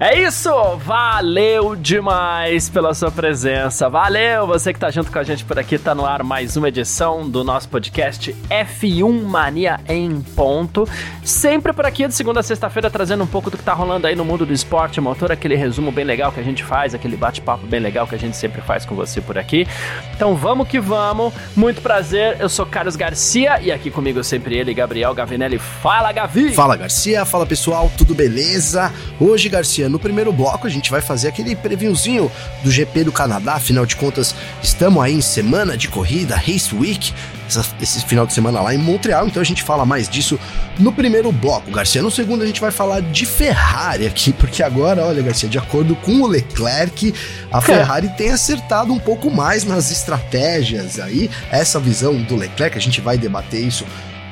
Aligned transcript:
É 0.00 0.16
isso! 0.16 0.48
Valeu 0.84 1.74
demais 1.74 2.68
pela 2.68 2.94
sua 2.94 3.10
presença. 3.10 3.88
Valeu 3.88 4.46
você 4.46 4.72
que 4.72 4.78
tá 4.78 4.92
junto 4.92 5.10
com 5.10 5.18
a 5.18 5.24
gente 5.24 5.44
por 5.44 5.58
aqui. 5.58 5.76
Tá 5.76 5.92
no 5.92 6.06
ar 6.06 6.22
mais 6.22 6.56
uma 6.56 6.68
edição 6.68 7.28
do 7.28 7.42
nosso 7.42 7.68
podcast 7.68 8.32
F1 8.48 9.24
Mania 9.24 9.80
em 9.88 10.20
ponto. 10.36 10.88
Sempre 11.24 11.72
por 11.72 11.84
aqui 11.84 12.06
de 12.06 12.14
segunda 12.14 12.38
a 12.38 12.42
sexta-feira 12.44 12.88
trazendo 12.88 13.24
um 13.24 13.26
pouco 13.26 13.50
do 13.50 13.58
que 13.58 13.64
tá 13.64 13.72
rolando 13.72 14.06
aí 14.06 14.14
no 14.14 14.24
mundo 14.24 14.46
do 14.46 14.52
esporte 14.52 15.00
motor, 15.00 15.32
aquele 15.32 15.56
resumo 15.56 15.90
bem 15.90 16.04
legal 16.04 16.30
que 16.30 16.38
a 16.38 16.44
gente 16.44 16.62
faz, 16.62 16.94
aquele 16.94 17.16
bate-papo 17.16 17.66
bem 17.66 17.80
legal 17.80 18.06
que 18.06 18.14
a 18.14 18.18
gente 18.18 18.36
sempre 18.36 18.62
faz 18.62 18.86
com 18.86 18.94
você 18.94 19.20
por 19.20 19.36
aqui. 19.36 19.66
Então 20.14 20.36
vamos 20.36 20.68
que 20.68 20.78
vamos. 20.78 21.34
Muito 21.56 21.82
prazer. 21.82 22.36
Eu 22.38 22.48
sou 22.48 22.64
Carlos 22.64 22.94
Garcia 22.94 23.60
e 23.60 23.72
aqui 23.72 23.90
comigo 23.90 24.22
sempre 24.22 24.56
ele, 24.56 24.72
Gabriel 24.72 25.12
Gavinelli. 25.12 25.58
Fala, 25.58 26.12
Gavi! 26.12 26.54
Fala, 26.54 26.76
Garcia. 26.76 27.24
Fala, 27.24 27.44
pessoal. 27.44 27.90
Tudo 27.98 28.14
beleza? 28.14 28.92
Hoje, 29.18 29.48
Garcia, 29.48 29.87
no 29.88 29.98
primeiro 29.98 30.32
bloco 30.32 30.66
a 30.66 30.70
gente 30.70 30.90
vai 30.90 31.00
fazer 31.00 31.28
aquele 31.28 31.54
previewzinho 31.56 32.30
do 32.62 32.70
GP 32.70 33.04
do 33.04 33.12
Canadá, 33.12 33.54
afinal 33.54 33.86
de 33.86 33.96
contas, 33.96 34.34
estamos 34.62 35.02
aí 35.02 35.14
em 35.14 35.20
semana 35.20 35.76
de 35.76 35.88
corrida, 35.88 36.36
Race 36.36 36.74
Week, 36.74 37.12
essa, 37.48 37.64
esse 37.80 38.04
final 38.04 38.26
de 38.26 38.34
semana 38.34 38.60
lá 38.60 38.74
em 38.74 38.78
Montreal, 38.78 39.26
então 39.26 39.40
a 39.40 39.44
gente 39.44 39.62
fala 39.62 39.86
mais 39.86 40.08
disso 40.08 40.38
no 40.78 40.92
primeiro 40.92 41.32
bloco, 41.32 41.70
Garcia. 41.70 42.02
No 42.02 42.10
segundo 42.10 42.42
a 42.42 42.46
gente 42.46 42.60
vai 42.60 42.70
falar 42.70 43.00
de 43.00 43.24
Ferrari 43.24 44.06
aqui, 44.06 44.32
porque 44.32 44.62
agora, 44.62 45.04
olha, 45.04 45.22
Garcia, 45.22 45.48
de 45.48 45.58
acordo 45.58 45.96
com 45.96 46.20
o 46.20 46.26
Leclerc, 46.26 47.14
a 47.50 47.60
Ferrari 47.60 48.08
tem 48.10 48.30
acertado 48.30 48.92
um 48.92 48.98
pouco 48.98 49.30
mais 49.30 49.64
nas 49.64 49.90
estratégias 49.90 50.98
aí, 51.00 51.30
essa 51.50 51.80
visão 51.80 52.22
do 52.22 52.36
Leclerc, 52.36 52.76
a 52.76 52.80
gente 52.80 53.00
vai 53.00 53.16
debater 53.16 53.62
isso 53.62 53.84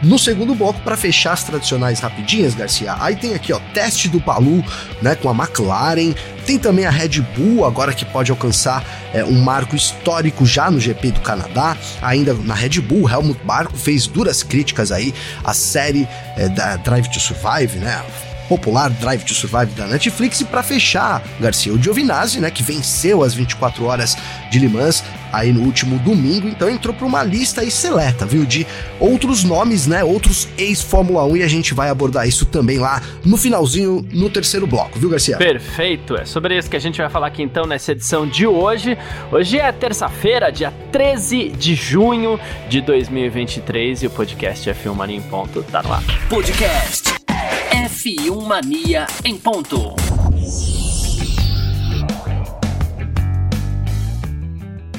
no 0.02 0.18
segundo 0.18 0.54
bloco, 0.54 0.80
para 0.80 0.96
fechar 0.96 1.32
as 1.32 1.44
tradicionais 1.44 2.00
rapidinhas, 2.00 2.54
Garcia, 2.54 2.96
aí 3.00 3.16
tem 3.16 3.34
aqui, 3.34 3.52
ó, 3.52 3.58
teste 3.72 4.08
do 4.08 4.20
Palu, 4.20 4.64
né, 5.00 5.14
com 5.14 5.30
a 5.30 5.32
McLaren. 5.32 6.14
Tem 6.44 6.58
também 6.58 6.84
a 6.84 6.90
Red 6.90 7.20
Bull, 7.36 7.64
agora 7.64 7.92
que 7.92 8.04
pode 8.04 8.30
alcançar 8.30 8.84
é, 9.12 9.24
um 9.24 9.40
marco 9.40 9.74
histórico 9.74 10.46
já 10.46 10.70
no 10.70 10.78
GP 10.78 11.10
do 11.12 11.20
Canadá. 11.20 11.76
Ainda 12.00 12.34
na 12.34 12.54
Red 12.54 12.80
Bull, 12.80 13.10
Helmut 13.10 13.40
Marko 13.44 13.76
fez 13.76 14.06
duras 14.06 14.44
críticas 14.44 14.92
aí 14.92 15.12
à 15.42 15.52
série 15.52 16.06
é, 16.36 16.48
da 16.48 16.76
Drive 16.76 17.08
to 17.08 17.18
Survive, 17.18 17.78
né? 17.78 18.00
popular 18.48 18.90
Drive 18.90 19.24
to 19.24 19.34
Survive 19.34 19.72
da 19.74 19.86
Netflix. 19.86 20.40
E 20.40 20.44
para 20.44 20.62
fechar, 20.62 21.22
Garcia, 21.40 21.72
o 21.72 21.82
Giovinazzi, 21.82 22.40
né, 22.40 22.50
que 22.50 22.62
venceu 22.62 23.22
as 23.22 23.34
24 23.34 23.84
horas 23.84 24.16
de 24.50 24.58
Le 24.58 24.68
Mans 24.68 25.02
aí 25.36 25.52
no 25.52 25.60
último 25.60 25.98
domingo, 25.98 26.48
então 26.48 26.68
entrou 26.70 26.94
para 26.94 27.06
uma 27.06 27.22
lista 27.22 27.60
aí 27.60 27.70
seleta, 27.70 28.24
viu, 28.24 28.46
de 28.46 28.66
outros 28.98 29.44
nomes, 29.44 29.86
né, 29.86 30.02
outros 30.02 30.48
ex-Fórmula 30.56 31.24
1 31.24 31.36
e 31.36 31.42
a 31.42 31.48
gente 31.48 31.74
vai 31.74 31.90
abordar 31.90 32.26
isso 32.26 32.46
também 32.46 32.78
lá 32.78 33.02
no 33.24 33.36
finalzinho, 33.36 34.06
no 34.12 34.30
terceiro 34.30 34.66
bloco, 34.66 34.98
viu, 34.98 35.10
Garcia? 35.10 35.36
Perfeito, 35.36 36.16
é 36.16 36.24
sobre 36.24 36.56
isso 36.56 36.70
que 36.70 36.76
a 36.76 36.80
gente 36.80 36.98
vai 36.98 37.10
falar 37.10 37.26
aqui 37.26 37.42
então 37.42 37.66
nessa 37.66 37.92
edição 37.92 38.26
de 38.26 38.46
hoje. 38.46 38.96
Hoje 39.30 39.58
é 39.58 39.70
terça-feira, 39.72 40.50
dia 40.50 40.72
13 40.90 41.50
de 41.50 41.74
junho 41.74 42.40
de 42.68 42.80
2023 42.80 44.04
e 44.04 44.06
o 44.06 44.10
podcast 44.10 44.70
F1 44.70 44.94
Mania 44.94 45.16
em 45.16 45.22
Ponto 45.22 45.62
tá 45.64 45.82
no 45.82 45.92
ar. 45.92 46.02
Podcast 46.28 47.14
F1 47.70 48.46
Mania 48.46 49.06
em 49.24 49.36
ponto. 49.36 49.94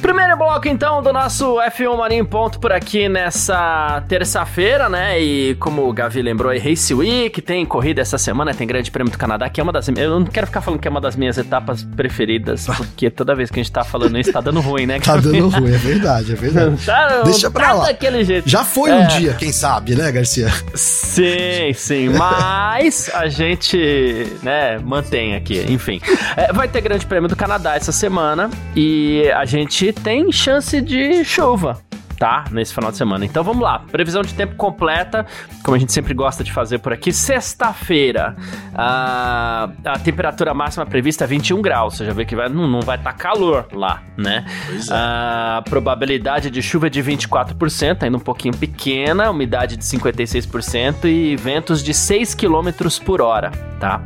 Primeiro 0.08 0.38
bloco, 0.38 0.70
então, 0.70 1.04
do 1.04 1.12
nosso 1.12 1.58
F1 1.58 1.98
Mania 1.98 2.18
em 2.18 2.24
ponto 2.24 2.62
por 2.62 2.72
aqui 2.72 3.10
nessa 3.10 4.02
terça-feira, 4.08 4.88
né? 4.88 5.20
E 5.22 5.54
como 5.56 5.86
o 5.86 5.92
Gavi 5.92 6.22
lembrou 6.22 6.50
aí, 6.50 6.60
Race 6.60 6.94
Week, 6.94 7.42
tem 7.42 7.66
corrida 7.66 8.00
essa 8.02 8.18
semana, 8.18 8.54
tem 8.54 8.66
Grande 8.66 8.90
Prêmio 8.90 9.12
do 9.12 9.18
Canadá, 9.18 9.50
que 9.50 9.60
é 9.60 9.64
uma 9.64 9.74
das... 9.74 9.90
Eu 9.90 10.18
não 10.18 10.26
quero 10.26 10.48
ficar 10.48 10.62
falando 10.62 10.80
que 10.80 10.88
é 10.88 10.92
uma 10.92 11.02
das 11.02 11.18
minhas 11.18 11.38
etapas 11.38 11.84
preferidas, 11.84 12.68
porque 12.78 13.10
toda 13.10 13.36
vez 13.36 13.52
que 13.52 13.60
a 13.60 13.64
gente 13.64 13.70
tá 13.72 13.84
falando 13.84 14.18
isso, 14.18 14.32
tá 14.32 14.40
dando 14.40 14.62
ruim, 14.62 14.86
né? 14.86 14.98
tá 15.02 15.18
dando 15.18 15.50
ruim, 15.50 15.74
é 15.74 15.78
verdade, 15.78 16.32
é 16.32 16.36
verdade. 16.36 16.78
tá, 16.86 17.24
Deixa 17.26 17.52
pra 17.52 17.66
tá 17.68 17.74
lá. 17.74 17.86
daquele 17.88 18.24
jeito. 18.24 18.48
Já 18.50 18.64
foi 18.64 18.92
É. 18.92 18.96
um 18.96 19.08
dia, 19.08 19.34
quem 19.34 19.52
sabe, 19.52 19.94
né, 19.94 20.10
Garcia? 20.10 20.48
Sim, 20.74 21.74
sim, 21.76 22.08
mas 22.18 23.12
a 23.14 23.28
gente, 23.28 24.26
né, 24.42 24.80
mantém 24.82 25.36
aqui, 25.36 25.66
enfim. 25.68 26.00
É, 26.38 26.54
vai 26.54 26.70
ter 26.70 26.80
Grande 26.80 27.06
Prêmio 27.06 27.28
do 27.28 27.36
Canadá 27.36 27.76
essa 27.76 27.92
semana 27.92 28.50
e 28.74 29.30
a 29.36 29.44
gente 29.44 29.97
tem 30.04 30.32
chance 30.32 30.82
de 30.82 31.24
chuva. 31.24 31.82
Tá, 32.18 32.46
nesse 32.52 32.74
final 32.74 32.90
de 32.90 32.98
semana. 32.98 33.24
Então 33.26 33.44
vamos 33.44 33.62
lá, 33.62 33.78
previsão 33.92 34.24
de 34.24 34.34
tempo 34.34 34.56
completa, 34.56 35.24
como 35.64 35.76
a 35.76 35.80
gente 35.80 35.94
sempre 35.94 36.16
gosta 36.16 36.44
de 36.44 36.52
fazer 36.52 36.80
por 36.80 36.92
aqui. 36.92 37.14
Sexta-feira, 37.14 38.36
a, 38.74 39.70
a 39.86 40.00
temperatura 40.00 40.52
máxima 40.52 40.84
prevista 40.84 41.26
é 41.26 41.28
21 41.28 41.62
graus. 41.62 41.98
Você 41.98 42.06
já 42.06 42.14
vê 42.14 42.26
que 42.26 42.36
vai, 42.36 42.50
não, 42.50 42.68
não 42.68 42.82
vai 42.82 42.98
estar 42.98 43.14
calor 43.14 43.68
lá, 43.72 44.02
né? 44.18 44.46
É. 44.68 44.82
A 44.90 45.64
probabilidade 45.70 46.50
de 46.50 46.60
chuva 46.60 46.88
é 46.88 46.90
de 46.90 47.04
24%, 47.04 48.02
ainda 48.02 48.18
um 48.18 48.20
pouquinho 48.20 48.58
pequena, 48.58 49.30
umidade 49.30 49.78
de 49.78 49.84
56% 49.84 51.06
e 51.06 51.36
ventos 51.36 51.84
de 51.84 51.94
6 51.94 52.34
km 52.34 52.72
por 53.06 53.22
hora, 53.22 53.52
tá? 53.80 54.02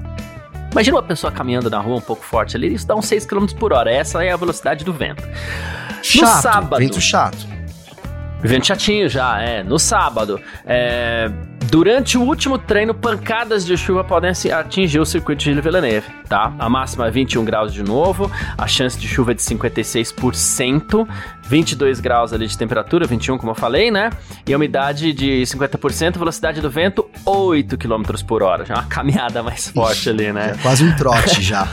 Imagina 0.71 0.95
uma 0.97 1.03
pessoa 1.03 1.31
caminhando 1.31 1.69
na 1.69 1.79
rua 1.79 1.97
um 1.97 2.01
pouco 2.01 2.23
forte 2.23 2.55
ali, 2.55 2.73
isso 2.73 2.87
dá 2.87 2.95
uns 2.95 3.05
6 3.05 3.25
km 3.25 3.45
por 3.59 3.73
hora. 3.73 3.91
Essa 3.91 4.23
é 4.23 4.31
a 4.31 4.37
velocidade 4.37 4.85
do 4.85 4.93
vento. 4.93 5.23
Chato, 6.01 6.41
sábado. 6.41 6.79
vento 6.79 7.01
chato. 7.01 7.51
Vento 8.41 8.65
chatinho 8.65 9.07
já, 9.07 9.39
é. 9.39 9.63
No 9.63 9.77
sábado, 9.77 10.41
é, 10.65 11.29
durante 11.69 12.17
o 12.17 12.21
último 12.21 12.57
treino, 12.57 12.93
pancadas 12.93 13.63
de 13.63 13.77
chuva 13.77 14.03
podem 14.03 14.31
atingir 14.51 14.99
o 14.99 15.05
circuito 15.05 15.43
de 15.43 15.61
Villeneuve, 15.61 16.07
tá? 16.27 16.51
A 16.57 16.67
máxima 16.67 17.07
é 17.07 17.11
21 17.11 17.45
graus 17.45 17.71
de 17.71 17.83
novo, 17.83 18.31
a 18.57 18.67
chance 18.67 18.97
de 18.97 19.07
chuva 19.07 19.31
é 19.31 19.33
de 19.35 19.41
56%, 19.41 21.07
22 21.43 21.99
graus 21.99 22.33
ali 22.33 22.47
de 22.47 22.57
temperatura, 22.57 23.05
21 23.05 23.37
como 23.37 23.51
eu 23.51 23.55
falei, 23.55 23.91
né? 23.91 24.09
E 24.47 24.53
a 24.53 24.57
umidade 24.57 25.13
de 25.13 25.43
50%, 25.43 26.17
velocidade 26.17 26.61
do 26.61 26.69
vento 26.69 27.00
8 27.31 27.77
km 27.77 28.03
por 28.25 28.43
hora. 28.43 28.65
Já 28.65 28.75
é 28.75 28.77
uma 28.77 28.85
caminhada 28.85 29.43
mais 29.43 29.69
forte 29.69 30.09
ali, 30.09 30.31
né? 30.31 30.55
É 30.55 30.61
quase 30.61 30.83
um 30.83 30.95
trote 30.95 31.41
já. 31.43 31.67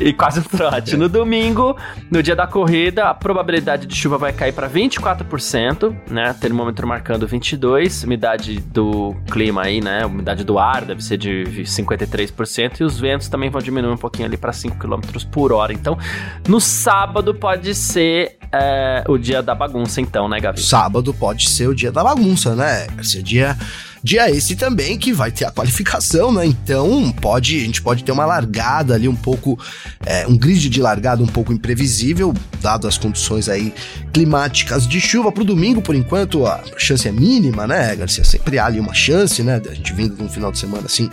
E 0.00 0.12
quase 0.12 0.38
um 0.38 0.42
trote. 0.44 0.96
No 0.96 1.08
domingo, 1.08 1.76
no 2.10 2.22
dia 2.22 2.36
da 2.36 2.46
corrida, 2.46 3.06
a 3.08 3.14
probabilidade 3.14 3.86
de 3.86 3.96
chuva 3.96 4.16
vai 4.16 4.32
cair 4.32 4.52
para 4.52 4.70
24%, 4.70 5.94
né? 6.08 6.32
Termômetro 6.40 6.86
marcando 6.86 7.26
22, 7.26 8.04
umidade 8.04 8.60
do 8.60 9.14
clima 9.30 9.62
aí, 9.62 9.80
né? 9.80 10.06
Umidade 10.06 10.44
do 10.44 10.58
ar 10.58 10.84
deve 10.84 11.02
ser 11.02 11.16
de 11.16 11.44
53% 11.64 12.80
e 12.80 12.84
os 12.84 13.00
ventos 13.00 13.28
também 13.28 13.50
vão 13.50 13.60
diminuir 13.60 13.92
um 13.92 13.96
pouquinho 13.96 14.26
ali 14.26 14.36
para 14.36 14.52
5 14.52 14.78
km 14.78 15.00
por 15.32 15.52
hora. 15.52 15.72
Então, 15.72 15.98
no 16.46 16.60
sábado 16.60 17.34
pode 17.34 17.74
ser 17.74 18.38
é, 18.52 19.02
o 19.08 19.18
dia 19.18 19.42
da 19.42 19.54
bagunça, 19.54 20.00
então, 20.00 20.28
né, 20.28 20.38
Gavi? 20.38 20.60
Sábado 20.60 21.12
pode 21.12 21.48
ser 21.48 21.68
o 21.68 21.74
dia 21.74 21.90
da 21.90 22.04
bagunça, 22.04 22.54
né? 22.54 22.86
Garcia? 22.94 23.22
Dia, 23.22 23.56
dia 24.02 24.30
esse 24.30 24.56
também 24.56 24.98
que 24.98 25.12
vai 25.12 25.30
ter 25.30 25.44
a 25.44 25.50
qualificação, 25.50 26.32
né? 26.32 26.46
Então 26.46 27.12
pode, 27.20 27.56
a 27.56 27.60
gente 27.60 27.82
pode 27.82 28.04
ter 28.04 28.12
uma 28.12 28.26
largada 28.26 28.94
ali 28.94 29.08
um 29.08 29.16
pouco, 29.16 29.58
é, 30.04 30.26
um 30.26 30.36
grid 30.36 30.68
de 30.68 30.80
largada 30.80 31.22
um 31.22 31.26
pouco 31.26 31.52
imprevisível, 31.52 32.34
dado 32.60 32.86
as 32.86 32.98
condições 32.98 33.48
aí 33.48 33.72
climáticas 34.12 34.86
de 34.86 35.00
chuva 35.00 35.30
pro 35.30 35.44
domingo, 35.44 35.82
por 35.82 35.94
enquanto 35.94 36.46
a 36.46 36.62
chance 36.76 37.06
é 37.06 37.12
mínima, 37.12 37.66
né, 37.66 37.94
Garcia? 37.96 38.24
Sempre 38.24 38.58
há 38.58 38.66
ali 38.66 38.80
uma 38.80 38.94
chance, 38.94 39.42
né? 39.42 39.60
A 39.68 39.74
gente 39.74 39.92
vindo 39.92 40.16
num 40.16 40.28
final 40.28 40.52
de 40.52 40.58
semana 40.58 40.86
assim, 40.86 41.10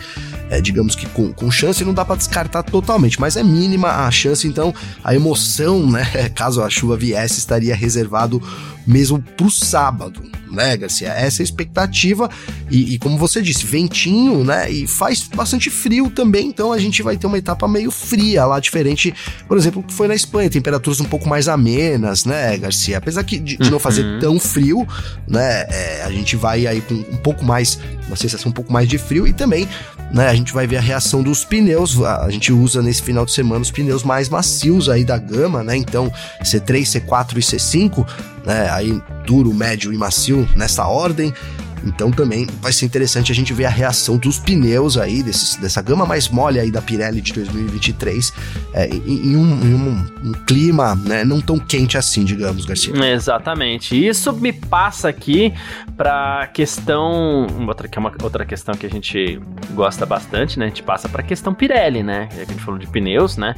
é, 0.50 0.60
digamos 0.60 0.94
que 0.94 1.06
com, 1.06 1.32
com 1.32 1.50
chance, 1.50 1.84
não 1.84 1.94
dá 1.94 2.04
para 2.04 2.16
descartar 2.16 2.62
totalmente, 2.62 3.20
mas 3.20 3.36
é 3.36 3.42
mínima 3.42 4.06
a 4.06 4.10
chance, 4.10 4.46
então 4.46 4.74
a 5.02 5.14
emoção, 5.14 5.90
né? 5.90 6.04
Caso 6.34 6.62
a 6.62 6.70
chuva 6.70 6.96
viesse, 6.96 7.38
estaria 7.38 7.74
reservado 7.74 8.42
mesmo 8.86 9.20
pro 9.36 9.50
sábado, 9.50 10.22
né, 10.50 10.76
Garcia? 10.76 11.08
Essa 11.08 11.40
é 11.40 11.42
a 11.42 11.44
expectativa. 11.44 12.30
E, 12.70 12.94
e 12.94 12.98
como 12.98 13.18
você 13.18 13.42
disse, 13.42 13.66
ventinho, 13.66 14.44
né? 14.44 14.70
E 14.70 14.86
faz 14.86 15.22
bastante 15.34 15.70
frio 15.70 16.08
também, 16.10 16.48
então 16.48 16.72
a 16.72 16.78
gente 16.78 17.02
vai 17.02 17.16
ter 17.16 17.26
uma 17.26 17.38
etapa 17.38 17.66
meio 17.66 17.90
fria 17.90 18.44
lá, 18.44 18.60
diferente, 18.60 19.12
por 19.48 19.56
exemplo, 19.56 19.82
que 19.82 19.92
foi 19.92 20.06
na 20.08 20.14
Espanha, 20.14 20.48
temperaturas 20.48 21.00
um 21.00 21.04
pouco 21.04 21.28
mais 21.28 21.48
amenas, 21.48 22.24
né, 22.24 22.56
Garcia? 22.58 22.98
Apesar 22.98 23.24
que 23.24 23.38
de, 23.38 23.56
de 23.56 23.70
não 23.70 23.78
fazer 23.78 24.04
Uhum. 24.04 24.18
tão 24.20 24.38
frio, 24.40 24.86
né? 25.26 25.66
é, 25.68 26.02
a 26.04 26.10
gente 26.10 26.36
vai 26.36 26.66
aí 26.66 26.80
com 26.80 26.94
um 26.94 27.16
pouco 27.16 27.44
mais, 27.44 27.78
uma 28.06 28.16
sensação 28.16 28.50
um 28.50 28.54
pouco 28.54 28.72
mais 28.72 28.88
de 28.88 28.98
frio 28.98 29.26
e 29.26 29.32
também 29.32 29.68
né? 30.16 30.28
A 30.28 30.34
gente 30.34 30.52
vai 30.52 30.66
ver 30.66 30.78
a 30.78 30.80
reação 30.80 31.22
dos 31.22 31.44
pneus. 31.44 32.02
A 32.02 32.30
gente 32.30 32.50
usa 32.50 32.80
nesse 32.80 33.02
final 33.02 33.26
de 33.26 33.32
semana 33.32 33.60
os 33.60 33.70
pneus 33.70 34.02
mais 34.02 34.30
macios 34.30 34.88
aí 34.88 35.04
da 35.04 35.18
gama, 35.18 35.62
né? 35.62 35.76
Então, 35.76 36.10
C3, 36.42 37.02
C4 37.02 37.36
e 37.36 37.40
C5, 37.40 38.06
né? 38.44 38.70
Aí 38.70 38.98
duro, 39.26 39.52
médio 39.52 39.92
e 39.92 39.96
macio 39.98 40.48
nessa 40.56 40.86
ordem. 40.86 41.34
Então 41.84 42.10
também 42.10 42.46
vai 42.60 42.72
ser 42.72 42.86
interessante 42.86 43.30
a 43.30 43.34
gente 43.34 43.52
ver 43.52 43.66
a 43.66 43.70
reação 43.70 44.16
dos 44.16 44.38
pneus 44.38 44.96
aí, 44.96 45.22
desses, 45.22 45.56
dessa 45.56 45.82
gama 45.82 46.06
mais 46.06 46.28
mole 46.28 46.58
aí 46.58 46.70
da 46.70 46.80
Pirelli 46.80 47.20
de 47.20 47.32
2023, 47.32 48.32
é, 48.72 48.88
em, 48.88 49.32
em, 49.32 49.36
um, 49.36 49.62
em 49.62 49.74
um, 49.74 50.06
um, 50.24 50.32
clima 50.46 50.94
né, 50.94 51.24
não 51.24 51.40
tão 51.40 51.58
quente 51.58 51.96
assim, 51.96 52.24
digamos, 52.24 52.64
Garcia. 52.64 52.94
Exatamente. 53.12 53.96
Isso 53.96 54.32
me 54.32 54.52
passa 54.52 55.08
aqui 55.08 55.52
para 55.96 56.48
questão 56.48 57.46
outra 57.66 57.88
que 57.88 57.98
é 57.98 58.00
uma 58.00 58.12
outra 58.22 58.44
questão 58.44 58.74
que 58.74 58.86
a 58.86 58.90
gente 58.90 59.40
gosta 59.72 60.06
bastante, 60.06 60.58
né? 60.58 60.66
A 60.66 60.68
gente 60.68 60.82
passa 60.82 61.08
para 61.08 61.22
questão 61.22 61.54
Pirelli, 61.54 62.02
né? 62.02 62.28
A 62.32 62.44
gente 62.44 62.60
falou 62.62 62.78
de 62.78 62.86
pneus, 62.86 63.36
né? 63.36 63.54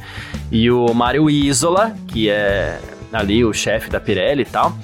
E 0.51 0.69
o 0.69 0.93
Mário 0.93 1.29
Isola, 1.29 1.95
que 2.07 2.29
é 2.29 2.79
ali 3.11 3.43
o 3.43 3.53
chefe 3.53 3.89
da 3.89 3.99
Pirelli 3.99 4.43
e 4.43 4.45
tal, 4.45 4.75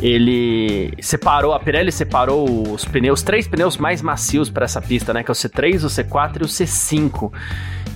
ele 0.00 0.94
separou, 1.00 1.52
a 1.52 1.60
Pirelli 1.60 1.92
separou 1.92 2.72
os 2.72 2.84
pneus, 2.84 3.22
três 3.22 3.46
pneus 3.46 3.76
mais 3.76 4.00
macios 4.00 4.48
para 4.48 4.64
essa 4.64 4.80
pista, 4.80 5.12
né? 5.12 5.22
Que 5.22 5.30
é 5.30 5.32
o 5.32 5.34
C3, 5.34 5.84
o 5.84 5.88
C4 5.88 6.40
e 6.40 6.44
o 6.44 6.48
C5. 6.48 7.32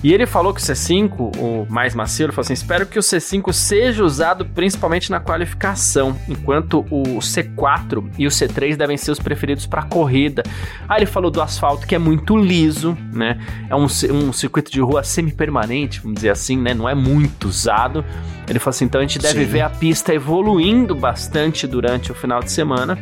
E 0.03 0.13
ele 0.13 0.25
falou 0.25 0.53
que 0.53 0.61
o 0.61 0.63
C5, 0.63 1.37
o 1.37 1.67
mais 1.69 1.95
macio, 1.95 2.25
ele 2.25 2.31
falou 2.31 2.45
assim: 2.45 2.53
espero 2.53 2.85
que 2.85 2.99
o 2.99 3.01
C5 3.01 3.51
seja 3.51 4.03
usado 4.03 4.45
principalmente 4.45 5.09
na 5.09 5.19
qualificação, 5.19 6.15
enquanto 6.27 6.85
o 6.91 7.19
C4 7.19 8.07
e 8.17 8.27
o 8.27 8.29
C3 8.29 8.75
devem 8.75 8.95
ser 8.95 9.11
os 9.11 9.19
preferidos 9.19 9.65
para 9.65 9.83
corrida. 9.83 10.43
Aí 10.87 10.99
ele 10.99 11.05
falou 11.05 11.31
do 11.31 11.41
asfalto 11.41 11.87
que 11.87 11.95
é 11.95 11.99
muito 11.99 12.37
liso, 12.37 12.97
né? 13.11 13.39
É 13.69 13.75
um, 13.75 13.85
um 13.85 14.31
circuito 14.31 14.71
de 14.71 14.79
rua 14.79 15.03
semi-permanente, 15.03 15.99
vamos 15.99 16.15
dizer 16.15 16.29
assim, 16.29 16.57
né? 16.57 16.73
Não 16.73 16.87
é 16.87 16.93
muito 16.93 17.47
usado. 17.47 18.05
Ele 18.47 18.59
falou 18.59 18.69
assim: 18.71 18.85
então 18.85 19.01
a 19.01 19.03
gente 19.03 19.19
deve 19.19 19.45
Sim. 19.45 19.51
ver 19.51 19.61
a 19.61 19.69
pista 19.69 20.13
evoluindo 20.13 20.93
bastante 20.93 21.65
durante 21.65 22.11
o 22.11 22.15
final 22.15 22.41
de 22.41 22.51
semana. 22.51 22.97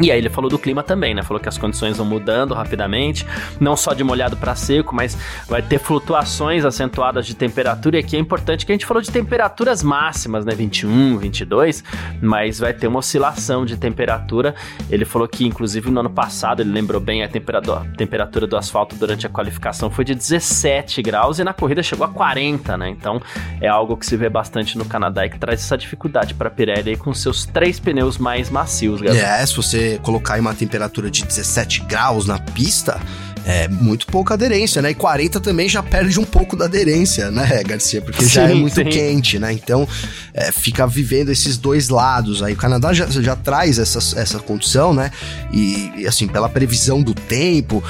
E 0.00 0.12
aí 0.12 0.18
ele 0.18 0.30
falou 0.30 0.48
do 0.48 0.58
clima 0.58 0.82
também, 0.82 1.14
né? 1.14 1.22
Falou 1.22 1.40
que 1.40 1.48
as 1.48 1.58
condições 1.58 1.96
vão 1.96 2.06
mudando 2.06 2.54
rapidamente, 2.54 3.26
não 3.58 3.76
só 3.76 3.92
de 3.92 4.04
molhado 4.04 4.36
para 4.36 4.54
seco, 4.54 4.94
mas 4.94 5.18
vai 5.48 5.60
ter 5.60 5.78
flutuações 5.78 6.64
acentuadas 6.64 7.26
de 7.26 7.34
temperatura. 7.34 7.96
E 7.96 8.00
aqui 8.00 8.16
é 8.16 8.18
importante 8.18 8.64
que 8.64 8.72
a 8.72 8.74
gente 8.74 8.86
falou 8.86 9.02
de 9.02 9.10
temperaturas 9.10 9.82
máximas, 9.82 10.44
né? 10.44 10.54
21, 10.54 11.18
22, 11.18 11.82
mas 12.22 12.58
vai 12.58 12.72
ter 12.72 12.86
uma 12.86 13.00
oscilação 13.00 13.66
de 13.66 13.76
temperatura. 13.76 14.54
Ele 14.88 15.04
falou 15.04 15.26
que, 15.26 15.44
inclusive, 15.44 15.90
no 15.90 16.00
ano 16.00 16.10
passado, 16.10 16.62
ele 16.62 16.70
lembrou 16.70 17.00
bem 17.00 17.24
a 17.24 17.28
temperatura, 17.28 17.84
temperatura 17.96 18.46
do 18.46 18.56
asfalto 18.56 18.94
durante 18.96 19.26
a 19.26 19.30
qualificação 19.30 19.90
foi 19.90 20.04
de 20.04 20.14
17 20.14 21.02
graus 21.02 21.38
e 21.38 21.44
na 21.44 21.52
corrida 21.52 21.82
chegou 21.82 22.06
a 22.06 22.08
40, 22.08 22.76
né? 22.76 22.88
Então 22.88 23.20
é 23.60 23.68
algo 23.68 23.96
que 23.96 24.06
se 24.06 24.16
vê 24.16 24.28
bastante 24.28 24.76
no 24.78 24.84
Canadá 24.84 25.26
e 25.26 25.30
que 25.30 25.38
traz 25.38 25.60
essa 25.60 25.76
dificuldade 25.76 26.34
para 26.34 26.48
a 26.48 26.50
Pirelli 26.50 26.96
com 26.96 27.12
seus 27.14 27.44
três 27.44 27.78
pneus 27.80 28.18
mais 28.18 28.50
macios, 28.50 29.00
galera. 29.00 29.40
É, 29.40 29.46
se 29.46 29.56
você 29.56 29.87
colocar 29.96 30.36
em 30.36 30.40
uma 30.40 30.54
temperatura 30.54 31.10
de 31.10 31.24
17 31.24 31.84
graus 31.84 32.26
na 32.26 32.38
pista, 32.38 33.00
é 33.48 33.66
muito 33.66 34.06
pouca 34.06 34.34
aderência, 34.34 34.82
né? 34.82 34.90
E 34.90 34.94
40 34.94 35.40
também 35.40 35.68
já 35.68 35.82
perde 35.82 36.20
um 36.20 36.24
pouco 36.24 36.54
da 36.54 36.66
aderência, 36.66 37.30
né, 37.30 37.62
Garcia? 37.64 38.02
Porque 38.02 38.22
sim, 38.24 38.28
já 38.28 38.42
é 38.42 38.52
muito 38.52 38.74
sim. 38.74 38.84
quente, 38.84 39.38
né? 39.38 39.52
Então 39.52 39.88
é, 40.34 40.52
fica 40.52 40.86
vivendo 40.86 41.30
esses 41.30 41.56
dois 41.56 41.88
lados 41.88 42.42
aí. 42.42 42.52
O 42.52 42.56
Canadá 42.56 42.92
já, 42.92 43.06
já 43.06 43.34
traz 43.34 43.78
essa, 43.78 43.98
essa 44.20 44.38
condição, 44.38 44.92
né? 44.92 45.10
E, 45.50 45.90
e 45.96 46.06
assim, 46.06 46.28
pela 46.28 46.48
previsão 46.48 47.02
do 47.02 47.14
tempo, 47.14 47.82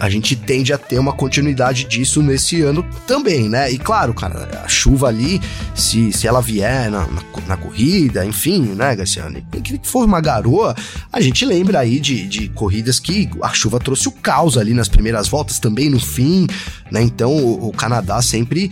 a 0.00 0.08
gente 0.08 0.34
tende 0.34 0.72
a 0.72 0.78
ter 0.78 0.98
uma 0.98 1.12
continuidade 1.12 1.84
disso 1.84 2.22
nesse 2.22 2.62
ano 2.62 2.84
também, 3.06 3.48
né? 3.48 3.70
E 3.70 3.78
claro, 3.78 4.14
cara, 4.14 4.62
a 4.64 4.68
chuva 4.68 5.08
ali, 5.08 5.40
se, 5.74 6.12
se 6.12 6.26
ela 6.26 6.40
vier 6.40 6.90
na, 6.90 7.06
na, 7.06 7.22
na 7.46 7.56
corrida, 7.56 8.24
enfim, 8.24 8.60
né, 8.74 8.96
Garciano? 8.96 9.42
Que 9.62 9.80
for 9.82 10.04
uma 10.04 10.20
garoa, 10.20 10.74
a 11.12 11.20
gente 11.20 11.44
lembra 11.44 11.80
aí 11.80 12.00
de, 12.00 12.26
de 12.26 12.48
corridas 12.48 12.98
que 12.98 13.28
a 13.42 13.52
chuva 13.52 13.78
trouxe 13.78 14.08
o 14.08 14.12
caos 14.12 14.58
ali 14.58 14.74
nas 14.74 14.88
primeiras 14.88 15.28
voltas, 15.28 15.58
também 15.58 15.88
no 15.88 16.00
fim, 16.00 16.46
né? 16.90 17.02
Então 17.02 17.36
o, 17.36 17.68
o 17.68 17.72
Canadá 17.72 18.20
sempre 18.22 18.70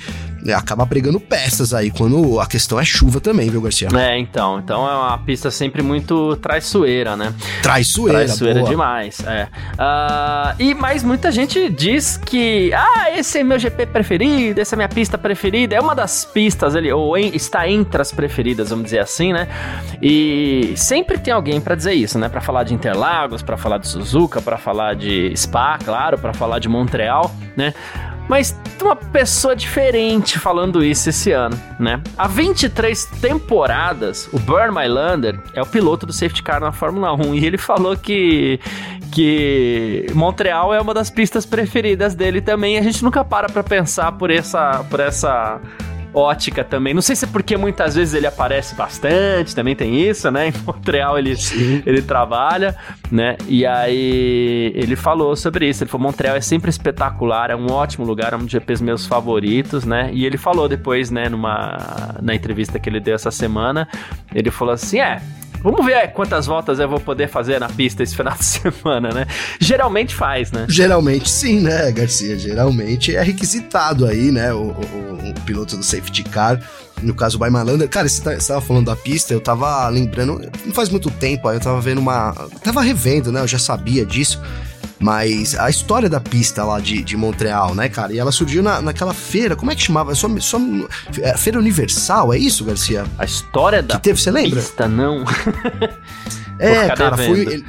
acaba 0.54 0.87
pregando 0.87 1.20
peças 1.20 1.75
aí 1.75 1.90
quando 1.90 2.40
a 2.40 2.46
questão 2.46 2.78
é 2.81 2.84
chuva 2.84 3.20
também, 3.20 3.50
viu, 3.50 3.60
Garcia? 3.60 3.88
É, 3.94 4.19
então. 4.19 4.58
Então 4.58 4.88
é 4.88 4.94
uma 4.94 5.19
pista 5.19 5.50
sempre 5.50 5.82
muito 5.82 6.37
traiçoeira, 6.37 7.16
né? 7.16 7.34
Traiçoeira, 7.62 8.19
Traiçoeira 8.25 8.60
boa. 8.60 8.70
demais, 8.70 9.20
é. 9.20 9.48
Uh, 9.75 10.56
e 10.58 10.75
mais 10.75 11.02
muita 11.02 11.31
gente 11.31 11.69
diz 11.69 12.16
que, 12.16 12.72
ah, 12.72 13.10
esse 13.16 13.38
é 13.38 13.44
meu 13.44 13.58
GP 13.58 13.87
preferido, 13.87 14.60
essa 14.60 14.75
é 14.75 14.76
minha 14.76 14.88
pista 14.88 15.19
preferida. 15.19 15.75
É 15.75 15.81
uma 15.81 15.94
das 15.94 16.25
pistas 16.25 16.75
ali, 16.75 16.92
ou 16.92 17.16
em, 17.16 17.34
está 17.34 17.69
entre 17.69 18.00
as 18.00 18.12
preferidas, 18.12 18.70
vamos 18.70 18.84
dizer 18.84 19.00
assim, 19.00 19.32
né? 19.32 19.48
E 20.02 20.72
sempre 20.76 21.19
tem 21.19 21.32
alguém 21.32 21.60
para 21.60 21.75
dizer 21.75 21.92
isso, 21.92 22.19
né? 22.19 22.28
Para 22.28 22.40
falar 22.40 22.64
de 22.64 22.75
Interlagos, 22.75 23.42
para 23.42 23.56
falar 23.56 23.78
de 23.78 23.88
Suzuka, 23.88 24.40
para 24.40 24.56
falar 24.56 24.94
de 24.94 25.32
Spa, 25.37 25.78
claro, 25.78 26.19
para 26.19 26.32
falar 26.32 26.58
de 26.58 26.69
Montreal, 26.69 27.31
né? 27.56 27.75
Mas 28.30 28.56
uma 28.80 28.94
pessoa 28.94 29.56
diferente 29.56 30.38
falando 30.38 30.84
isso 30.84 31.08
esse 31.08 31.32
ano, 31.32 31.60
né? 31.80 32.00
Há 32.16 32.28
23 32.28 33.06
temporadas, 33.20 34.28
o 34.32 34.38
Burn 34.38 34.72
Mylander 34.72 35.42
é 35.52 35.60
o 35.60 35.66
piloto 35.66 36.06
do 36.06 36.12
safety 36.12 36.40
car 36.40 36.60
na 36.60 36.70
Fórmula 36.70 37.12
1 37.12 37.34
e 37.34 37.44
ele 37.44 37.58
falou 37.58 37.96
que 37.96 38.60
que 39.10 40.06
Montreal 40.14 40.72
é 40.72 40.80
uma 40.80 40.94
das 40.94 41.10
pistas 41.10 41.44
preferidas 41.44 42.14
dele 42.14 42.40
também. 42.40 42.78
A 42.78 42.82
gente 42.82 43.02
nunca 43.02 43.24
para 43.24 43.48
para 43.48 43.64
pensar 43.64 44.12
por 44.12 44.30
essa 44.30 44.84
por 44.88 45.00
essa 45.00 45.60
ótica 46.12 46.64
também. 46.64 46.94
Não 46.94 47.02
sei 47.02 47.16
se 47.16 47.24
é 47.24 47.28
porque 47.28 47.56
muitas 47.56 47.94
vezes 47.94 48.14
ele 48.14 48.26
aparece 48.26 48.74
bastante, 48.74 49.54
também 49.54 49.74
tem 49.76 50.00
isso, 50.00 50.30
né? 50.30 50.48
Em 50.50 50.52
Montreal 50.66 51.18
ele, 51.18 51.34
ele 51.86 52.02
trabalha, 52.02 52.76
né? 53.10 53.36
E 53.48 53.66
aí 53.66 54.72
ele 54.74 54.96
falou 54.96 55.34
sobre 55.36 55.68
isso. 55.68 55.84
Ele 55.84 55.90
falou: 55.90 56.06
Montreal 56.06 56.36
é 56.36 56.40
sempre 56.40 56.70
espetacular, 56.70 57.50
é 57.50 57.56
um 57.56 57.70
ótimo 57.70 58.04
lugar, 58.04 58.32
é 58.32 58.36
um 58.36 58.40
dos 58.40 58.50
GPs 58.50 58.82
meus 58.82 59.06
favoritos, 59.06 59.84
né? 59.84 60.10
E 60.12 60.24
ele 60.26 60.36
falou 60.36 60.68
depois, 60.68 61.10
né, 61.10 61.28
numa 61.28 62.16
na 62.22 62.34
entrevista 62.34 62.78
que 62.78 62.88
ele 62.88 63.00
deu 63.00 63.14
essa 63.14 63.30
semana, 63.30 63.88
ele 64.34 64.50
falou 64.50 64.74
assim: 64.74 64.98
é. 64.98 65.20
Vamos 65.62 65.84
ver 65.84 66.12
quantas 66.12 66.46
voltas 66.46 66.78
eu 66.78 66.88
vou 66.88 67.00
poder 67.00 67.28
fazer 67.28 67.60
na 67.60 67.68
pista 67.68 68.02
esse 68.02 68.14
final 68.16 68.36
de 68.36 68.44
semana, 68.44 69.10
né? 69.12 69.26
Geralmente 69.60 70.14
faz, 70.14 70.50
né? 70.50 70.66
Geralmente 70.68 71.30
sim, 71.30 71.60
né, 71.60 71.90
Garcia? 71.92 72.38
Geralmente 72.38 73.14
é 73.14 73.22
requisitado 73.22 74.06
aí, 74.06 74.30
né? 74.30 74.52
O, 74.52 74.70
o, 74.70 75.30
o 75.30 75.40
piloto 75.44 75.76
do 75.76 75.82
safety 75.82 76.24
car. 76.24 76.60
No 77.02 77.14
caso, 77.14 77.36
o 77.36 77.40
Baimalander. 77.40 77.88
Cara, 77.88 78.08
você, 78.08 78.22
tá, 78.22 78.34
você 78.34 78.48
tava 78.48 78.60
falando 78.60 78.86
da 78.86 78.96
pista, 78.96 79.32
eu 79.32 79.40
tava 79.40 79.88
lembrando. 79.88 80.40
Não 80.66 80.74
faz 80.74 80.88
muito 80.88 81.10
tempo, 81.10 81.48
aí 81.48 81.56
eu 81.56 81.60
tava 81.60 81.80
vendo 81.80 81.98
uma. 81.98 82.32
Tava 82.62 82.82
revendo, 82.82 83.32
né? 83.32 83.40
Eu 83.40 83.48
já 83.48 83.58
sabia 83.58 84.04
disso. 84.04 84.40
Mas 85.00 85.54
a 85.54 85.71
história 85.71 86.11
da 86.11 86.21
pista 86.21 86.62
lá 86.62 86.78
de, 86.78 87.02
de 87.02 87.16
Montreal, 87.16 87.75
né, 87.75 87.88
cara? 87.88 88.12
E 88.12 88.19
ela 88.19 88.30
surgiu 88.30 88.62
na, 88.62 88.83
naquela 88.83 89.14
feira, 89.14 89.57
como 89.57 89.71
é 89.71 89.75
que 89.75 89.83
chamava? 89.83 90.14
Só, 90.14 90.28
só, 90.38 90.59
é, 91.21 91.37
feira 91.38 91.59
Universal, 91.59 92.35
é 92.35 92.38
isso, 92.38 92.64
Garcia? 92.64 93.04
A 93.19 93.25
história 93.25 93.83
da 93.83 93.97
que 93.97 94.02
teve, 94.02 94.21
você 94.21 94.30
lembra? 94.30 94.61
pista, 94.61 94.87
não. 94.87 95.25
É, 96.61 96.95
cara, 96.95 97.17
foi. 97.17 97.64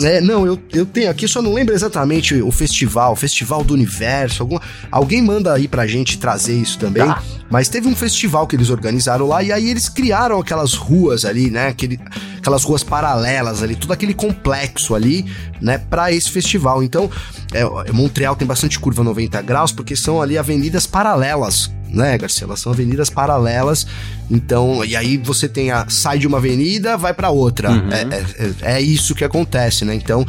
É, 0.00 0.20
não, 0.20 0.46
eu, 0.46 0.58
eu 0.72 0.86
tenho 0.86 1.10
aqui, 1.10 1.26
só 1.26 1.42
não 1.42 1.52
lembro 1.52 1.74
exatamente 1.74 2.40
o 2.40 2.50
festival, 2.52 3.16
Festival 3.16 3.64
do 3.64 3.74
Universo. 3.74 4.42
Algum, 4.42 4.58
alguém 4.90 5.20
manda 5.20 5.52
aí 5.52 5.66
pra 5.66 5.86
gente 5.86 6.18
trazer 6.18 6.54
isso 6.54 6.78
também. 6.78 7.04
Tá. 7.04 7.22
Mas 7.50 7.68
teve 7.68 7.88
um 7.88 7.96
festival 7.96 8.46
que 8.46 8.56
eles 8.56 8.70
organizaram 8.70 9.26
lá 9.26 9.42
e 9.42 9.52
aí 9.52 9.68
eles 9.68 9.88
criaram 9.88 10.38
aquelas 10.38 10.74
ruas 10.74 11.24
ali, 11.24 11.50
né? 11.50 11.68
Aquele, 11.68 12.00
aquelas 12.38 12.64
ruas 12.64 12.82
paralelas 12.82 13.62
ali, 13.62 13.74
todo 13.74 13.92
aquele 13.92 14.14
complexo 14.14 14.94
ali, 14.94 15.26
né? 15.60 15.78
Pra 15.78 16.12
esse 16.12 16.30
festival. 16.30 16.82
Então, 16.82 17.10
é, 17.52 17.92
Montreal 17.92 18.36
tem 18.36 18.46
bastante 18.46 18.78
curva 18.78 19.02
90 19.02 19.42
graus 19.42 19.72
porque 19.72 19.96
são 19.96 20.22
ali 20.22 20.38
avenidas 20.38 20.86
paralelas 20.86 21.70
né, 21.92 22.16
Garcia? 22.18 22.44
Elas 22.44 22.60
são 22.60 22.72
avenidas 22.72 23.10
paralelas, 23.10 23.86
então, 24.30 24.84
e 24.84 24.96
aí 24.96 25.16
você 25.16 25.48
tem 25.48 25.70
a 25.70 25.88
sai 25.88 26.18
de 26.18 26.26
uma 26.26 26.38
avenida, 26.38 26.96
vai 26.96 27.12
para 27.12 27.30
outra. 27.30 27.70
Uhum. 27.70 27.92
É, 27.92 28.02
é, 28.02 28.76
é, 28.76 28.80
isso 28.80 29.14
que 29.14 29.24
acontece, 29.24 29.84
né? 29.84 29.94
Então, 29.94 30.26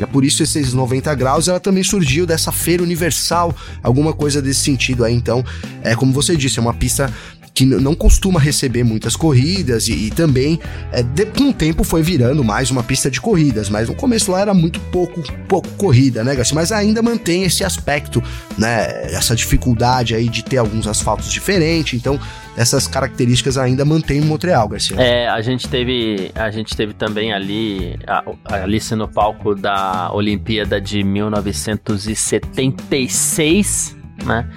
é 0.00 0.06
por 0.06 0.24
isso 0.24 0.42
esses 0.42 0.72
90 0.72 1.14
graus, 1.14 1.48
ela 1.48 1.58
também 1.58 1.82
surgiu 1.82 2.26
dessa 2.26 2.52
feira 2.52 2.82
universal, 2.82 3.54
alguma 3.82 4.12
coisa 4.12 4.40
desse 4.40 4.60
sentido 4.60 5.04
aí. 5.04 5.14
Então, 5.14 5.44
é 5.82 5.94
como 5.94 6.12
você 6.12 6.36
disse, 6.36 6.58
é 6.58 6.62
uma 6.62 6.74
pista 6.74 7.12
que 7.58 7.66
não 7.66 7.92
costuma 7.92 8.38
receber 8.38 8.84
muitas 8.84 9.16
corridas 9.16 9.88
e, 9.88 10.06
e 10.06 10.10
também 10.12 10.60
é, 10.92 11.02
de, 11.02 11.26
com 11.26 11.48
o 11.48 11.52
tempo 11.52 11.82
foi 11.82 12.02
virando 12.02 12.44
mais 12.44 12.70
uma 12.70 12.84
pista 12.84 13.10
de 13.10 13.20
corridas, 13.20 13.68
mas 13.68 13.88
no 13.88 13.96
começo 13.96 14.30
lá 14.30 14.42
era 14.42 14.54
muito 14.54 14.78
pouco, 14.92 15.20
pouco 15.48 15.68
corrida, 15.70 16.22
né, 16.22 16.36
Garcia? 16.36 16.54
Mas 16.54 16.70
ainda 16.70 17.02
mantém 17.02 17.42
esse 17.42 17.64
aspecto, 17.64 18.22
né? 18.56 19.12
Essa 19.12 19.34
dificuldade 19.34 20.14
aí 20.14 20.28
de 20.28 20.44
ter 20.44 20.58
alguns 20.58 20.86
asfaltos 20.86 21.32
diferentes, 21.32 21.98
então 21.98 22.16
essas 22.56 22.86
características 22.86 23.58
ainda 23.58 23.84
mantém 23.84 24.20
Montreal, 24.20 24.68
Garcia. 24.68 24.96
É, 24.96 25.26
a 25.26 25.40
gente 25.40 25.66
teve, 25.66 26.30
a 26.36 26.52
gente 26.52 26.76
teve 26.76 26.94
também 26.94 27.32
ali, 27.32 27.98
ali 28.44 28.78
no 28.96 29.08
palco 29.08 29.56
da 29.56 30.12
Olimpíada 30.12 30.80
de 30.80 31.02
1976, 31.02 33.96
né? 34.24 34.48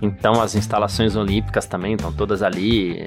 Então 0.00 0.40
as 0.40 0.54
instalações 0.54 1.16
olímpicas 1.16 1.66
também 1.66 1.94
estão 1.94 2.12
todas 2.12 2.42
ali. 2.42 3.06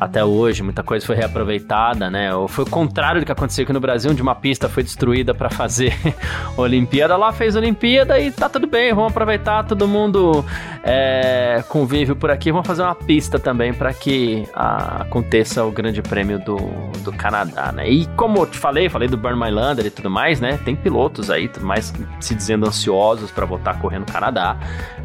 Até 0.00 0.24
hoje, 0.24 0.62
muita 0.62 0.82
coisa 0.82 1.04
foi 1.04 1.16
reaproveitada, 1.16 2.08
né? 2.08 2.32
Ou 2.34 2.46
foi 2.46 2.64
o 2.64 2.70
contrário 2.70 3.20
do 3.20 3.26
que 3.26 3.32
aconteceu 3.32 3.64
aqui 3.64 3.72
no 3.72 3.80
Brasil, 3.80 4.10
onde 4.10 4.22
uma 4.22 4.34
pista 4.34 4.68
foi 4.68 4.82
destruída 4.82 5.34
para 5.34 5.50
fazer 5.50 5.92
Olimpíada. 6.56 7.16
Lá 7.16 7.32
fez 7.32 7.56
Olimpíada 7.56 8.18
e 8.20 8.30
tá 8.30 8.48
tudo 8.48 8.66
bem, 8.66 8.94
vamos 8.94 9.10
aproveitar, 9.10 9.64
todo 9.64 9.88
mundo 9.88 10.44
é, 10.84 11.64
convive 11.68 12.14
por 12.14 12.30
aqui, 12.30 12.52
vamos 12.52 12.66
fazer 12.66 12.82
uma 12.82 12.94
pista 12.94 13.38
também 13.38 13.74
para 13.74 13.92
que 13.92 14.46
a, 14.54 15.02
aconteça 15.02 15.64
o 15.64 15.72
Grande 15.72 16.00
Prêmio 16.00 16.38
do, 16.38 16.56
do 17.02 17.12
Canadá, 17.12 17.72
né? 17.72 17.90
E 17.90 18.06
como 18.16 18.38
eu 18.38 18.46
te 18.46 18.56
falei, 18.56 18.88
falei 18.88 19.08
do 19.08 19.16
Burn 19.16 19.38
My 19.38 19.50
Lander 19.50 19.86
e 19.86 19.90
tudo 19.90 20.08
mais, 20.08 20.40
né? 20.40 20.58
Tem 20.64 20.76
pilotos 20.76 21.30
aí, 21.30 21.48
tudo 21.48 21.66
mais, 21.66 21.92
se 22.20 22.34
dizendo 22.34 22.66
ansiosos 22.66 23.32
para 23.32 23.44
voltar 23.44 23.80
correndo 23.80 24.06
no 24.06 24.12
Canadá, 24.12 24.56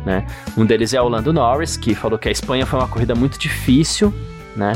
né? 0.06 0.26
Um 0.56 0.66
deles 0.66 0.94
é 0.94 1.02
o 1.02 1.08
Lando 1.08 1.34
Norris, 1.34 1.76
que 1.76 1.96
falou 1.96 2.20
que 2.20 2.30
a 2.30 2.32
Espanha 2.32 2.66
foi 2.66 2.80
uma 2.80 2.88
corrida 2.88 3.16
muito 3.16 3.40
difícil, 3.40 4.14
né? 4.56 4.74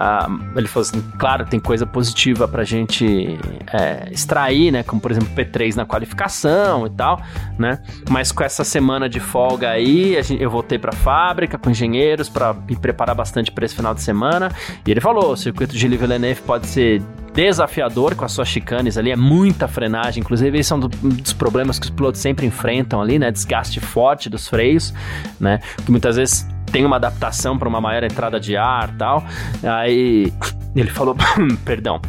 Ah, 0.00 0.28
ele 0.54 0.68
falou 0.68 0.88
assim, 0.88 1.02
claro, 1.18 1.44
tem 1.44 1.58
coisa 1.58 1.84
positiva 1.84 2.46
pra 2.46 2.62
gente 2.62 3.36
é, 3.72 4.08
extrair, 4.12 4.70
né? 4.70 4.84
Como, 4.84 5.00
por 5.00 5.10
exemplo, 5.10 5.28
P3 5.34 5.74
na 5.74 5.84
qualificação 5.84 6.86
e 6.86 6.90
tal, 6.90 7.20
né? 7.58 7.82
Mas 8.08 8.30
com 8.30 8.44
essa 8.44 8.62
semana 8.62 9.08
de 9.08 9.18
folga 9.18 9.70
aí, 9.70 10.22
gente, 10.22 10.40
eu 10.40 10.48
voltei 10.48 10.78
pra 10.78 10.92
fábrica 10.92 11.58
com 11.58 11.68
engenheiros 11.68 12.28
para 12.28 12.54
me 12.54 12.76
preparar 12.76 13.16
bastante 13.16 13.50
para 13.50 13.64
esse 13.64 13.74
final 13.74 13.92
de 13.92 14.00
semana. 14.00 14.52
E 14.86 14.90
ele 14.90 15.00
falou, 15.00 15.32
o 15.32 15.36
circuito 15.36 15.74
de 15.74 15.88
Villeneuve 15.88 16.42
pode 16.42 16.68
ser 16.68 17.02
desafiador 17.34 18.14
com 18.14 18.24
as 18.24 18.30
suas 18.30 18.48
chicanes 18.48 18.96
ali, 18.96 19.10
é 19.10 19.16
muita 19.16 19.68
frenagem, 19.68 20.20
inclusive 20.20 20.58
esse 20.58 20.72
é 20.72 20.76
um 20.76 20.80
dos 20.80 21.32
problemas 21.32 21.78
que 21.78 21.86
os 21.86 21.90
pilotos 21.90 22.20
sempre 22.20 22.46
enfrentam 22.46 23.00
ali, 23.00 23.18
né? 23.18 23.32
Desgaste 23.32 23.80
forte 23.80 24.30
dos 24.30 24.46
freios, 24.46 24.94
né? 25.40 25.58
Que 25.84 25.90
muitas 25.90 26.16
vezes 26.16 26.46
tem 26.70 26.84
uma 26.84 26.96
adaptação 26.96 27.58
para 27.58 27.68
uma 27.68 27.80
maior 27.80 28.04
entrada 28.04 28.38
de 28.38 28.56
ar 28.56 28.94
tal. 28.96 29.24
Aí 29.62 30.32
ele 30.74 30.90
falou, 30.90 31.16
perdão. 31.64 32.00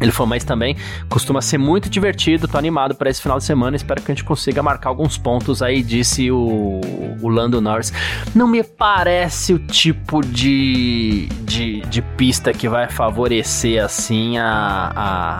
Ele 0.00 0.12
falou, 0.12 0.28
mas 0.28 0.44
também 0.44 0.76
costuma 1.08 1.42
ser 1.42 1.58
muito 1.58 1.90
divertido, 1.90 2.46
tô 2.46 2.56
animado 2.56 2.94
para 2.94 3.10
esse 3.10 3.20
final 3.20 3.38
de 3.38 3.44
semana, 3.44 3.74
espero 3.76 4.00
que 4.00 4.12
a 4.12 4.14
gente 4.14 4.24
consiga 4.24 4.62
marcar 4.62 4.90
alguns 4.90 5.18
pontos 5.18 5.60
aí, 5.60 5.82
disse 5.82 6.30
o, 6.30 6.80
o 7.20 7.28
Lando 7.28 7.60
Norris. 7.60 7.92
Não 8.32 8.46
me 8.46 8.62
parece 8.62 9.52
o 9.52 9.58
tipo 9.58 10.24
de, 10.24 11.26
de, 11.42 11.80
de 11.80 12.00
pista 12.00 12.52
que 12.52 12.68
vai 12.68 12.88
favorecer, 12.88 13.84
assim, 13.84 14.38
a, 14.38 14.92
a 14.94 15.38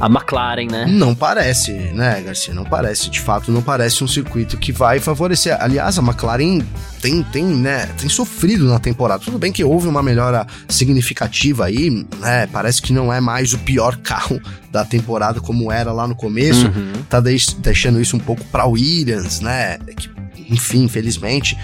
a 0.00 0.06
McLaren, 0.06 0.66
né? 0.66 0.86
Não 0.88 1.14
parece, 1.14 1.72
né, 1.72 2.20
Garcia? 2.20 2.52
Não 2.52 2.64
parece. 2.64 3.08
De 3.08 3.20
fato, 3.20 3.52
não 3.52 3.62
parece 3.62 4.02
um 4.02 4.08
circuito 4.08 4.56
que 4.58 4.72
vai 4.72 4.98
favorecer. 5.00 5.56
Aliás, 5.60 5.98
a 5.98 6.02
McLaren 6.02 6.60
tem, 7.00 7.22
tem, 7.22 7.44
né, 7.44 7.86
tem 7.98 8.08
sofrido 8.08 8.66
na 8.66 8.78
temporada. 8.78 9.22
Tudo 9.24 9.38
bem 9.38 9.52
que 9.52 9.62
houve 9.62 9.86
uma 9.86 10.02
melhora 10.02 10.46
significativa 10.68 11.66
aí, 11.66 12.06
né? 12.18 12.46
Parece 12.48 12.82
que 12.82 12.92
não 12.92 13.12
é 13.12 13.20
mais 13.20 13.52
o 13.52 13.58
pior 13.58 13.96
carro 13.98 14.40
da 14.70 14.84
temporada 14.84 15.40
como 15.40 15.70
era 15.70 15.92
lá 15.92 16.06
no 16.06 16.14
começo. 16.14 16.66
Uhum. 16.66 16.92
Tá 17.08 17.20
deixando 17.20 18.00
isso 18.00 18.16
um 18.16 18.20
pouco 18.20 18.44
para 18.46 18.66
Williams, 18.66 19.40
né? 19.40 19.78
Que, 19.96 20.10
enfim, 20.50 20.84
infelizmente. 20.84 21.56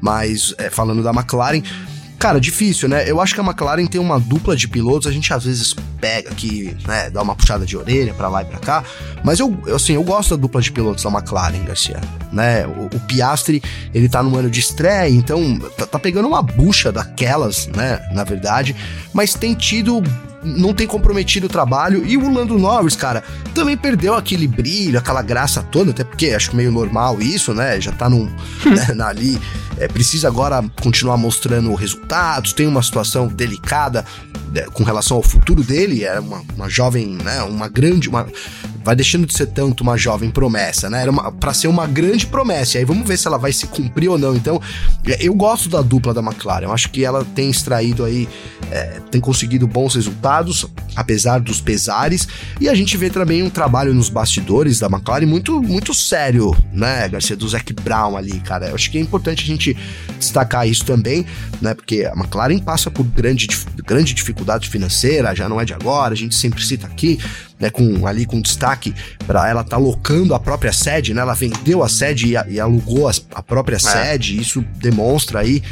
Mas 0.00 0.54
é, 0.58 0.70
falando 0.70 1.02
da 1.02 1.10
McLaren, 1.10 1.62
Cara, 2.18 2.40
difícil, 2.40 2.88
né? 2.88 3.08
Eu 3.08 3.20
acho 3.20 3.32
que 3.32 3.40
a 3.40 3.44
McLaren 3.44 3.86
tem 3.86 4.00
uma 4.00 4.18
dupla 4.18 4.56
de 4.56 4.66
pilotos, 4.66 5.06
a 5.06 5.12
gente 5.12 5.32
às 5.32 5.44
vezes 5.44 5.74
pega 6.00 6.30
aqui, 6.30 6.76
né, 6.86 7.10
dá 7.10 7.22
uma 7.22 7.34
puxada 7.34 7.64
de 7.64 7.76
orelha 7.76 8.12
para 8.12 8.28
lá 8.28 8.42
e 8.42 8.44
para 8.44 8.58
cá, 8.58 8.84
mas 9.24 9.38
eu, 9.38 9.56
assim, 9.74 9.94
eu 9.94 10.02
gosto 10.02 10.30
da 10.30 10.42
dupla 10.42 10.60
de 10.60 10.70
pilotos 10.72 11.04
da 11.04 11.10
McLaren, 11.10 11.64
Garcia, 11.64 12.00
né? 12.32 12.66
O, 12.66 12.86
o 12.86 13.00
Piastri, 13.00 13.62
ele 13.94 14.08
tá 14.08 14.20
num 14.20 14.36
ano 14.36 14.50
de 14.50 14.58
estreia, 14.58 15.08
então 15.08 15.58
tá, 15.76 15.86
tá 15.86 15.98
pegando 15.98 16.26
uma 16.26 16.42
bucha 16.42 16.90
daquelas, 16.90 17.68
né, 17.68 18.00
na 18.12 18.24
verdade, 18.24 18.74
mas 19.12 19.34
tem 19.34 19.54
tido 19.54 20.02
não 20.56 20.74
tem 20.74 20.86
comprometido 20.86 21.46
o 21.46 21.48
trabalho. 21.48 22.04
E 22.06 22.16
o 22.16 22.32
Lando 22.32 22.58
Norris, 22.58 22.96
cara, 22.96 23.22
também 23.54 23.76
perdeu 23.76 24.14
aquele 24.14 24.46
brilho, 24.46 24.98
aquela 24.98 25.22
graça 25.22 25.62
toda, 25.62 25.90
até 25.90 26.04
porque 26.04 26.30
acho 26.30 26.54
meio 26.56 26.70
normal 26.70 27.20
isso, 27.20 27.54
né? 27.54 27.80
Já 27.80 27.92
tá 27.92 28.08
num, 28.08 28.24
né, 28.64 29.04
ali. 29.04 29.38
É, 29.76 29.86
precisa 29.86 30.26
agora 30.26 30.64
continuar 30.82 31.16
mostrando 31.16 31.72
resultados, 31.74 32.52
tem 32.52 32.66
uma 32.66 32.82
situação 32.82 33.28
delicada 33.28 34.04
né, 34.52 34.62
com 34.72 34.82
relação 34.82 35.16
ao 35.16 35.22
futuro 35.22 35.62
dele. 35.62 36.04
É 36.04 36.18
uma, 36.18 36.42
uma 36.56 36.68
jovem, 36.68 37.06
né? 37.22 37.42
Uma 37.42 37.68
grande. 37.68 38.08
Uma, 38.08 38.26
vai 38.88 38.96
deixando 38.96 39.26
de 39.26 39.36
ser 39.36 39.48
tanto 39.48 39.82
uma 39.82 39.98
jovem 39.98 40.30
promessa, 40.30 40.88
né? 40.88 41.02
Era 41.02 41.12
para 41.32 41.52
ser 41.52 41.68
uma 41.68 41.86
grande 41.86 42.26
promessa. 42.26 42.78
E 42.78 42.78
aí 42.78 42.84
vamos 42.86 43.06
ver 43.06 43.18
se 43.18 43.26
ela 43.26 43.36
vai 43.36 43.52
se 43.52 43.66
cumprir 43.66 44.08
ou 44.08 44.16
não. 44.16 44.34
Então, 44.34 44.62
é, 45.06 45.18
eu 45.20 45.34
gosto 45.34 45.68
da 45.68 45.82
dupla 45.82 46.14
da 46.14 46.22
McLaren. 46.22 46.64
Eu 46.64 46.72
acho 46.72 46.88
que 46.88 47.04
ela 47.04 47.22
tem 47.34 47.50
extraído 47.50 48.02
aí, 48.02 48.26
é, 48.70 48.98
tem 49.10 49.20
conseguido 49.20 49.66
bons 49.66 49.94
resultados, 49.94 50.64
apesar 50.96 51.38
dos 51.38 51.60
pesares. 51.60 52.26
E 52.58 52.66
a 52.66 52.74
gente 52.74 52.96
vê 52.96 53.10
também 53.10 53.42
um 53.42 53.50
trabalho 53.50 53.92
nos 53.92 54.08
bastidores 54.08 54.78
da 54.78 54.86
McLaren 54.86 55.26
muito, 55.26 55.60
muito 55.60 55.92
sério, 55.92 56.56
né, 56.72 57.06
Garcia? 57.10 57.36
Do 57.36 57.46
Zac 57.46 57.70
Brown 57.74 58.16
ali, 58.16 58.40
cara. 58.40 58.68
Eu 58.68 58.74
acho 58.74 58.90
que 58.90 58.96
é 58.96 59.02
importante 59.02 59.44
a 59.44 59.46
gente 59.46 59.76
destacar 60.18 60.66
isso 60.66 60.86
também, 60.86 61.26
né? 61.60 61.74
Porque 61.74 62.06
a 62.10 62.18
McLaren 62.18 62.58
passa 62.58 62.90
por 62.90 63.04
grande, 63.04 63.48
grande 63.84 64.14
dificuldade 64.14 64.66
financeira, 64.66 65.34
já 65.34 65.46
não 65.46 65.60
é 65.60 65.66
de 65.66 65.74
agora, 65.74 66.14
a 66.14 66.16
gente 66.16 66.34
sempre 66.34 66.64
cita 66.64 66.86
aqui 66.86 67.18
né, 67.58 67.70
com 67.70 68.06
ali 68.06 68.24
com 68.24 68.40
destaque 68.40 68.94
para 69.26 69.48
ela 69.48 69.64
tá 69.64 69.76
locando 69.76 70.34
a 70.34 70.40
própria 70.40 70.72
sede, 70.72 71.12
né? 71.12 71.20
Ela 71.20 71.34
vendeu 71.34 71.82
a 71.82 71.88
sede 71.88 72.34
e, 72.34 72.54
e 72.54 72.60
alugou 72.60 73.08
a, 73.08 73.12
a 73.34 73.42
própria 73.42 73.76
é. 73.76 73.78
sede. 73.78 74.40
Isso 74.40 74.64
demonstra 74.76 75.40
aí, 75.40 75.62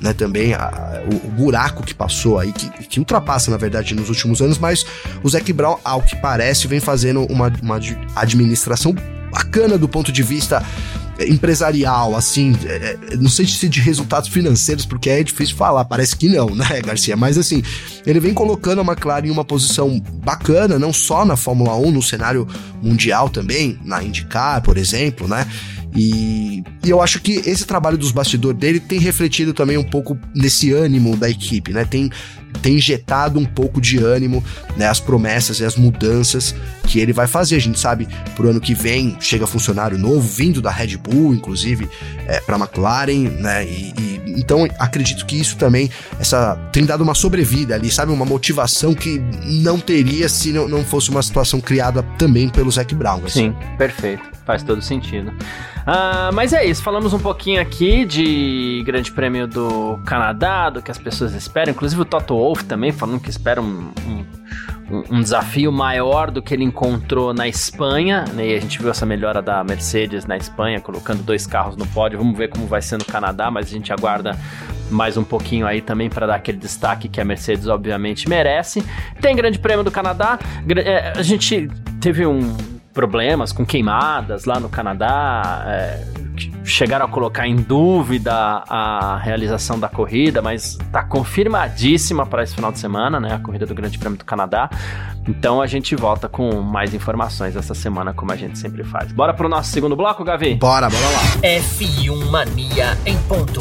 né, 0.00 0.12
também 0.12 0.54
a, 0.54 1.02
o, 1.10 1.26
o, 1.26 1.30
buraco 1.30 1.82
que 1.82 1.94
passou 1.94 2.38
aí, 2.38 2.52
que, 2.52 2.68
que, 2.86 2.98
ultrapassa 2.98 3.50
na 3.50 3.56
verdade 3.56 3.94
nos 3.94 4.08
últimos 4.08 4.40
anos. 4.40 4.58
Mas 4.58 4.84
o 5.22 5.28
Zac 5.28 5.52
Brown, 5.52 5.78
ao 5.84 6.02
que 6.02 6.16
parece, 6.16 6.66
vem 6.66 6.80
fazendo 6.80 7.24
uma, 7.26 7.52
uma 7.62 7.80
administração 8.16 8.94
bacana 9.30 9.76
do 9.76 9.88
ponto 9.88 10.10
de 10.10 10.22
vista 10.22 10.62
empresarial, 11.20 12.14
assim, 12.14 12.54
é, 12.64 12.98
é, 13.12 13.16
não 13.16 13.28
sei 13.28 13.46
se 13.46 13.68
de 13.68 13.80
resultados 13.80 14.28
financeiros, 14.28 14.84
porque 14.84 15.08
é 15.08 15.22
difícil 15.22 15.56
falar, 15.56 15.84
parece 15.84 16.16
que 16.16 16.28
não, 16.28 16.54
né, 16.54 16.80
Garcia? 16.84 17.16
Mas 17.16 17.38
assim, 17.38 17.62
ele 18.06 18.20
vem 18.20 18.34
colocando 18.34 18.80
a 18.80 18.84
McLaren 18.84 19.26
em 19.26 19.30
uma 19.30 19.44
posição 19.44 20.00
bacana, 20.24 20.78
não 20.78 20.92
só 20.92 21.24
na 21.24 21.36
Fórmula 21.36 21.76
1, 21.76 21.90
no 21.90 22.02
cenário 22.02 22.46
mundial 22.82 23.28
também, 23.28 23.78
na 23.84 24.02
IndyCar, 24.02 24.62
por 24.62 24.76
exemplo, 24.76 25.26
né? 25.26 25.46
E, 25.96 26.62
e, 26.84 26.90
eu 26.90 27.00
acho 27.00 27.20
que 27.20 27.36
esse 27.46 27.64
trabalho 27.64 27.96
dos 27.96 28.12
bastidores 28.12 28.58
dele 28.60 28.78
tem 28.78 28.98
refletido 28.98 29.54
também 29.54 29.78
um 29.78 29.82
pouco 29.82 30.18
nesse 30.34 30.70
ânimo 30.72 31.16
da 31.16 31.28
equipe, 31.28 31.72
né? 31.72 31.86
Tem, 31.86 32.10
tem 32.60 32.74
injetado 32.74 33.40
um 33.40 33.46
pouco 33.46 33.80
de 33.80 33.96
ânimo, 33.96 34.44
né? 34.76 34.86
As 34.86 35.00
promessas 35.00 35.58
e 35.60 35.64
as 35.64 35.74
mudanças 35.74 36.54
que 36.86 37.00
ele 37.00 37.14
vai 37.14 37.26
fazer. 37.26 37.56
A 37.56 37.60
gente 37.60 37.80
sabe, 37.80 38.06
pro 38.34 38.50
ano 38.50 38.60
que 38.60 38.74
vem, 38.74 39.16
chega 39.20 39.46
funcionário 39.46 39.96
novo, 39.96 40.20
vindo 40.20 40.60
da 40.60 40.70
Red 40.70 40.98
Bull, 40.98 41.34
inclusive, 41.34 41.88
é, 42.26 42.40
pra 42.40 42.58
McLaren, 42.58 43.30
né? 43.40 43.64
E, 43.64 43.94
e, 43.98 44.16
então, 44.38 44.68
acredito 44.78 45.24
que 45.24 45.40
isso 45.40 45.56
também, 45.56 45.88
essa 46.20 46.56
tem 46.70 46.84
dado 46.84 47.02
uma 47.02 47.14
sobrevida 47.14 47.74
ali, 47.74 47.90
sabe? 47.90 48.12
Uma 48.12 48.26
motivação 48.26 48.94
que 48.94 49.18
não 49.44 49.80
teria 49.80 50.28
se 50.28 50.52
não, 50.52 50.68
não 50.68 50.84
fosse 50.84 51.08
uma 51.08 51.22
situação 51.22 51.58
criada 51.58 52.02
também 52.18 52.50
pelo 52.50 52.70
Zac 52.70 52.94
Brown. 52.94 53.24
Assim. 53.24 53.50
Sim, 53.50 53.56
perfeito. 53.78 54.35
Faz 54.46 54.62
todo 54.62 54.80
sentido. 54.80 55.30
Uh, 55.30 56.32
mas 56.32 56.52
é 56.52 56.64
isso, 56.64 56.80
falamos 56.80 57.12
um 57.12 57.18
pouquinho 57.18 57.60
aqui 57.60 58.04
de 58.04 58.80
Grande 58.86 59.10
Prêmio 59.10 59.48
do 59.48 59.98
Canadá, 60.06 60.70
do 60.70 60.80
que 60.80 60.88
as 60.88 60.98
pessoas 60.98 61.34
esperam. 61.34 61.72
Inclusive 61.72 62.00
o 62.00 62.04
Toto 62.04 62.36
Wolff 62.36 62.64
também 62.64 62.92
falando 62.92 63.20
que 63.20 63.28
espera 63.28 63.60
um, 63.60 63.90
um, 64.88 65.16
um, 65.16 65.20
desafio 65.20 65.72
maior 65.72 66.30
do 66.30 66.40
que 66.40 66.54
ele 66.54 66.62
encontrou 66.62 67.34
na 67.34 67.48
Espanha. 67.48 68.24
Né? 68.34 68.50
E 68.50 68.54
a 68.54 68.60
gente 68.60 68.78
viu 68.78 68.88
essa 68.88 69.04
melhora 69.04 69.42
da 69.42 69.64
Mercedes 69.64 70.26
na 70.26 70.36
Espanha, 70.36 70.80
colocando 70.80 71.24
dois 71.24 71.44
carros 71.44 71.76
no 71.76 71.86
pódio. 71.88 72.16
Vamos 72.16 72.38
ver 72.38 72.48
como 72.48 72.66
vai 72.66 72.80
ser 72.80 72.98
no 72.98 73.04
Canadá, 73.04 73.50
mas 73.50 73.66
a 73.66 73.70
gente 73.70 73.92
aguarda 73.92 74.38
mais 74.90 75.16
um 75.16 75.24
pouquinho 75.24 75.66
aí 75.66 75.80
também 75.80 76.08
para 76.08 76.24
dar 76.24 76.36
aquele 76.36 76.58
destaque 76.58 77.08
que 77.08 77.20
a 77.20 77.24
Mercedes 77.24 77.66
obviamente 77.66 78.28
merece. 78.28 78.84
Tem 79.20 79.34
Grande 79.34 79.58
Prêmio 79.58 79.82
do 79.82 79.90
Canadá. 79.90 80.38
É, 80.84 81.14
a 81.16 81.22
gente 81.22 81.68
teve 82.00 82.24
um 82.24 82.75
problemas 82.96 83.52
com 83.52 83.64
queimadas 83.64 84.46
lá 84.46 84.58
no 84.58 84.70
Canadá, 84.70 85.64
é, 85.66 86.02
chegaram 86.64 87.04
a 87.04 87.08
colocar 87.08 87.46
em 87.46 87.54
dúvida 87.54 88.32
a 88.32 89.20
realização 89.22 89.78
da 89.78 89.86
corrida, 89.86 90.40
mas 90.40 90.78
está 90.80 91.04
confirmadíssima 91.04 92.24
para 92.24 92.42
esse 92.42 92.54
final 92.54 92.72
de 92.72 92.78
semana, 92.78 93.20
né? 93.20 93.34
A 93.34 93.38
corrida 93.38 93.66
do 93.66 93.74
Grande 93.74 93.98
Prêmio 93.98 94.18
do 94.18 94.24
Canadá. 94.24 94.70
Então 95.28 95.60
a 95.60 95.66
gente 95.66 95.94
volta 95.94 96.26
com 96.26 96.62
mais 96.62 96.94
informações 96.94 97.54
essa 97.54 97.74
semana, 97.74 98.14
como 98.14 98.32
a 98.32 98.36
gente 98.36 98.58
sempre 98.58 98.82
faz. 98.82 99.12
Bora 99.12 99.34
pro 99.34 99.46
nosso 99.46 99.70
segundo 99.70 99.94
bloco, 99.94 100.24
Gavi? 100.24 100.54
Bora, 100.54 100.88
bora 100.88 101.08
lá. 101.10 101.20
F1 101.42 102.30
Mania 102.30 102.96
em 103.04 103.18
ponto. 103.28 103.60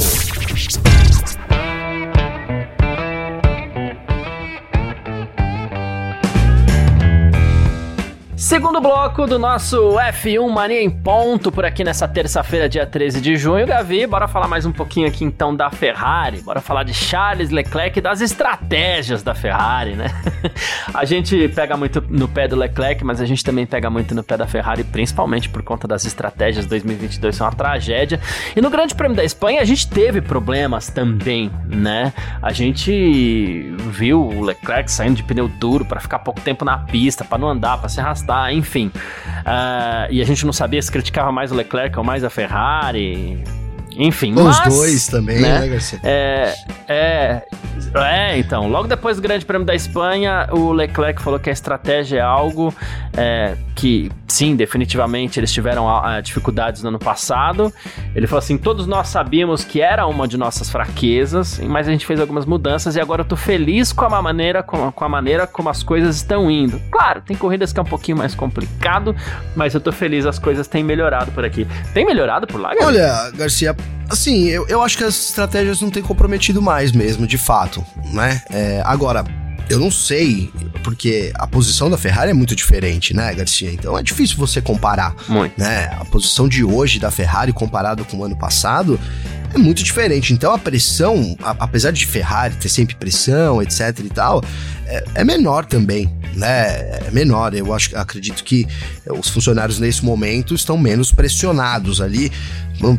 Segundo 8.46 8.80
bloco 8.80 9.26
do 9.26 9.40
nosso 9.40 9.94
F1 9.94 10.48
Mania 10.52 10.80
em 10.80 10.88
ponto 10.88 11.52
por 11.52 11.66
aqui 11.66 11.84
nessa 11.84 12.08
terça-feira, 12.08 12.70
dia 12.70 12.86
13 12.86 13.20
de 13.20 13.36
junho. 13.36 13.66
Gavi, 13.66 14.06
bora 14.06 14.28
falar 14.28 14.48
mais 14.48 14.68
um 14.68 14.72
pouquinho 14.72 15.08
aqui 15.08 15.26
então 15.26 15.56
da 15.56 15.72
Ferrari. 15.72 16.44
Bora 16.44 16.62
falar 16.62 16.84
de 16.84 16.94
Charles 16.94 17.50
Leclerc 17.50 17.98
e 17.98 18.02
das 18.04 18.22
estratégias 18.22 19.24
da 19.24 19.34
Ferrari, 19.34 19.96
né? 19.96 20.12
a 20.94 21.04
gente 21.06 21.48
pega 21.56 21.76
muito 21.76 22.04
no 22.08 22.28
pé 22.28 22.48
do 22.48 22.56
Leclerc, 22.56 23.04
mas 23.04 23.20
a 23.20 23.26
gente 23.26 23.44
também 23.44 23.66
pega 23.66 23.90
muito 23.90 24.14
no 24.14 24.24
pé 24.24 24.38
da 24.38 24.46
Ferrari, 24.46 24.84
principalmente 24.84 25.50
por 25.50 25.64
conta 25.64 25.88
das 25.88 26.06
estratégias. 26.06 26.68
2022 26.68 27.36
são 27.36 27.48
uma 27.48 27.54
tragédia. 27.54 28.20
E 28.56 28.62
no 28.62 28.70
Grande 28.70 28.94
Prêmio 28.94 29.18
da 29.18 29.24
Espanha 29.24 29.60
a 29.60 29.66
gente 29.66 29.90
teve 29.90 30.22
problemas 30.22 30.88
também, 30.88 31.52
né? 31.66 32.14
A 32.44 32.54
gente 32.54 33.74
viu 33.90 34.22
o 34.22 34.42
Leclerc 34.44 34.92
saindo 34.92 35.16
de 35.16 35.24
pneu 35.24 35.48
duro 35.48 35.84
para 35.84 36.00
ficar 36.00 36.20
pouco 36.20 36.40
tempo 36.42 36.64
na 36.64 36.78
pista, 36.78 37.24
para 37.24 37.40
não 37.40 37.50
andar, 37.50 37.80
para 37.80 37.90
se 37.90 38.00
arrastar 38.00 38.35
arrastar, 38.36 38.54
enfim. 38.54 38.88
Uh, 38.88 40.12
e 40.12 40.22
a 40.22 40.26
gente 40.26 40.46
não 40.46 40.54
sabia 40.54 40.82
se 40.82 40.92
criticava 40.92 41.32
mais 41.32 41.52
o 41.52 41.56
Leclerc 41.56 41.98
ou 41.98 42.04
mais 42.04 42.24
a 42.24 42.30
Ferrari. 42.30 43.44
Enfim, 43.98 44.34
Os 44.34 44.60
mas, 44.60 44.74
dois 44.74 45.08
também, 45.08 45.40
né, 45.40 45.60
né 45.60 45.68
Garcia? 45.68 46.00
É, 46.04 46.54
é, 46.88 47.42
é, 47.96 48.38
então, 48.38 48.68
logo 48.70 48.88
depois 48.88 49.18
do 49.18 49.22
Grande 49.22 49.46
Prêmio 49.46 49.66
da 49.66 49.76
Espanha, 49.76 50.48
o 50.52 50.72
Leclerc 50.72 51.22
falou 51.22 51.40
que 51.40 51.50
a 51.50 51.54
estratégia 51.54 52.20
é 52.20 52.22
algo 52.22 52.74
é, 53.16 53.56
que, 53.76 54.12
sim, 54.28 54.56
definitivamente 54.56 55.40
eles 55.40 55.52
tiveram 55.52 55.88
a, 55.88 56.16
a, 56.16 56.22
dificuldades 56.22 56.84
no 56.84 56.90
ano 56.90 57.00
passado. 57.00 57.74
Ele 58.14 58.28
falou 58.28 58.40
assim: 58.40 58.58
todos 58.58 58.88
nós 58.88 59.08
sabíamos 59.08 59.64
que 59.64 59.82
era 59.82 60.06
uma 60.08 60.28
de 60.28 60.38
nossas 60.38 60.70
fraquezas, 60.70 61.60
mas 61.60 61.88
a 61.88 61.92
gente 61.92 62.06
fez 62.06 62.20
algumas 62.20 62.46
mudanças 62.46 62.96
e 62.96 63.02
agora 63.02 63.22
eu 63.22 63.26
tô 63.26 63.36
feliz 63.36 63.94
com 63.94 64.06
a 64.06 64.22
maneira, 64.22 64.62
com, 64.64 64.92
com 64.92 65.06
a 65.06 65.10
maneira 65.10 65.48
como 65.48 65.70
as 65.70 65.84
coisas 65.84 66.16
estão 66.16 66.50
indo. 66.50 66.82
Claro, 66.92 67.22
tem 67.22 67.36
corridas 67.36 67.72
que 67.72 67.80
é 67.80 67.82
um 67.82 67.86
pouquinho 67.86 68.18
mais 68.18 68.36
complicado, 68.36 69.16
mas 69.56 69.74
eu 69.74 69.80
tô 69.80 69.92
feliz, 69.92 70.26
as 70.26 70.40
coisas 70.40 70.68
têm 70.68 70.84
melhorado 70.84 71.32
por 71.32 71.46
aqui. 71.46 71.68
Tem 71.94 72.06
melhorado 72.06 72.48
por 72.48 72.60
lá, 72.60 72.70
Garcia? 72.70 72.88
Olha, 72.88 73.32
Garcia, 73.32 73.76
assim, 74.10 74.46
eu, 74.46 74.68
eu 74.68 74.82
acho 74.82 74.98
que 74.98 75.04
as 75.04 75.16
estratégias 75.16 75.82
não 75.82 75.90
têm 75.90 76.04
comprometido 76.04 76.62
mais 76.62 76.92
mesmo, 76.92 77.26
de 77.28 77.38
fato, 77.38 77.84
né? 78.14 78.42
É, 78.50 78.82
agora, 78.86 79.24
eu 79.70 79.80
não 79.80 79.90
sei, 79.90 80.52
porque 80.84 81.32
a 81.36 81.48
posição 81.48 81.90
da 81.90 81.98
Ferrari 81.98 82.32
é 82.32 82.34
muito 82.34 82.56
diferente, 82.56 83.14
né, 83.14 83.34
Garcia? 83.34 83.72
Então 83.72 83.98
é 83.98 84.04
difícil 84.04 84.38
você 84.38 84.62
comparar. 84.62 85.16
Muito. 85.28 85.60
Né? 85.60 85.86
A 86.00 86.06
posição 86.06 86.48
de 86.48 86.64
hoje 86.64 87.00
da 87.00 87.10
Ferrari 87.10 87.52
comparado 87.52 88.06
com 88.06 88.18
o 88.18 88.24
ano 88.24 88.38
passado 88.38 89.00
é 89.54 89.58
muito 89.58 89.84
diferente. 89.84 90.34
Então 90.34 90.54
a 90.54 90.60
pressão, 90.60 91.36
a, 91.42 91.56
apesar 91.60 91.92
de 91.92 92.06
Ferrari 92.06 92.56
ter 92.56 92.70
sempre 92.70 92.96
pressão, 92.96 93.62
etc 93.62 94.00
e 94.00 94.10
tal, 94.10 94.44
é, 94.86 95.04
é 95.16 95.24
menor 95.24 95.66
também, 95.66 96.10
né? 96.36 96.68
É 97.08 97.10
menor. 97.12 97.54
Eu 97.54 97.74
acho, 97.74 97.96
acredito 97.98 98.44
que 98.44 98.68
os 99.10 99.30
funcionários 99.30 99.80
nesse 99.80 100.04
momento 100.04 100.54
estão 100.54 100.78
menos 100.78 101.12
pressionados 101.12 102.02
ali 102.02 102.32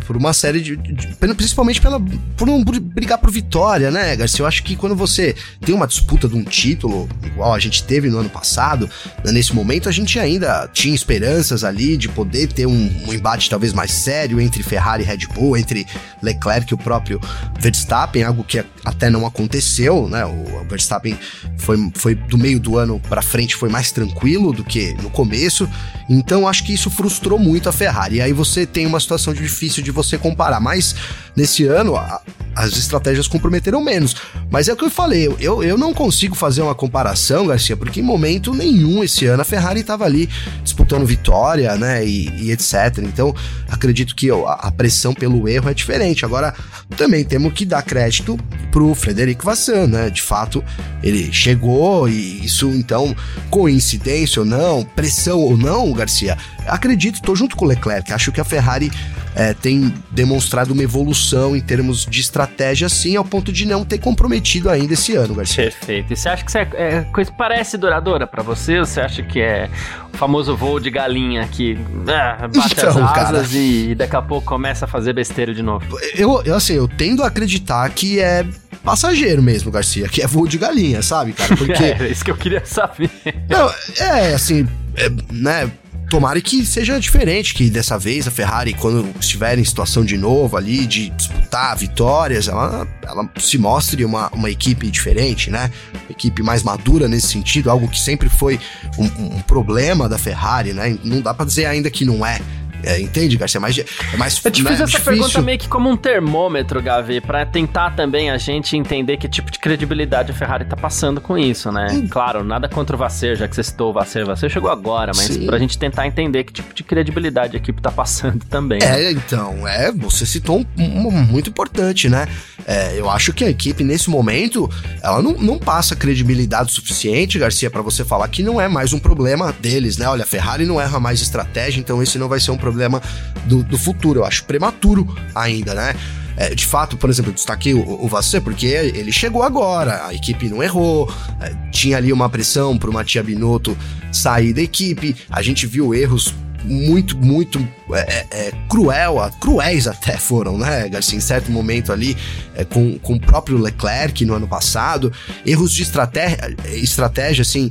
por 0.06 0.16
uma 0.16 0.32
série 0.32 0.60
de, 0.60 0.76
de, 0.76 1.08
principalmente 1.34 1.80
pela 1.80 2.00
por 2.36 2.46
não 2.46 2.62
brigar 2.64 3.18
por 3.18 3.30
vitória, 3.30 3.90
né, 3.90 4.16
Garcia? 4.16 4.42
Eu 4.42 4.46
acho 4.46 4.62
que 4.62 4.74
quando 4.76 4.96
você 4.96 5.34
tem 5.60 5.74
uma 5.74 5.86
disputa 5.86 6.28
de 6.28 6.34
um 6.34 6.42
título, 6.42 7.08
igual 7.24 7.52
a 7.52 7.58
gente 7.58 7.84
teve 7.84 8.08
no 8.08 8.18
ano 8.18 8.30
passado, 8.30 8.88
né, 9.24 9.32
nesse 9.32 9.54
momento 9.54 9.88
a 9.88 9.92
gente 9.92 10.18
ainda 10.18 10.68
tinha 10.72 10.94
esperanças 10.94 11.62
ali 11.62 11.96
de 11.96 12.08
poder 12.08 12.48
ter 12.48 12.66
um, 12.66 13.04
um, 13.06 13.12
embate 13.12 13.50
talvez 13.50 13.72
mais 13.72 13.92
sério 13.92 14.40
entre 14.40 14.62
Ferrari 14.62 15.02
e 15.02 15.06
Red 15.06 15.26
Bull, 15.34 15.56
entre 15.56 15.86
Leclerc 16.22 16.72
e 16.72 16.74
o 16.74 16.78
próprio 16.78 17.20
Verstappen, 17.60 18.22
algo 18.22 18.44
que 18.44 18.64
até 18.84 19.10
não 19.10 19.26
aconteceu, 19.26 20.08
né? 20.08 20.24
O 20.24 20.64
Verstappen 20.68 21.16
foi, 21.58 21.75
foi 21.95 22.14
do 22.14 22.37
meio 22.38 22.59
do 22.59 22.76
ano 22.78 23.00
para 23.09 23.23
frente 23.23 23.56
foi 23.56 23.68
mais 23.68 23.90
tranquilo 23.90 24.52
do 24.52 24.64
que 24.64 24.95
no 25.02 25.11
começo, 25.11 25.68
então 26.09 26.47
acho 26.47 26.64
que 26.64 26.73
isso 26.73 26.90
frustrou 26.90 27.38
muito 27.38 27.68
a 27.68 27.73
Ferrari. 27.73 28.16
E 28.16 28.21
aí 28.21 28.33
você 28.33 28.66
tem 28.66 28.87
uma 28.87 29.00
situação 29.00 29.35
difícil 29.35 29.83
de 29.83 29.90
você 29.90 30.16
comparar. 30.16 30.61
Mas 30.61 30.95
nesse 31.36 31.64
ano, 31.66 31.96
a, 31.96 32.20
as 32.56 32.76
estratégias 32.78 33.28
comprometeram 33.28 33.84
menos. 33.84 34.16
Mas 34.50 34.68
é 34.68 34.72
o 34.72 34.76
que 34.76 34.84
eu 34.84 34.90
falei, 34.90 35.28
eu, 35.38 35.62
eu 35.62 35.76
não 35.76 35.92
consigo 35.92 36.34
fazer 36.34 36.62
uma 36.62 36.74
comparação, 36.74 37.46
Garcia, 37.46 37.76
porque 37.76 38.00
em 38.00 38.02
momento 38.02 38.54
nenhum 38.54 39.04
esse 39.04 39.26
ano 39.26 39.42
a 39.42 39.44
Ferrari 39.44 39.80
estava 39.80 40.04
ali 40.04 40.28
disputando 40.64 41.04
vitória, 41.04 41.76
né, 41.76 42.04
e, 42.06 42.28
e, 42.44 42.50
etc. 42.50 42.98
Então, 43.02 43.34
acredito 43.68 44.14
que 44.16 44.30
a, 44.30 44.52
a 44.52 44.72
pressão 44.72 45.12
pelo 45.12 45.46
erro 45.46 45.68
é 45.68 45.75
diferente. 45.75 46.25
Agora, 46.25 46.54
também 46.96 47.25
temos 47.25 47.52
que 47.52 47.66
dar 47.66 47.82
crédito 47.82 48.38
pro 48.70 48.94
Frederico 48.94 49.44
Vassan, 49.44 49.86
né? 49.86 50.10
De 50.10 50.22
fato, 50.22 50.64
ele 51.02 51.32
chegou 51.32 52.08
e 52.08 52.44
isso, 52.44 52.70
então, 52.70 53.14
coincidência 53.50 54.40
ou 54.40 54.46
não, 54.46 54.84
pressão 54.84 55.40
ou 55.40 55.56
não, 55.56 55.92
Garcia, 55.92 56.38
acredito, 56.66 57.20
tô 57.20 57.34
junto 57.34 57.56
com 57.56 57.64
o 57.64 57.68
Leclerc, 57.68 58.12
acho 58.12 58.32
que 58.32 58.40
a 58.40 58.44
Ferrari 58.44 58.90
é, 59.36 59.52
tem 59.52 59.92
demonstrado 60.10 60.72
uma 60.72 60.82
evolução 60.82 61.54
em 61.54 61.60
termos 61.60 62.06
de 62.06 62.22
estratégia, 62.22 62.88
sim, 62.88 63.16
ao 63.16 63.25
ponto 63.25 63.52
de 63.52 63.66
não 63.66 63.84
ter 63.84 63.99
comprometido 63.99 64.70
ainda 64.70 64.94
esse 64.94 65.14
ano, 65.14 65.34
Garcia. 65.34 65.64
Perfeito. 65.64 66.10
E 66.10 66.16
você 66.16 66.28
acha 66.30 66.42
que 66.42 66.49
isso 66.49 66.56
é, 66.56 66.68
é 66.75 67.00
coisa 67.12 67.30
parece 67.30 67.76
duradoura 67.76 68.26
para 68.26 68.42
você? 68.42 68.78
Ou 68.78 68.86
você 68.86 68.99
acha 68.99 69.22
que 69.22 69.38
é 69.38 69.68
o 70.12 70.16
famoso 70.16 70.56
voo 70.56 70.80
de 70.80 70.90
galinha 70.90 71.46
que 71.46 71.76
ah, 72.08 72.49
bate 72.49 72.72
então, 72.72 72.88
as 72.88 72.96
asas 72.96 73.12
cara, 73.12 73.46
e 73.52 73.94
daqui 73.94 74.16
a 74.16 74.22
pouco 74.22 74.46
começa 74.46 74.86
a 74.86 74.88
fazer 74.88 75.12
besteira 75.12 75.52
de 75.52 75.62
novo? 75.62 75.84
Eu, 76.14 76.42
eu, 76.42 76.54
assim, 76.54 76.72
eu 76.72 76.88
tendo 76.88 77.22
a 77.22 77.26
acreditar 77.26 77.86
que 77.90 78.18
é 78.18 78.42
passageiro 78.82 79.42
mesmo, 79.42 79.70
Garcia, 79.70 80.08
que 80.08 80.22
é 80.22 80.26
voo 80.26 80.49
de 80.49 80.56
galinha, 80.56 81.02
sabe, 81.02 81.34
cara? 81.34 81.54
Porque... 81.58 81.84
é, 81.84 82.08
isso 82.08 82.25
que 82.25 82.30
eu 82.30 82.36
queria 82.36 82.64
saber. 82.64 83.10
Não, 83.50 83.70
é, 84.00 84.32
assim, 84.32 84.66
é, 84.94 85.10
né, 85.30 85.70
Tomara 86.08 86.40
que 86.40 86.64
seja 86.64 87.00
diferente, 87.00 87.52
que 87.52 87.69
dessa 87.69 87.99
vez 87.99 88.28
a 88.28 88.30
Ferrari, 88.30 88.73
quando 88.75 89.08
estiver 89.19 89.58
em 89.58 89.64
situação 89.64 90.04
de 90.04 90.16
novo 90.16 90.56
ali, 90.56 90.86
de 90.86 91.10
disputar 91.10 91.76
vitórias, 91.76 92.47
ela, 92.47 92.86
ela 93.02 93.28
se 93.38 93.58
mostre 93.58 94.04
uma, 94.04 94.28
uma 94.28 94.49
equipe 94.49 94.88
diferente, 94.88 95.50
né? 95.50 95.71
Uma 95.92 96.10
equipe 96.10 96.42
mais 96.42 96.62
madura 96.62 97.08
nesse 97.08 97.26
sentido, 97.28 97.71
algo 97.71 97.88
que 97.88 98.00
sempre 98.00 98.28
foi 98.28 98.60
um, 98.97 99.36
um 99.36 99.40
problema 99.42 100.08
da 100.08 100.16
Ferrari, 100.16 100.73
né? 100.73 100.97
Não 101.02 101.21
dá 101.21 101.34
para 101.34 101.45
dizer 101.45 101.66
ainda 101.66 101.90
que 101.90 102.04
não 102.04 102.25
é. 102.25 102.40
É, 102.82 103.00
entende, 103.00 103.36
Garcia? 103.36 103.58
É 103.58 103.60
mais, 103.60 103.78
é 103.78 104.17
mais 104.17 104.45
É 104.45 104.50
difícil 104.50 104.65
né? 104.65 104.84
essa 104.84 104.86
difícil. 104.86 105.12
pergunta 105.12 105.43
meio 105.43 105.58
que 105.58 105.69
como 105.69 105.89
um 105.91 105.97
termômetro, 105.97 106.80
Gavi, 106.82 107.21
para 107.21 107.45
tentar 107.47 107.91
também 107.97 108.30
a 108.30 108.39
gente 108.39 108.76
entender 108.76 109.17
que 109.17 109.28
tipo 109.28 109.50
de 109.50 109.58
credibilidade 109.58 110.30
a 110.32 110.34
Ferrari 110.34 110.65
tá 110.65 110.76
passando 110.76 111.21
com 111.21 111.36
isso, 111.36 111.73
né? 111.73 111.89
Hum. 111.91 112.06
Claro, 112.08 112.45
nada 112.45 112.69
contra 112.69 112.95
o 112.95 112.99
Vasser, 112.99 113.36
já 113.36 113.49
que 113.49 113.54
você 113.54 113.62
citou 113.62 113.91
o 113.91 113.93
Vasser. 113.93 114.23
O 114.23 114.26
Vasser 114.26 114.50
chegou 114.50 114.71
agora, 114.71 115.12
mas 115.15 115.26
Sim. 115.26 115.47
pra 115.47 115.58
gente 115.58 115.78
tentar 115.78 116.06
entender 116.06 116.45
que 116.45 116.52
tipo 116.52 116.75
de 116.75 116.82
credibilidade 116.82 117.56
a 117.56 117.58
equipe 117.58 117.80
tá 117.80 117.91
passando 117.91 118.45
também. 118.47 118.78
É, 118.82 118.89
né? 118.91 119.12
então, 119.12 119.67
é, 119.67 119.91
você 119.93 120.25
citou 120.26 120.65
um, 120.78 120.82
um 120.82 121.10
muito 121.10 121.50
importante, 121.50 122.08
né? 122.08 122.26
É, 122.66 122.98
eu 122.98 123.08
acho 123.08 123.32
que 123.32 123.44
a 123.44 123.48
equipe, 123.48 123.84
nesse 123.84 124.10
momento, 124.10 124.68
ela 125.00 125.22
não, 125.22 125.32
não 125.32 125.56
passa 125.56 125.94
credibilidade 125.94 126.72
suficiente, 126.72 127.38
Garcia, 127.38 127.70
para 127.70 127.80
você 127.80 128.04
falar 128.04 128.26
que 128.26 128.42
não 128.42 128.60
é 128.60 128.66
mais 128.66 128.92
um 128.92 128.98
problema 128.98 129.52
deles, 129.52 129.96
né? 129.96 130.08
Olha, 130.08 130.24
a 130.24 130.26
Ferrari 130.26 130.66
não 130.66 130.80
erra 130.80 130.98
mais 130.98 131.20
estratégia, 131.22 131.78
então 131.78 132.02
esse 132.02 132.18
não 132.18 132.28
vai 132.28 132.40
ser 132.40 132.50
um 132.50 132.56
problema 132.56 133.00
do, 133.44 133.62
do 133.62 133.78
futuro. 133.78 134.20
Eu 134.20 134.24
acho 134.24 134.44
prematuro 134.44 135.06
ainda, 135.32 135.74
né? 135.74 135.94
É, 136.36 136.54
de 136.54 136.66
fato, 136.66 136.96
por 136.96 137.08
exemplo, 137.08 137.30
eu 137.30 137.34
destaquei 137.34 137.72
o, 137.72 138.04
o 138.04 138.08
Vasser 138.08 138.42
porque 138.42 138.66
ele 138.66 139.10
chegou 139.10 139.42
agora, 139.42 140.06
a 140.06 140.12
equipe 140.12 140.48
não 140.48 140.62
errou, 140.62 141.10
é, 141.40 141.54
tinha 141.70 141.96
ali 141.96 142.12
uma 142.12 142.28
pressão 142.28 142.76
para 142.76 142.90
o 142.90 142.92
Matia 142.92 143.22
Binotto 143.22 143.76
sair 144.12 144.52
da 144.52 144.60
equipe, 144.60 145.16
a 145.30 145.40
gente 145.40 145.66
viu 145.66 145.94
erros 145.94 146.34
muito, 146.64 147.16
muito 147.16 147.58
é, 147.92 148.00
é, 148.00 148.26
é, 148.30 148.52
cruel, 148.69 149.16
cruéis 149.40 149.86
até 149.86 150.16
foram, 150.16 150.58
né, 150.58 150.88
Garcia? 150.88 151.16
Em 151.16 151.21
certo 151.21 151.50
momento 151.50 151.92
ali, 151.92 152.16
é, 152.54 152.64
com, 152.64 152.99
com 152.99 153.14
o 153.14 153.21
próprio 153.21 153.58
Leclerc 153.58 154.25
no 154.25 154.34
ano 154.34 154.49
passado, 154.49 155.12
erros 155.45 155.73
de 155.73 155.82
estratégia, 155.82 156.56
estratégia 156.75 157.42
assim, 157.42 157.71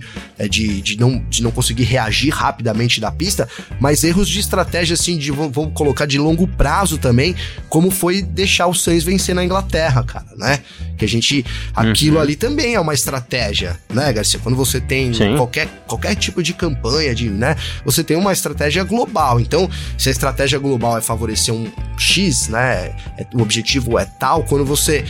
de, 0.50 0.82
de, 0.82 1.00
não, 1.00 1.24
de 1.30 1.42
não 1.42 1.52
conseguir 1.52 1.84
reagir 1.84 2.30
rapidamente 2.34 3.00
da 3.00 3.12
pista, 3.12 3.48
mas 3.80 4.04
erros 4.04 4.28
de 4.28 4.40
estratégia, 4.40 4.94
assim, 4.94 5.18
de 5.18 5.32
vamos 5.32 5.74
colocar 5.74 6.06
de 6.06 6.18
longo 6.18 6.48
prazo 6.48 6.98
também, 6.98 7.36
como 7.70 7.90
foi 7.90 8.22
deixar 8.22 8.68
o 8.68 8.74
Sainz 8.74 9.04
vencer 9.04 9.34
na 9.34 9.44
Inglaterra, 9.44 10.04
cara, 10.04 10.28
né? 10.38 10.60
Que 10.98 11.06
a 11.06 11.08
gente. 11.08 11.46
Aquilo 11.74 12.16
uhum. 12.16 12.22
ali 12.22 12.36
também 12.36 12.76
é 12.76 12.80
uma 12.80 12.94
estratégia, 12.94 13.78
né, 13.94 14.12
Garcia? 14.14 14.40
Quando 14.40 14.56
você 14.56 14.80
tem 14.80 15.12
qualquer, 15.36 15.68
qualquer 15.88 16.16
tipo 16.16 16.42
de 16.42 16.54
campanha, 16.54 17.14
de, 17.14 17.30
né? 17.30 17.56
Você 17.84 18.04
tem 18.04 18.16
uma 18.16 18.32
estratégia 18.32 18.84
global. 18.84 19.40
Então, 19.40 19.70
se 19.98 20.10
a 20.10 20.12
estratégia 20.12 20.60
global 20.60 20.98
é 20.98 21.02
favorecer 21.02 21.54
um 21.54 21.70
X, 21.98 22.48
né? 22.48 22.96
É, 23.18 23.26
o 23.34 23.42
objetivo 23.42 23.98
é 24.00 24.06
tal, 24.06 24.44
quando 24.44 24.66
você 24.66 25.06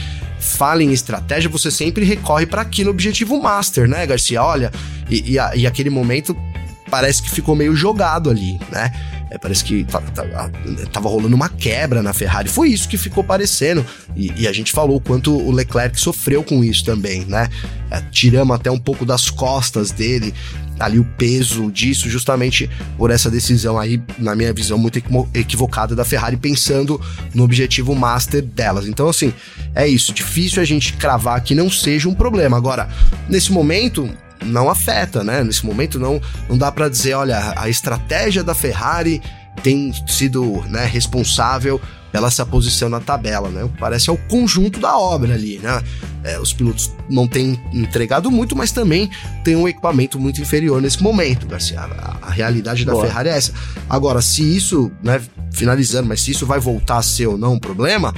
fala 0.46 0.84
em 0.84 0.92
estratégia, 0.92 1.50
você 1.50 1.72
sempre 1.72 2.06
recorre 2.06 2.46
para 2.46 2.62
aquele 2.62 2.90
objetivo 2.90 3.42
master, 3.42 3.88
né, 3.88 4.06
Garcia? 4.06 4.42
Olha, 4.42 4.72
e, 5.10 5.34
e, 5.34 5.40
a, 5.40 5.56
e 5.56 5.68
aquele 5.68 5.90
momento 5.90 6.36
parece 6.90 7.22
que 7.22 7.30
ficou 7.30 7.56
meio 7.56 7.76
jogado 7.76 8.30
ali, 8.30 8.60
né? 8.72 8.92
É, 9.36 9.38
parece 9.38 9.66
que 9.66 9.86
tava 10.92 11.10
rolando 11.10 11.36
uma 11.36 11.50
quebra 11.50 12.02
na 12.02 12.14
Ferrari. 12.14 12.48
Foi 12.48 12.70
isso 12.70 12.88
que 12.88 12.98
ficou 12.98 13.24
parecendo. 13.24 13.86
E, 14.16 14.32
e 14.38 14.48
a 14.48 14.54
gente 14.54 14.72
falou 14.72 14.96
o 14.96 15.02
quanto 15.02 15.36
o 15.36 15.52
Leclerc 15.52 16.00
sofreu 16.00 16.42
com 16.42 16.64
isso 16.64 16.86
também, 16.86 17.26
né? 17.26 17.50
É, 17.92 18.02
tiramos 18.12 18.56
até 18.56 18.72
um 18.72 18.80
pouco 18.80 19.06
das 19.06 19.30
costas 19.30 19.92
dele 19.92 20.34
ali 20.80 21.00
o 21.00 21.06
peso 21.06 21.72
disso, 21.72 22.10
justamente 22.10 22.70
por 22.98 23.10
essa 23.10 23.30
decisão 23.32 23.80
aí, 23.80 24.02
na 24.18 24.36
minha 24.36 24.52
visão, 24.54 24.78
muito 24.78 25.02
equivocada 25.34 25.96
da 25.96 26.04
Ferrari, 26.04 26.36
pensando 26.36 27.00
no 27.34 27.44
objetivo 27.44 27.96
master 27.96 28.42
delas. 28.42 28.88
Então, 28.88 29.08
assim, 29.08 29.34
é 29.74 29.88
isso. 29.88 30.14
Difícil 30.14 30.62
a 30.62 30.66
gente 30.66 30.94
cravar 30.94 31.42
que 31.42 31.56
não 31.56 31.70
seja 31.70 32.10
um 32.10 32.14
problema. 32.14 32.58
Agora, 32.58 32.90
nesse 33.30 33.52
momento, 33.52 34.10
não 34.44 34.70
afeta, 34.70 35.24
né? 35.24 35.44
Nesse 35.44 35.66
momento 35.66 36.00
não, 36.00 36.22
não 36.50 36.58
dá 36.58 36.72
para 36.72 36.90
dizer, 36.90 37.14
olha, 37.14 37.54
a 37.56 37.70
estratégia 37.70 38.44
da 38.44 38.56
Ferrari 38.56 39.22
tem 39.64 39.94
sido 40.08 40.64
né, 40.68 40.86
responsável 40.86 41.80
pela 42.12 42.28
essa 42.28 42.46
posição 42.46 42.88
na 42.88 43.00
tabela, 43.00 43.50
né? 43.50 43.70
Parece 43.80 44.10
é 44.10 44.14
o 44.14 44.18
conjunto 44.18 44.80
da 44.80 44.98
obra 44.98 45.34
ali, 45.34 45.60
né? 45.60 45.82
É, 46.24 46.40
os 46.40 46.54
pilotos 46.54 46.95
não 47.10 47.28
têm 47.28 47.60
entregado 47.74 48.32
muito, 48.32 48.56
mas 48.56 48.72
também 48.72 49.10
tem 49.44 49.56
um 49.56 49.68
equipamento 49.68 50.20
muito 50.20 50.42
inferior 50.42 50.82
nesse 50.82 51.02
momento, 51.02 51.48
Garcia. 51.48 51.80
A, 51.82 52.18
a 52.22 52.30
realidade 52.30 52.86
Boa. 52.86 53.02
da 53.02 53.08
Ferrari 53.08 53.30
é 53.30 53.38
essa. 53.38 53.54
Agora, 53.90 54.22
se 54.22 54.42
isso, 54.42 54.92
né, 55.04 55.22
finalizando, 55.52 56.08
mas 56.08 56.22
se 56.22 56.32
isso 56.32 56.46
vai 56.46 56.60
voltar 56.60 56.98
a 56.98 57.04
ser 57.04 57.28
ou 57.28 57.38
não 57.38 57.54
um 57.54 57.60
problema, 57.60 58.14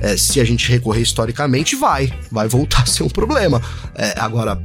é, 0.00 0.16
se 0.16 0.40
a 0.40 0.44
gente 0.44 0.68
recorrer 0.70 1.00
historicamente, 1.00 1.76
vai. 1.76 2.12
Vai 2.30 2.48
voltar 2.48 2.82
a 2.82 2.86
ser 2.86 3.04
um 3.04 3.08
problema. 3.08 3.62
É, 3.94 4.14
agora, 4.18 4.60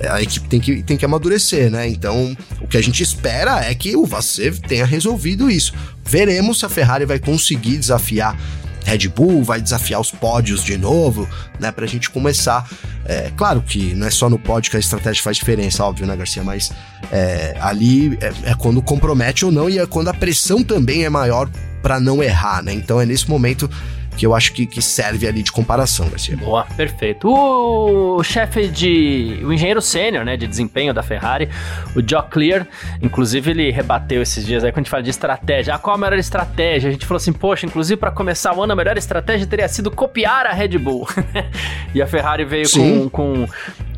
é, 0.00 0.08
a 0.08 0.20
equipe 0.20 0.48
tem 0.48 0.60
que, 0.60 0.82
tem 0.82 0.96
que 0.96 1.04
amadurecer, 1.04 1.70
né? 1.70 1.88
Então, 1.88 2.36
o 2.60 2.66
que 2.66 2.76
a 2.76 2.82
gente 2.82 3.02
espera 3.02 3.64
é 3.64 3.74
que 3.74 3.96
o 3.96 4.04
Vassev 4.04 4.58
tenha 4.60 4.84
resolvido 4.84 5.50
isso. 5.50 5.72
Veremos 6.04 6.58
se 6.58 6.66
a 6.66 6.68
Ferrari 6.68 7.06
vai 7.06 7.18
conseguir 7.18 7.78
desafiar 7.78 8.36
Red 8.84 9.08
Bull, 9.08 9.42
vai 9.42 9.60
desafiar 9.60 10.00
os 10.00 10.10
pódios 10.10 10.64
de 10.64 10.76
novo, 10.76 11.28
né? 11.58 11.70
Pra 11.72 11.86
gente 11.86 12.10
começar. 12.10 12.68
É, 13.04 13.30
claro 13.36 13.62
que 13.62 13.94
não 13.94 14.06
é 14.06 14.10
só 14.10 14.28
no 14.28 14.38
pódio 14.38 14.70
que 14.70 14.76
a 14.76 14.80
estratégia 14.80 15.22
faz 15.22 15.36
diferença, 15.36 15.84
óbvio, 15.84 16.06
né, 16.06 16.16
Garcia? 16.16 16.42
Mas 16.42 16.72
é, 17.10 17.56
ali 17.60 18.18
é, 18.20 18.50
é, 18.50 18.54
quando 18.54 18.80
compromete 18.82 19.44
ou 19.44 19.52
não 19.52 19.68
e 19.68 19.78
é 19.78 19.86
quando 19.86 20.08
a 20.08 20.14
pressão 20.14 20.62
também 20.62 21.04
é 21.04 21.10
maior 21.10 21.48
para 21.82 21.98
não 21.98 22.22
errar, 22.22 22.62
né? 22.62 22.72
Então 22.72 23.00
é 23.00 23.06
nesse 23.06 23.28
momento 23.28 23.68
que 24.16 24.26
eu 24.26 24.34
acho 24.34 24.52
que, 24.52 24.66
que 24.66 24.82
serve 24.82 25.26
ali 25.26 25.42
de 25.42 25.50
comparação, 25.50 26.08
Garcia. 26.08 26.36
Boa, 26.36 26.64
perfeito. 26.76 27.28
O 27.28 28.22
chefe 28.22 28.68
de. 28.68 29.40
o 29.42 29.52
engenheiro 29.52 29.80
sênior, 29.80 30.24
né, 30.24 30.36
de 30.36 30.46
desempenho 30.46 30.92
da 30.92 31.02
Ferrari, 31.02 31.48
o 31.96 32.00
Joe 32.06 32.22
Clear, 32.30 32.66
inclusive 33.00 33.50
ele 33.50 33.70
rebateu 33.70 34.22
esses 34.22 34.44
dias 34.44 34.64
aí 34.64 34.70
quando 34.70 34.78
a 34.78 34.82
gente 34.82 34.90
fala 34.90 35.02
de 35.02 35.10
estratégia. 35.10 35.74
Ah, 35.74 35.78
qual 35.78 35.96
a 35.96 35.98
melhor 35.98 36.18
estratégia? 36.18 36.88
A 36.88 36.92
gente 36.92 37.06
falou 37.06 37.16
assim, 37.16 37.32
poxa, 37.32 37.66
inclusive 37.66 37.98
para 37.98 38.10
começar 38.10 38.54
o 38.54 38.62
ano, 38.62 38.72
a 38.72 38.76
melhor 38.76 38.96
estratégia 38.96 39.46
teria 39.46 39.68
sido 39.68 39.90
copiar 39.90 40.46
a 40.46 40.52
Red 40.52 40.78
Bull. 40.78 41.08
e 41.94 42.02
a 42.02 42.06
Ferrari 42.06 42.44
veio 42.44 42.70
com, 42.70 43.08
com, 43.08 43.48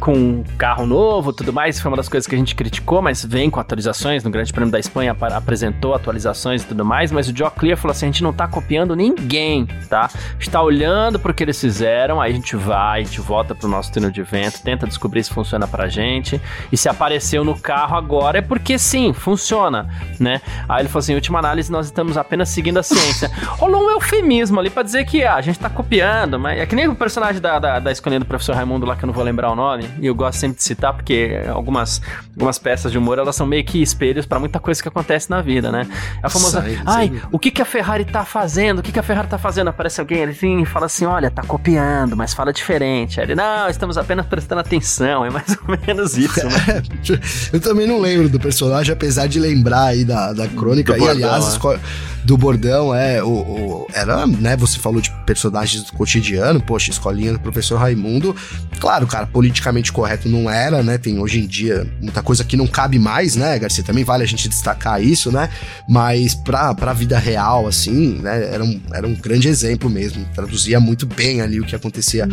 com 0.01 0.43
carro 0.59 0.87
novo 0.87 1.33
tudo 1.33 1.53
mais, 1.53 1.81
foi 1.81 1.91
uma 1.91 1.97
das 1.97 2.09
coisas 2.09 2.27
que 2.27 2.35
a 2.35 2.39
gente 2.39 2.55
criticou, 2.55 3.03
mas 3.03 3.25
vem 3.25 3.51
com 3.51 3.61
atualizações. 3.61 4.23
No 4.25 4.31
Grande 4.31 4.53
Prêmio 4.53 4.71
da 4.71 4.79
Espanha 4.79 5.17
apresentou 5.35 5.95
atualizações 5.95 6.63
e 6.63 6.67
tudo 6.67 6.85
mais, 6.85 7.11
mas 7.11 7.29
o 7.29 7.37
Joe 7.37 7.51
Clear 7.51 7.77
falou 7.77 7.93
assim: 7.93 8.07
a 8.07 8.09
gente 8.09 8.23
não 8.23 8.33
tá 8.33 8.47
copiando 8.47 8.95
ninguém, 8.95 9.67
tá? 9.89 10.11
está 10.39 10.63
olhando 10.63 11.19
para 11.19 11.31
o 11.31 11.35
que 11.35 11.43
eles 11.43 11.61
fizeram, 11.61 12.21
aí 12.21 12.31
a 12.31 12.35
gente 12.35 12.57
vai, 12.57 13.01
a 13.01 13.05
gente 13.05 13.21
volta 13.21 13.55
pro 13.55 13.69
nosso 13.69 13.93
túnel 13.93 14.11
de 14.11 14.23
vento, 14.23 14.63
tenta 14.63 14.87
descobrir 14.87 15.25
se 15.25 15.33
funciona 15.33 15.67
pra 15.67 15.89
gente. 15.89 16.41
E 16.71 16.77
se 16.77 16.89
apareceu 16.89 17.45
no 17.45 17.59
carro 17.59 17.97
agora 17.97 18.39
é 18.39 18.43
porque 18.43 18.79
sim, 18.79 19.13
funciona, 19.13 19.89
né? 20.19 20.41
Aí 20.69 20.83
ele 20.83 20.89
falou 20.89 21.01
assim: 21.01 21.15
última 21.15 21.39
análise, 21.39 21.71
nós 21.71 21.87
estamos 21.87 22.17
apenas 22.17 22.49
seguindo 22.49 22.79
a 22.79 22.83
ciência. 22.83 23.31
Rolou 23.59 23.85
um 23.85 23.91
eufemismo 23.91 24.61
ali 24.61 24.71
para 24.71 24.83
dizer 24.83 25.05
que 25.05 25.25
ah, 25.25 25.35
a 25.35 25.41
gente 25.41 25.59
tá 25.59 25.71
copiando, 25.71 26.39
mas 26.39 26.61
é 26.61 26.67
que 26.67 26.77
nem 26.77 26.89
o 26.89 26.95
personagem 26.95 27.41
da, 27.41 27.59
da, 27.59 27.79
da 27.81 27.93
escolha 27.93 28.19
do 28.19 28.27
professor 28.27 28.55
Raimundo 28.55 28.87
lá, 28.87 28.97
que 28.97 29.05
eu 29.05 29.07
não 29.07 29.15
vou 29.15 29.25
lembrar 29.25 29.51
o 29.51 29.57
nome, 29.57 29.89
e 30.01 30.07
eu 30.07 30.15
gosto 30.15 30.39
sempre 30.39 30.57
de 30.59 30.65
citar, 30.65 30.93
porque 30.95 31.41
algumas, 31.49 32.01
algumas 32.35 32.59
peças 32.59 32.93
de 32.93 32.99
humor 32.99 33.19
elas 33.19 33.37
são 33.37 33.47
meio 33.47 33.65
que 33.65 33.83
espelhos 33.83 34.27
para 34.27 34.39
muita 34.39 34.59
coisa 34.59 34.83
que 34.83 34.89
acontece 34.89 35.31
na 35.31 35.41
vida, 35.41 35.71
né? 35.71 35.87
A 36.23 36.29
famosa, 36.29 36.61
sai, 36.63 36.79
ai, 36.85 37.09
sai. 37.09 37.23
o 37.31 37.39
que, 37.39 37.51
que 37.51 37.63
a 37.63 37.65
Ferrari 37.65 38.05
tá 38.05 38.25
fazendo? 38.25 38.79
O 38.79 38.83
que, 38.83 38.93
que 38.93 38.99
a 38.99 39.03
Ferrari 39.03 39.29
tá 39.29 39.39
fazendo? 39.39 39.69
Aparece 39.69 40.01
alguém 40.01 40.23
ali 40.23 40.33
assim, 40.33 40.65
fala 40.65 40.87
assim: 40.87 41.05
olha, 41.05 41.31
tá 41.31 41.43
copiando, 41.43 42.17
mas 42.17 42.35
fala 42.35 42.53
diferente. 42.53 43.21
Aí 43.21 43.27
ele, 43.27 43.35
não, 43.35 43.69
estamos 43.69 43.97
apenas 43.99 44.27
prestando 44.27 44.61
atenção. 44.61 45.25
É 45.25 45.31
mais 45.31 45.57
ou 45.67 45.79
menos 45.87 46.17
isso, 46.17 46.47
né? 46.47 46.83
eu 47.53 47.61
também 47.61 47.87
não 47.87 48.01
lembro 48.01 48.29
do 48.29 48.39
personagem, 48.39 48.93
apesar 48.93 49.27
de 49.27 49.39
lembrar 49.39 49.87
aí 49.87 50.05
da, 50.05 50.33
da 50.33 50.49
crônica. 50.49 50.93
Do 50.93 50.97
e 50.97 51.01
bordão, 51.01 51.17
aliás, 51.17 51.59
é. 51.65 51.81
do 52.25 52.37
bordão, 52.37 52.95
é. 52.95 53.23
O, 53.23 53.29
o, 53.29 53.87
era, 53.93 54.27
né? 54.27 54.57
Você 54.57 54.79
falou 54.79 55.01
de 55.01 55.11
personagens 55.27 55.85
do 55.85 55.93
cotidiano, 55.93 56.61
poxa, 56.61 56.91
escolinha 56.91 57.33
do 57.33 57.41
professor 57.41 57.77
Raimundo. 57.79 58.35
Claro, 58.79 59.07
cara, 59.07 59.27
politicamente 59.27 59.74
correto 59.93 60.29
não 60.29 60.51
era, 60.51 60.83
né? 60.83 60.99
Tem 60.99 61.19
hoje 61.19 61.41
em 61.41 61.47
dia 61.47 61.87
muita 62.01 62.23
coisa 62.23 62.45
que 62.45 62.57
não 62.57 62.67
cabe 62.67 62.99
mais, 62.99 63.37
né, 63.37 63.59
Garcia? 63.59 63.85
Também 63.85 64.05
vale 64.05 64.23
a 64.23 64.27
gente 64.27 64.49
destacar 64.49 65.03
isso, 65.03 65.33
né? 65.33 65.49
Mas 65.89 66.35
pra, 66.35 66.75
pra 66.75 66.93
vida 66.93 67.19
real, 67.19 67.67
assim, 67.67 68.21
né? 68.21 68.51
Era 68.53 68.65
um, 68.65 68.81
era 68.93 69.07
um 69.07 69.15
grande 69.15 69.49
exemplo 69.49 69.89
mesmo 69.89 70.25
traduzia 70.35 70.81
muito 70.81 71.07
bem 71.07 71.41
ali 71.41 71.61
o 71.61 71.65
que 71.65 71.75
acontecia, 71.75 72.29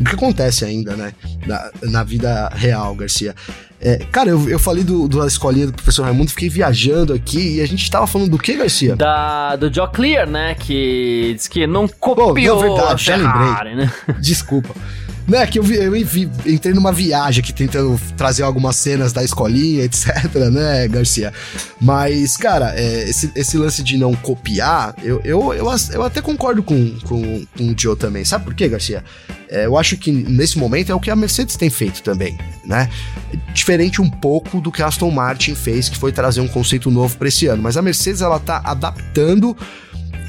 o 0.00 0.04
que 0.04 0.14
acontece 0.14 0.64
ainda, 0.64 0.94
né, 0.94 1.12
na, 1.46 1.70
na 1.82 2.04
vida 2.04 2.48
real, 2.54 2.94
Garcia. 2.94 3.34
É, 3.78 3.98
cara, 4.10 4.30
eu, 4.30 4.48
eu 4.48 4.58
falei 4.58 4.82
do, 4.82 5.06
da 5.06 5.26
escolinha 5.26 5.66
do 5.66 5.72
professor 5.72 6.04
Raimundo, 6.04 6.30
fiquei 6.30 6.48
viajando 6.48 7.12
aqui 7.12 7.56
e 7.56 7.60
a 7.60 7.66
vi 7.66 7.90
tava 7.90 8.06
falando 8.06 8.30
do 8.30 8.38
que, 8.38 8.56
Garcia? 8.56 8.96
Da, 8.96 9.54
do 9.56 9.72
Joe 9.72 9.88
Clear, 9.92 10.28
né? 10.28 10.54
Que 10.54 11.34
diz 11.36 11.46
que 11.46 11.66
não 11.66 11.86
copiou 11.86 12.34
Pô, 12.34 12.66
não, 12.66 12.76
verdade, 12.76 13.04
já 13.04 13.16
lembrei. 13.16 13.74
Né? 13.76 13.92
Desculpa. 14.18 14.74
Né, 15.26 15.44
que 15.46 15.58
eu, 15.58 15.62
vi, 15.62 15.74
eu 15.74 15.90
vi, 16.06 16.30
entrei 16.46 16.72
numa 16.72 16.92
viagem 16.92 17.42
aqui 17.42 17.52
tentando 17.52 18.00
trazer 18.16 18.44
algumas 18.44 18.76
cenas 18.76 19.12
da 19.12 19.24
escolinha, 19.24 19.82
etc, 19.82 20.32
né, 20.52 20.86
Garcia? 20.86 21.32
Mas, 21.80 22.36
cara, 22.36 22.72
é, 22.76 23.08
esse, 23.08 23.32
esse 23.34 23.58
lance 23.58 23.82
de 23.82 23.96
não 23.96 24.14
copiar, 24.14 24.94
eu, 25.02 25.20
eu, 25.24 25.52
eu, 25.52 25.66
eu 25.92 26.02
até 26.04 26.22
concordo 26.22 26.62
com, 26.62 26.96
com, 27.00 27.44
com 27.56 27.64
o 27.64 27.74
Joe 27.76 27.96
também. 27.96 28.24
Sabe 28.24 28.44
por 28.44 28.54
quê, 28.54 28.68
Garcia? 28.68 29.02
É, 29.48 29.66
eu 29.66 29.76
acho 29.76 29.96
que 29.96 30.12
nesse 30.12 30.58
momento 30.58 30.92
é 30.92 30.94
o 30.94 31.00
que 31.00 31.10
a 31.10 31.16
Mercedes 31.16 31.56
tem 31.56 31.70
feito 31.70 32.02
também, 32.02 32.38
né? 32.64 32.88
Diferente 33.52 34.00
um 34.00 34.10
pouco 34.10 34.60
do 34.60 34.70
que 34.70 34.82
a 34.82 34.86
Aston 34.86 35.10
Martin 35.10 35.54
fez, 35.54 35.88
que 35.88 35.98
foi 35.98 36.12
trazer 36.12 36.40
um 36.40 36.48
conceito 36.48 36.90
novo 36.90 37.16
para 37.16 37.28
esse 37.28 37.46
ano. 37.46 37.62
Mas 37.62 37.76
a 37.76 37.82
Mercedes, 37.82 38.22
ela 38.22 38.38
tá 38.38 38.60
adaptando 38.64 39.56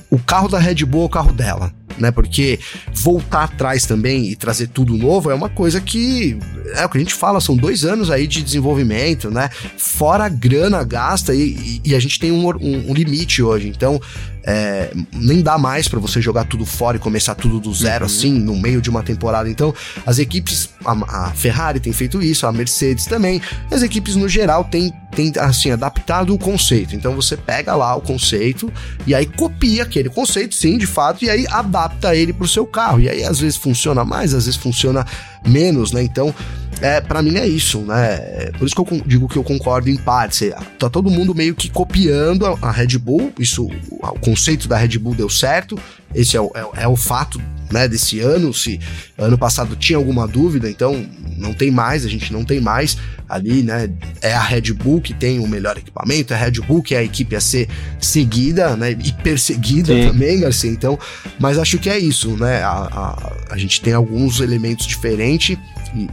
o 0.09 0.17
carro 0.17 0.47
da 0.47 0.57
Red 0.59 0.85
Bull 0.85 1.03
ao 1.03 1.09
carro 1.09 1.33
dela 1.33 1.71
né? 1.97 2.11
Porque 2.11 2.59
voltar 2.93 3.43
atrás 3.43 3.85
também 3.85 4.29
e 4.29 4.35
trazer 4.35 4.67
tudo 4.67 4.97
novo 4.97 5.31
é 5.31 5.35
uma 5.35 5.49
coisa 5.49 5.79
que 5.81 6.37
é 6.75 6.85
o 6.85 6.89
que 6.89 6.97
a 6.97 7.01
gente 7.01 7.13
fala, 7.13 7.39
são 7.39 7.55
dois 7.55 7.83
anos 7.83 8.09
aí 8.09 8.27
de 8.27 8.41
desenvolvimento, 8.41 9.31
né? 9.31 9.49
Fora 9.77 10.25
a 10.25 10.29
grana 10.29 10.83
gasta 10.83 11.33
e, 11.33 11.41
e, 11.41 11.81
e 11.85 11.95
a 11.95 11.99
gente 11.99 12.19
tem 12.19 12.31
um, 12.31 12.47
um, 12.47 12.91
um 12.91 12.93
limite 12.93 13.41
hoje. 13.41 13.67
Então, 13.67 14.01
é, 14.47 14.91
nem 15.11 15.41
dá 15.41 15.57
mais 15.57 15.89
para 15.89 15.99
você 15.99 16.21
jogar 16.21 16.45
tudo 16.45 16.65
fora 16.65 16.95
e 16.95 16.99
começar 16.99 17.35
tudo 17.35 17.59
do 17.59 17.73
zero, 17.73 18.05
uhum. 18.05 18.11
assim, 18.11 18.31
no 18.31 18.55
meio 18.55 18.81
de 18.81 18.89
uma 18.89 19.03
temporada. 19.03 19.49
Então, 19.49 19.73
as 20.05 20.19
equipes, 20.19 20.69
a, 20.85 21.27
a, 21.27 21.31
Ferrari 21.31 21.81
tem 21.81 21.91
feito 21.91 22.21
isso, 22.21 22.47
a 22.47 22.51
Mercedes 22.53 23.05
também, 23.05 23.41
as 23.69 23.83
equipes 23.83 24.15
no 24.15 24.29
geral 24.29 24.63
têm, 24.63 24.93
têm 25.17 25.33
assim, 25.39 25.71
adaptado 25.71 26.31
o 26.31 26.37
conceito. 26.37 26.95
Então, 26.95 27.15
você 27.15 27.35
pega 27.35 27.75
lá 27.75 27.95
o 27.95 28.01
conceito 28.01 28.71
e 29.07 29.15
aí 29.15 29.25
copia 29.25 29.81
aquele 29.81 30.09
conceito, 30.09 30.53
sim, 30.53 30.77
de 30.77 30.85
fato, 30.85 31.25
e 31.25 31.29
aí 31.29 31.47
adapta 31.49 32.15
ele 32.15 32.31
pro 32.31 32.47
seu 32.47 32.67
carro. 32.67 32.99
E 32.99 33.09
aí, 33.09 33.23
às 33.23 33.39
vezes, 33.39 33.57
funciona 33.57 34.05
mais, 34.05 34.35
às 34.35 34.45
vezes 34.45 34.59
funciona 34.59 35.03
menos, 35.43 35.91
né? 35.91 36.03
Então, 36.03 36.33
é, 36.81 37.01
para 37.01 37.23
mim 37.23 37.35
é 37.37 37.47
isso, 37.47 37.79
né? 37.79 38.15
É 38.15 38.51
por 38.57 38.65
isso 38.65 38.75
que 38.75 38.93
eu 38.93 39.01
digo 39.05 39.27
que 39.27 39.37
eu 39.37 39.43
concordo 39.43 39.89
em 39.89 39.97
parte. 39.97 40.53
Tá 40.77 40.87
todo 40.87 41.09
mundo 41.09 41.33
meio 41.33 41.55
que 41.55 41.69
copiando 41.69 42.45
a, 42.45 42.71
Red 42.71 42.99
Bull, 42.99 43.33
isso, 43.39 43.65
o 43.65 44.19
conceito 44.19 44.67
da 44.67 44.77
Red 44.77 44.99
Bull 44.99 45.15
deu 45.15 45.29
certo, 45.29 45.79
esse 46.13 46.37
é 46.37 46.41
o, 46.41 46.51
é, 46.55 46.83
é 46.83 46.87
o 46.87 46.95
fato 46.95 47.41
né, 47.71 47.87
desse 47.87 48.19
ano. 48.19 48.53
Se 48.53 48.79
ano 49.17 49.37
passado 49.37 49.75
tinha 49.75 49.97
alguma 49.97 50.27
dúvida, 50.27 50.69
então 50.69 51.05
não 51.37 51.53
tem 51.53 51.69
mais, 51.69 52.05
a 52.05 52.09
gente 52.09 52.31
não 52.31 52.43
tem 52.43 52.59
mais 52.59 52.97
ali, 53.27 53.61
né? 53.61 53.89
É 54.21 54.33
a 54.33 54.41
Red 54.41 54.73
Bull 54.73 55.01
que 55.01 55.13
tem 55.13 55.39
o 55.39 55.47
melhor 55.47 55.77
equipamento, 55.77 56.33
é 56.33 56.35
a 56.35 56.39
Red 56.39 56.61
Bull 56.61 56.81
que 56.81 56.95
é 56.95 56.99
a 56.99 57.03
equipe 57.03 57.35
a 57.35 57.41
ser 57.41 57.67
seguida, 57.99 58.75
né? 58.75 58.91
E 58.91 59.11
perseguida 59.11 59.93
Sim. 59.93 60.07
também, 60.07 60.39
Garcia. 60.39 60.71
Então, 60.71 60.97
mas 61.39 61.57
acho 61.57 61.77
que 61.77 61.89
é 61.89 61.99
isso, 61.99 62.37
né? 62.37 62.63
A, 62.63 62.69
a, 62.69 63.53
a 63.53 63.57
gente 63.57 63.81
tem 63.81 63.93
alguns 63.93 64.39
elementos 64.39 64.85
diferentes 64.85 65.57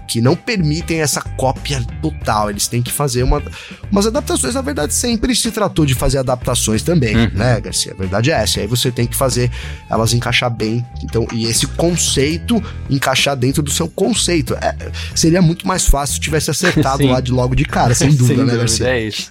que, 0.06 0.20
não 0.20 0.34
permitem 0.34 1.00
essa 1.00 1.20
cópia 1.20 1.82
total. 2.00 2.50
Eles 2.50 2.68
têm 2.68 2.82
que 2.82 2.92
fazer 2.92 3.22
uma, 3.22 3.42
umas 3.90 4.06
adaptações. 4.06 4.54
Na 4.54 4.60
verdade, 4.60 4.94
sempre 4.94 5.34
se 5.34 5.50
tratou 5.50 5.84
de 5.86 5.94
fazer 5.94 6.18
adaptações 6.18 6.82
também, 6.82 7.16
uhum. 7.16 7.30
né, 7.34 7.60
Garcia? 7.60 7.92
A 7.92 7.96
verdade 7.96 8.30
é 8.30 8.34
essa. 8.34 8.58
E 8.58 8.62
aí 8.62 8.68
você 8.68 8.90
tem 8.90 9.06
que 9.06 9.16
fazer 9.16 9.50
elas 9.88 10.12
encaixar 10.12 10.50
bem. 10.50 10.84
Então, 11.02 11.26
e 11.32 11.46
esse 11.46 11.66
conceito 11.66 12.62
encaixar 12.88 13.36
dentro 13.36 13.62
do 13.62 13.70
seu 13.70 13.88
conceito. 13.88 14.54
É, 14.54 14.74
seria 15.14 15.42
muito 15.42 15.66
mais 15.66 15.86
fácil 15.86 16.14
se 16.14 16.20
tivesse 16.20 16.50
acertado 16.50 17.06
lá 17.08 17.20
de 17.20 17.32
logo 17.32 17.54
de 17.54 17.64
cara, 17.64 17.94
sem 17.94 18.10
dúvida, 18.14 18.36
sem 18.36 18.46
né, 18.46 18.56
Garcia? 18.56 18.88
É 18.88 19.00
isso. 19.02 19.30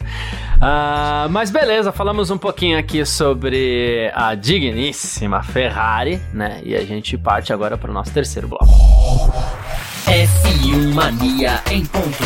Uh, 0.55 1.29
mas 1.29 1.51
beleza, 1.51 1.91
falamos 1.91 2.29
um 2.29 2.37
pouquinho 2.37 2.77
aqui 2.77 3.05
sobre 3.05 4.09
a 4.13 4.33
digníssima 4.33 5.43
Ferrari, 5.43 6.21
né? 6.33 6.61
E 6.63 6.75
a 6.75 6.83
gente 6.85 7.17
parte 7.17 7.51
agora 7.51 7.77
para 7.77 7.91
o 7.91 7.93
nosso 7.93 8.11
terceiro 8.11 8.47
bloco. 8.47 8.65
F1 10.05 10.93
Mania 10.93 11.61
em 11.71 11.85
ponto. 11.85 12.23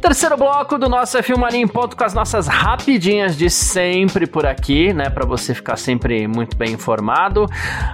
Terceiro 0.00 0.36
bloco 0.36 0.78
do 0.78 0.88
nosso 0.88 1.18
F1 1.18 1.36
Mania 1.36 1.60
em 1.60 1.66
ponto 1.66 1.96
com 1.96 2.04
as 2.04 2.14
nossas 2.14 2.46
rapidinhas 2.46 3.36
de 3.36 3.50
sempre 3.50 4.26
por 4.26 4.46
aqui, 4.46 4.92
né? 4.92 5.10
Para 5.10 5.26
você 5.26 5.54
ficar 5.54 5.76
sempre 5.76 6.28
muito 6.28 6.56
bem 6.56 6.72
informado. 6.72 7.46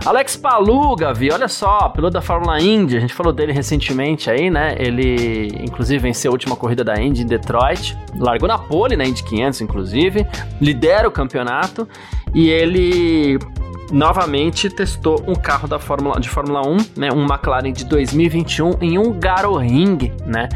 Alex 0.05 0.37
Palu, 0.37 0.95
Gavi, 0.97 1.31
olha 1.31 1.49
só, 1.49 1.89
piloto 1.89 2.13
da 2.15 2.23
Fórmula 2.23 2.61
Indy, 2.61 2.97
a 2.99 3.01
gente 3.01 3.15
falou 3.15 3.33
dele 3.33 3.53
recentemente 3.53 4.31
aí, 4.31 4.51
né? 4.51 4.75
Ele, 4.79 5.49
inclusive, 5.63 5.99
venceu 5.99 6.31
a 6.31 6.33
última 6.33 6.57
corrida 6.57 6.85
da 6.85 7.01
Indy 7.01 7.23
em 7.23 7.27
Detroit, 7.27 7.97
largou 8.17 8.49
na 8.49 8.59
pole 8.59 8.97
na 8.97 9.05
Indy 9.05 9.23
500, 9.23 9.63
inclusive, 9.63 10.27
lidera 10.61 11.09
o 11.09 11.11
campeonato 11.11 11.89
e 12.35 12.49
ele 12.51 13.39
novamente 13.91 14.69
testou 14.69 15.23
um 15.27 15.35
carro 15.35 15.67
da 15.67 15.79
Fórmula, 15.79 16.21
de 16.21 16.29
Fórmula 16.29 16.67
1, 16.67 16.77
né, 16.97 17.13
um 17.13 17.25
McLaren 17.25 17.73
de 17.73 17.85
2021 17.85 18.79
em 18.81 18.99
um 18.99 19.13
Garoring, 19.13 20.13
né? 20.27 20.49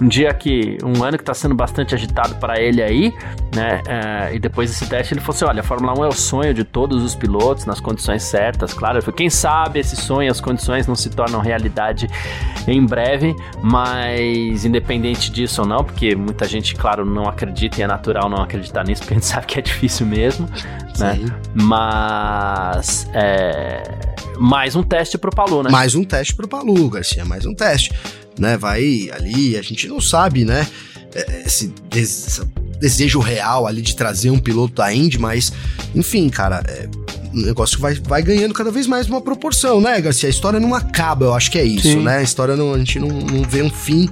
Um 0.00 0.06
dia 0.06 0.32
que, 0.32 0.78
um 0.84 1.02
ano 1.02 1.16
que 1.16 1.22
está 1.22 1.34
sendo 1.34 1.54
bastante 1.54 1.94
agitado 1.94 2.36
para 2.36 2.60
ele 2.60 2.82
aí, 2.82 3.14
né? 3.54 3.82
É, 3.86 4.34
e 4.34 4.38
depois 4.38 4.70
desse 4.70 4.86
teste 4.88 5.12
ele 5.12 5.20
falou 5.20 5.34
assim: 5.34 5.44
olha, 5.44 5.60
a 5.60 5.64
Fórmula 5.64 5.98
1 5.98 6.04
é 6.04 6.08
o 6.08 6.12
sonho 6.12 6.54
de 6.54 6.62
todos 6.62 7.02
os 7.02 7.14
pilotos 7.14 7.64
nas 7.64 7.80
condições 7.80 8.22
certas, 8.22 8.72
claro. 8.72 9.00
Quem 9.12 9.28
sabe 9.28 9.80
esse 9.80 9.96
sonho, 9.96 10.30
as 10.30 10.40
condições 10.40 10.86
não 10.86 10.94
se 10.94 11.10
tornam 11.10 11.40
realidade 11.40 12.08
em 12.66 12.84
breve, 12.84 13.34
mas 13.62 14.64
independente 14.64 15.32
disso 15.32 15.62
ou 15.62 15.66
não, 15.66 15.82
porque 15.82 16.14
muita 16.14 16.46
gente, 16.46 16.74
claro, 16.74 17.04
não 17.04 17.24
acredita 17.28 17.80
e 17.80 17.82
é 17.82 17.86
natural 17.86 18.28
não 18.28 18.42
acreditar 18.42 18.84
nisso, 18.84 19.02
porque 19.02 19.14
a 19.14 19.16
gente 19.16 19.26
sabe 19.26 19.46
que 19.46 19.58
é 19.58 19.62
difícil 19.62 20.06
mesmo, 20.06 20.48
né? 20.98 21.18
Mas 21.54 23.08
é, 23.14 23.82
mais 24.38 24.76
um 24.76 24.82
teste 24.82 25.18
pro 25.18 25.30
Palu, 25.30 25.62
né? 25.62 25.70
Mais 25.70 25.94
um 25.94 26.04
teste 26.04 26.34
pro 26.36 26.46
Palu, 26.46 26.88
Garcia, 26.88 27.24
mais 27.24 27.44
um 27.46 27.54
teste, 27.54 27.92
né? 28.40 28.56
Vai 28.56 29.10
ali, 29.12 29.56
a 29.56 29.62
gente 29.62 29.88
não 29.88 30.00
sabe, 30.00 30.44
né? 30.44 30.66
É, 31.14 31.42
esse, 31.46 31.72
esse 31.94 32.42
desejo 32.78 33.18
real 33.18 33.66
ali 33.66 33.82
de 33.82 33.96
trazer 33.96 34.30
um 34.30 34.38
piloto 34.38 34.74
da 34.74 34.92
Indy, 34.92 35.18
mas 35.18 35.52
enfim, 35.94 36.28
cara, 36.28 36.62
é, 36.68 36.88
o 37.32 37.36
negócio 37.36 37.78
vai, 37.78 37.94
vai 37.94 38.22
ganhando 38.22 38.54
cada 38.54 38.70
vez 38.70 38.86
mais 38.86 39.08
uma 39.08 39.20
proporção, 39.20 39.80
né, 39.80 40.00
Garcia? 40.00 40.28
A 40.28 40.30
história 40.30 40.60
não 40.60 40.74
acaba, 40.74 41.26
eu 41.26 41.34
acho 41.34 41.50
que 41.50 41.58
é 41.58 41.64
isso, 41.64 41.88
Sim. 41.88 42.02
né? 42.02 42.18
A 42.18 42.22
história 42.22 42.56
não, 42.56 42.74
a 42.74 42.78
gente 42.78 42.98
não, 42.98 43.08
não 43.08 43.42
vê 43.42 43.62
um 43.62 43.70
fim 43.70 44.08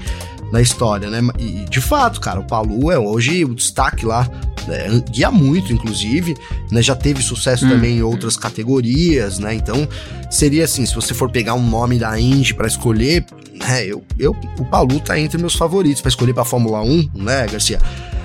na 0.53 0.61
história, 0.61 1.11
né? 1.11 1.21
E 1.39 1.65
de 1.69 1.81
fato, 1.81 2.21
cara, 2.21 2.41
o 2.41 2.45
Palu 2.45 2.91
é 2.91 2.99
hoje 2.99 3.45
o 3.45 3.55
destaque 3.55 4.07
lá 4.07 4.29
né, 4.67 5.03
guia 5.11 5.31
muito, 5.31 5.73
inclusive, 5.73 6.37
né, 6.71 6.83
já 6.83 6.95
teve 6.95 7.23
sucesso 7.23 7.65
hum. 7.65 7.71
também 7.71 7.99
em 7.99 8.03
outras 8.03 8.37
categorias, 8.37 9.39
né, 9.39 9.55
então 9.55 9.89
seria 10.31 10.65
assim, 10.65 10.85
se 10.85 10.95
você 10.95 11.15
for 11.15 11.31
pegar 11.31 11.55
um 11.55 11.63
nome 11.63 11.99
da 11.99 12.19
Indy 12.19 12.55
para 12.55 12.67
escolher, 12.67 13.25
né, 13.55 13.85
eu, 13.87 14.05
eu, 14.19 14.37
o 14.59 14.65
Palu 14.65 15.01
tá 15.01 15.19
entre 15.19 15.39
meus 15.39 15.55
favoritos 15.55 16.01
para 16.01 16.09
escolher 16.09 16.35
para 16.35 16.45
Fórmula 16.45 16.83
1, 16.83 17.11
né, 17.15 17.47
Garcia? 17.47 17.81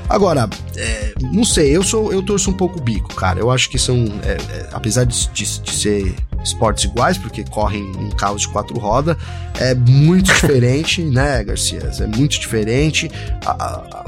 Agora, 0.10 0.50
é, 0.76 1.14
não 1.32 1.46
sei, 1.46 1.76
eu 1.76 1.84
sou 1.84 2.12
eu 2.12 2.22
torço 2.22 2.50
um 2.50 2.54
pouco 2.54 2.80
o 2.80 2.82
bico, 2.82 3.16
cara. 3.16 3.40
Eu 3.40 3.50
acho 3.50 3.70
que 3.70 3.80
são, 3.80 3.96
é, 4.24 4.32
é, 4.32 4.70
apesar 4.74 5.06
de, 5.06 5.30
de, 5.30 5.62
de, 5.62 5.72
ser 5.72 6.16
esportes 6.43 6.86
iguais, 6.86 7.17
porque 7.17 7.43
correm 7.43 7.91
em 7.99 8.10
carros 8.12 8.41
de 8.41 8.47
quatro 8.49 8.77
rodas, 8.80 9.17
é 9.60 9.73
muito 9.75 10.25
diferente, 10.34 11.04
né, 11.04 11.43
Garcia? 11.43 11.91
É 11.99 12.08
muito 12.08 12.39
diferente. 12.39 13.10
A, 13.45 13.51
a, 13.51 14.06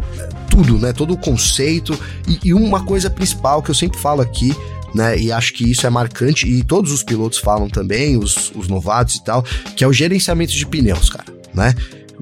tudo, 0.49 0.77
né? 0.77 0.93
Todo 0.93 1.13
o 1.13 1.17
conceito. 1.17 1.97
E, 2.27 2.39
e 2.49 2.53
uma 2.53 2.85
coisa 2.85 3.09
principal 3.09 3.61
que 3.61 3.71
eu 3.71 3.75
sempre 3.75 3.99
falo 3.99 4.21
aqui, 4.21 4.55
né? 4.93 5.17
E 5.17 5.31
acho 5.31 5.53
que 5.53 5.69
isso 5.69 5.85
é 5.87 5.89
marcante, 5.89 6.47
e 6.47 6.63
todos 6.63 6.91
os 6.91 7.03
pilotos 7.03 7.39
falam 7.39 7.67
também, 7.67 8.17
os, 8.17 8.51
os 8.55 8.67
novatos 8.67 9.15
e 9.15 9.23
tal, 9.23 9.43
que 9.75 9.83
é 9.83 9.87
o 9.87 9.93
gerenciamento 9.93 10.53
de 10.53 10.65
pneus, 10.65 11.09
cara, 11.09 11.33
né? 11.53 11.73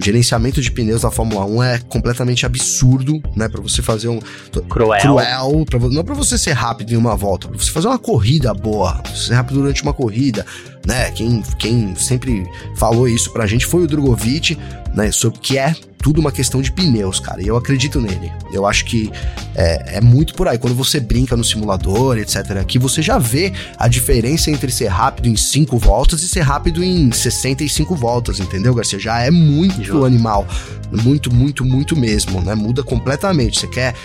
Gerenciamento 0.03 0.61
de 0.61 0.71
pneus 0.71 1.01
da 1.01 1.11
Fórmula 1.11 1.45
1 1.45 1.63
é 1.63 1.79
completamente 1.79 2.45
absurdo, 2.45 3.21
né? 3.35 3.47
Para 3.47 3.61
você 3.61 3.81
fazer 3.81 4.07
um 4.07 4.19
cruel, 4.67 4.99
cruel 4.99 5.65
pra, 5.65 5.79
não 5.89 6.03
para 6.03 6.15
você 6.15 6.37
ser 6.37 6.53
rápido 6.53 6.91
em 6.91 6.97
uma 6.97 7.15
volta, 7.15 7.47
para 7.47 7.57
você 7.57 7.71
fazer 7.71 7.87
uma 7.87 7.99
corrida 7.99 8.53
boa, 8.53 9.01
ser 9.15 9.35
rápido 9.35 9.61
durante 9.61 9.83
uma 9.83 9.93
corrida, 9.93 10.45
né? 10.85 11.11
Quem, 11.11 11.43
quem 11.59 11.95
sempre 11.95 12.45
falou 12.75 13.07
isso 13.07 13.31
pra 13.31 13.45
gente 13.45 13.65
foi 13.65 13.83
o 13.83 13.87
Drogovic, 13.87 14.57
né? 14.93 15.11
Sobre 15.11 15.39
que 15.39 15.57
é 15.57 15.75
tudo 16.01 16.19
uma 16.19 16.31
questão 16.31 16.61
de 16.61 16.71
pneus, 16.71 17.19
cara. 17.19 17.41
E 17.41 17.47
eu 17.47 17.55
acredito 17.55 18.01
nele. 18.01 18.31
Eu 18.51 18.65
acho 18.65 18.85
que 18.85 19.11
é, 19.55 19.97
é, 19.97 20.01
muito 20.01 20.33
por 20.33 20.47
aí. 20.47 20.57
Quando 20.57 20.75
você 20.75 20.99
brinca 20.99 21.37
no 21.37 21.43
simulador, 21.43 22.17
etc., 22.17 22.57
aqui 22.59 22.79
você 22.79 23.01
já 23.01 23.17
vê 23.17 23.53
a 23.77 23.87
diferença 23.87 24.49
entre 24.49 24.71
ser 24.71 24.87
rápido 24.87 25.27
em 25.27 25.35
5 25.35 25.77
voltas 25.77 26.23
e 26.23 26.27
ser 26.27 26.41
rápido 26.41 26.83
em 26.83 27.11
65 27.11 27.95
voltas, 27.95 28.39
entendeu, 28.39 28.73
Garcia? 28.73 28.99
Já 28.99 29.19
é 29.19 29.29
muito 29.29 30.03
animal. 30.03 30.47
Muito, 30.91 31.33
muito, 31.33 31.63
muito 31.63 31.95
mesmo, 31.95 32.41
né? 32.41 32.55
Muda 32.55 32.83
completamente. 32.83 33.59
Você 33.59 33.67
quer 33.67 33.95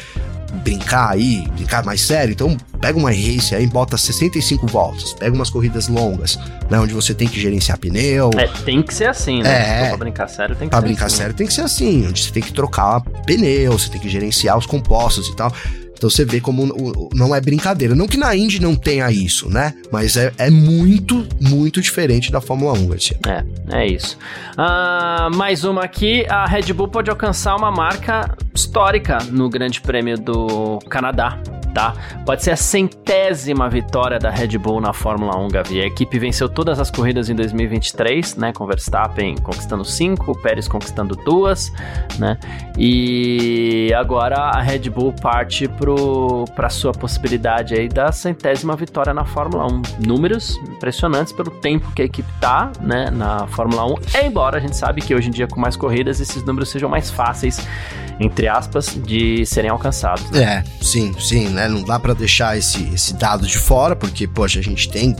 brincar 0.62 1.10
aí, 1.12 1.46
brincar 1.54 1.84
mais 1.84 2.00
sério, 2.00 2.32
então 2.32 2.56
pega 2.80 2.98
uma 2.98 3.10
race 3.10 3.54
aí, 3.54 3.66
bota 3.66 3.96
65 3.96 4.66
voltas, 4.66 5.12
pega 5.12 5.34
umas 5.34 5.50
corridas 5.50 5.88
longas, 5.88 6.38
né, 6.70 6.78
onde 6.78 6.94
você 6.94 7.14
tem 7.14 7.28
que 7.28 7.40
gerenciar 7.40 7.78
pneu. 7.78 8.30
É, 8.36 8.46
tem 8.64 8.82
que 8.82 8.94
ser 8.94 9.08
assim, 9.08 9.42
né? 9.42 9.86
É, 9.86 9.88
pra 9.88 9.96
brincar 9.96 10.28
sério 10.28 10.54
tem 10.56 10.68
que 10.68 10.70
pra 10.70 10.80
ser 10.80 10.86
brincar 10.86 11.06
assim. 11.06 11.16
sério 11.16 11.34
tem 11.34 11.46
que 11.46 11.52
ser 11.54 11.62
assim, 11.62 12.06
onde 12.06 12.22
você 12.22 12.32
tem 12.32 12.42
que 12.42 12.52
trocar 12.52 13.00
pneu, 13.26 13.72
você 13.72 13.88
tem 13.88 14.00
que 14.00 14.08
gerenciar 14.08 14.56
os 14.56 14.66
compostos 14.66 15.28
e 15.28 15.36
tal. 15.36 15.52
Então 15.96 16.10
você 16.10 16.24
vê 16.24 16.40
como 16.40 17.08
não 17.14 17.34
é 17.34 17.40
brincadeira. 17.40 17.94
Não 17.94 18.06
que 18.06 18.16
na 18.16 18.36
Indy 18.36 18.60
não 18.60 18.74
tenha 18.74 19.10
isso, 19.10 19.48
né? 19.48 19.74
Mas 19.90 20.16
é, 20.16 20.32
é 20.38 20.50
muito, 20.50 21.26
muito 21.40 21.80
diferente 21.80 22.30
da 22.30 22.40
Fórmula 22.40 22.72
1, 22.72 22.88
Garcia. 22.88 23.18
É, 23.26 23.80
é 23.80 23.86
isso. 23.86 24.18
Uh, 24.52 25.34
mais 25.36 25.64
uma 25.64 25.84
aqui: 25.84 26.26
a 26.28 26.46
Red 26.46 26.72
Bull 26.72 26.88
pode 26.88 27.10
alcançar 27.10 27.56
uma 27.56 27.70
marca 27.70 28.36
histórica 28.54 29.18
no 29.30 29.48
Grande 29.48 29.80
Prêmio 29.80 30.18
do 30.18 30.78
Canadá 30.88 31.38
tá? 31.76 31.92
Pode 32.24 32.42
ser 32.42 32.52
a 32.52 32.56
centésima 32.56 33.68
vitória 33.68 34.18
da 34.18 34.30
Red 34.30 34.56
Bull 34.56 34.80
na 34.80 34.94
Fórmula 34.94 35.36
1, 35.36 35.48
Gavi. 35.48 35.82
A 35.82 35.84
equipe 35.84 36.18
venceu 36.18 36.48
todas 36.48 36.80
as 36.80 36.90
corridas 36.90 37.28
em 37.28 37.34
2023, 37.34 38.34
né? 38.36 38.50
Com 38.50 38.66
Verstappen 38.66 39.36
conquistando 39.36 39.84
cinco, 39.84 40.34
Pérez 40.40 40.66
conquistando 40.66 41.14
duas, 41.14 41.70
né? 42.18 42.38
E 42.78 43.92
agora 43.94 44.36
a 44.36 44.62
Red 44.62 44.88
Bull 44.88 45.12
parte 45.12 45.68
para 46.54 46.70
sua 46.70 46.92
possibilidade 46.92 47.74
aí 47.74 47.88
da 47.88 48.10
centésima 48.10 48.74
vitória 48.74 49.12
na 49.12 49.26
Fórmula 49.26 49.66
1. 49.66 49.82
Números 50.06 50.56
impressionantes 50.56 51.34
pelo 51.34 51.50
tempo 51.50 51.92
que 51.92 52.00
a 52.00 52.06
equipe 52.06 52.28
tá, 52.40 52.72
né, 52.80 53.10
na 53.10 53.46
Fórmula 53.48 53.84
1. 53.84 54.24
Embora 54.24 54.56
a 54.56 54.60
gente 54.60 54.76
sabe 54.76 55.02
que 55.02 55.14
hoje 55.14 55.28
em 55.28 55.30
dia 55.30 55.46
com 55.46 55.60
mais 55.60 55.76
corridas 55.76 56.20
esses 56.20 56.42
números 56.42 56.70
sejam 56.70 56.88
mais 56.88 57.10
fáceis 57.10 57.62
entre 58.18 58.48
aspas, 58.48 58.98
de 59.04 59.44
serem 59.44 59.70
alcançados. 59.70 60.30
Né? 60.30 60.42
É, 60.42 60.64
sim, 60.82 61.14
sim, 61.18 61.48
né? 61.48 61.65
Não 61.68 61.82
dá 61.82 61.98
para 61.98 62.14
deixar 62.14 62.56
esse, 62.56 62.82
esse 62.94 63.14
dado 63.14 63.46
de 63.46 63.58
fora, 63.58 63.94
porque, 63.94 64.26
poxa, 64.26 64.58
a 64.58 64.62
gente 64.62 64.88
tem 64.90 65.14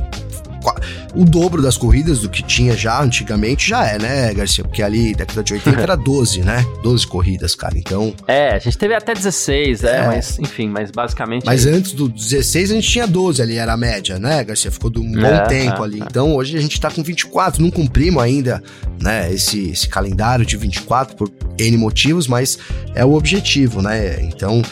o 1.15 1.25
dobro 1.25 1.63
das 1.63 1.77
corridas 1.77 2.21
do 2.21 2.29
que 2.29 2.43
tinha 2.43 2.77
já 2.77 3.01
antigamente 3.01 3.69
já 3.69 3.87
é, 3.87 3.99
né, 3.99 4.35
Garcia? 4.35 4.65
Porque 4.65 4.83
ali, 4.83 5.15
década 5.15 5.43
de 5.43 5.55
80 5.55 5.81
era 5.81 5.97
12, 5.97 6.43
né? 6.43 6.65
12 6.83 7.07
corridas, 7.07 7.55
cara. 7.55 7.79
Então. 7.79 8.15
É, 8.27 8.55
a 8.55 8.59
gente 8.59 8.77
teve 8.77 8.95
até 8.95 9.15
16, 9.15 9.85
é, 9.85 9.97
é. 9.97 10.07
mas 10.07 10.39
enfim, 10.39 10.69
mas 10.69 10.91
basicamente. 10.91 11.45
Mas 11.47 11.67
é 11.67 11.71
antes 11.71 11.93
do 11.93 12.09
16 12.09 12.71
a 12.71 12.75
gente 12.75 12.89
tinha 12.89 13.07
12 13.07 13.41
ali, 13.41 13.57
era 13.57 13.73
a 13.73 13.77
média, 13.77 14.19
né, 14.19 14.43
Garcia? 14.45 14.71
Ficou 14.71 14.91
de 14.91 14.99
um 14.99 15.11
bom 15.11 15.27
é, 15.27 15.47
tempo 15.47 15.83
é, 15.83 15.85
ali. 15.85 16.01
É. 16.01 16.05
Então 16.05 16.35
hoje 16.35 16.57
a 16.57 16.61
gente 16.61 16.81
tá 16.81 16.91
com 16.91 17.03
24, 17.03 17.63
não 17.63 17.71
cumprimos 17.71 18.23
ainda, 18.23 18.63
né, 19.01 19.33
esse, 19.33 19.71
esse 19.71 19.89
calendário 19.89 20.45
de 20.45 20.57
24 20.57 21.17
por 21.17 21.31
N 21.59 21.77
motivos, 21.77 22.27
mas 22.27 22.59
é 22.95 23.05
o 23.05 23.15
objetivo, 23.15 23.81
né? 23.81 24.21
Então 24.23 24.63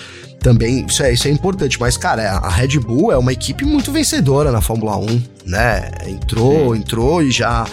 também 0.45 0.85
isso 0.85 1.03
é, 1.03 1.11
isso 1.11 1.27
é 1.27 1.31
importante. 1.31 1.81
Mas, 1.81 1.97
cara, 1.97 2.33
a 2.33 2.51
Red 2.51 2.79
Bull 2.79 3.11
é 3.11 3.17
uma 3.17 3.33
equipe 3.33 3.65
muito 3.65 3.91
vencedora 3.91 4.53
na 4.53 4.61
Fórmula 4.61 4.97
1, 4.99 5.23
né? 5.47 5.91
Entrou, 6.07 6.75
Sim. 6.75 6.81
entrou 6.81 7.23
e 7.23 7.31
já 7.31 7.67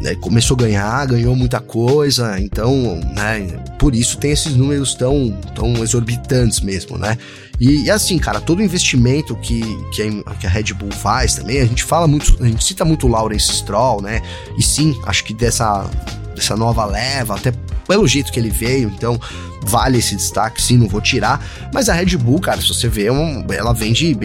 né, 0.00 0.14
começou 0.14 0.56
a 0.56 0.60
ganhar, 0.60 1.06
ganhou 1.06 1.36
muita 1.36 1.60
coisa, 1.60 2.40
então, 2.40 3.00
né, 3.14 3.40
por 3.78 3.94
isso 3.96 4.16
tem 4.16 4.30
esses 4.30 4.54
números 4.54 4.94
tão, 4.94 5.32
tão 5.54 5.82
exorbitantes 5.82 6.60
mesmo, 6.60 6.96
né? 6.96 7.18
E, 7.60 7.84
e 7.84 7.90
assim, 7.90 8.16
cara, 8.16 8.40
todo 8.40 8.62
investimento 8.62 9.34
que, 9.36 9.60
que 9.92 10.02
a, 10.02 10.34
que, 10.36 10.46
a, 10.46 10.50
Red 10.50 10.72
Bull 10.74 10.92
faz 10.92 11.34
também, 11.34 11.60
a 11.60 11.66
gente 11.66 11.82
fala 11.82 12.06
muito, 12.06 12.36
a 12.40 12.46
gente 12.46 12.64
cita 12.64 12.84
muito 12.84 13.06
o 13.06 13.10
Lawrence 13.10 13.52
Stroll, 13.52 14.00
né? 14.00 14.22
E 14.56 14.62
sim, 14.62 14.98
acho 15.04 15.24
que 15.24 15.34
dessa, 15.34 15.90
dessa 16.38 16.56
nova 16.56 16.84
leva, 16.84 17.34
até 17.34 17.52
pelo 17.86 18.06
jeito 18.06 18.30
que 18.30 18.38
ele 18.38 18.50
veio, 18.50 18.92
então 18.94 19.18
vale 19.62 19.98
esse 19.98 20.14
destaque, 20.14 20.62
sim, 20.62 20.76
não 20.76 20.88
vou 20.88 21.00
tirar. 21.00 21.44
Mas 21.72 21.88
a 21.88 21.94
Red 21.94 22.16
Bull, 22.16 22.40
cara, 22.40 22.60
se 22.60 22.68
você 22.68 22.88
vê, 22.88 23.10
um, 23.10 23.44
ela 23.50 23.72
vende, 23.72 24.16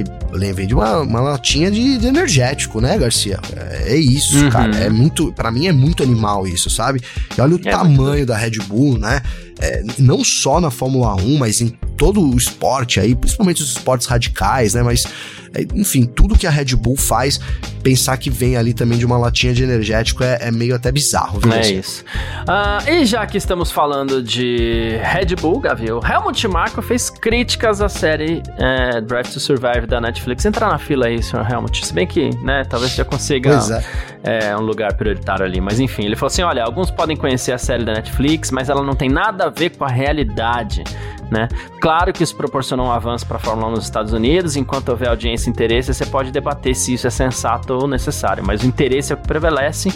vende 0.54 0.74
uma, 0.74 1.00
uma 1.00 1.22
latinha 1.22 1.72
de, 1.72 1.98
de, 1.98 2.08
energético, 2.08 2.80
né, 2.80 2.98
Garcia? 2.98 3.40
É, 3.56 3.94
é 3.94 3.98
isso, 3.98 4.38
uhum. 4.38 4.50
cara. 4.50 4.76
É 4.76 4.90
muito, 4.90 5.32
para 5.34 5.52
mim 5.52 5.68
é 5.68 5.72
muito 5.72 6.04
animal 6.04 6.48
isso, 6.48 6.70
sabe? 6.70 7.02
E 7.38 7.42
olha 7.42 7.56
o 7.56 7.60
é 7.64 7.72
tamanho 7.72 8.18
muito... 8.18 8.26
da 8.26 8.38
Red 8.38 8.60
Bull, 8.68 8.98
né? 8.98 9.22
É, 9.64 9.82
não 9.98 10.24
só 10.24 10.60
na 10.60 10.70
Fórmula 10.70 11.16
1, 11.16 11.38
mas 11.38 11.62
em 11.62 11.70
todo 11.96 12.22
o 12.22 12.38
esporte 12.38 13.00
aí, 13.00 13.16
principalmente 13.16 13.62
os 13.62 13.70
esportes 13.70 14.08
radicais, 14.08 14.74
né? 14.74 14.84
Mas 14.84 15.06
é, 15.54 15.66
enfim, 15.76 16.06
tudo 16.06 16.38
que 16.38 16.48
a 16.48 16.50
Red 16.50 16.76
Bull 16.76 16.98
faz, 16.98 17.40
pensar 17.84 18.18
que 18.18 18.30
vem 18.30 18.58
ali 18.58 18.74
também 18.74 18.98
de 18.98 19.06
uma 19.06 19.18
latinha 19.18 19.54
de 19.54 19.64
energético 19.64 20.24
é, 20.24 20.40
é 20.42 20.52
meio 20.52 20.76
até 20.76 20.92
bizarro, 20.92 21.40
viu? 21.40 21.54
É 21.54 21.72
isso. 21.72 22.04
Uh, 22.42 22.90
e 22.90 23.06
já 23.06 23.26
que 23.28 23.38
estamos 23.38 23.72
falando 23.72 24.22
de 24.22 24.98
Red 25.04 25.36
Bull, 25.40 25.60
Gavi, 25.60 25.92
o 25.92 26.02
Helmut 26.04 26.48
Marko 26.48 26.82
fez 26.82 27.10
críticas 27.10 27.82
à 27.82 27.88
série 27.88 28.42
é, 28.58 29.00
Drive 29.02 29.28
to 29.28 29.40
Survive 29.40 29.86
da 29.86 30.02
Netflix. 30.02 30.44
Entrar 30.46 30.70
na 30.70 30.80
fila 30.80 31.06
aí, 31.06 31.22
senhor 31.22 31.50
Helmut. 31.50 31.86
Se 31.86 31.94
bem 31.94 32.08
que, 32.08 32.36
né, 32.44 32.64
talvez 32.68 32.96
já 32.96 33.06
consiga 33.06 33.52
é. 33.52 33.84
É. 34.24 34.56
um 34.56 34.62
lugar 34.62 34.94
prioritário 34.96 35.46
ali. 35.46 35.60
Mas 35.60 35.80
enfim, 35.80 36.06
ele 36.06 36.16
falou 36.16 36.28
assim: 36.28 36.42
olha, 36.42 36.64
alguns 36.64 36.90
podem 36.90 37.16
conhecer 37.16 37.52
a 37.52 37.58
série 37.58 37.84
da 37.84 37.94
Netflix, 37.94 38.50
mas 38.50 38.70
ela 38.70 38.82
não 38.82 38.96
tem 38.96 39.10
nada 39.10 39.46
a 39.46 39.50
ver 39.50 39.72
com 39.72 39.84
a 39.84 39.90
realidade. 39.90 40.84
Né? 41.32 41.48
Claro 41.82 42.14
que 42.14 42.24
isso 42.24 42.36
proporcionou 42.36 42.88
um 42.88 42.92
avanço 42.92 43.26
para 43.26 43.38
a 43.38 43.40
Fórmula 43.40 43.68
1 43.70 43.72
nos 43.72 43.86
Estados 43.86 44.14
Unidos, 44.14 44.56
enquanto 44.56 44.90
houver 44.90 45.10
audiência 45.10 45.50
e 45.50 45.52
interesse, 45.52 45.92
você 45.92 46.06
pode 46.06 46.32
debater 46.32 46.76
se 46.76 46.94
isso 46.94 47.08
é 47.08 47.10
sensato 47.10 47.74
ou 47.74 47.88
necessário, 47.88 48.44
mas 48.46 48.62
o 48.62 48.68
interesse 48.68 49.14
é 49.14 49.16
o 49.16 49.18
que 49.18 49.28
prevalece, 49.28 49.92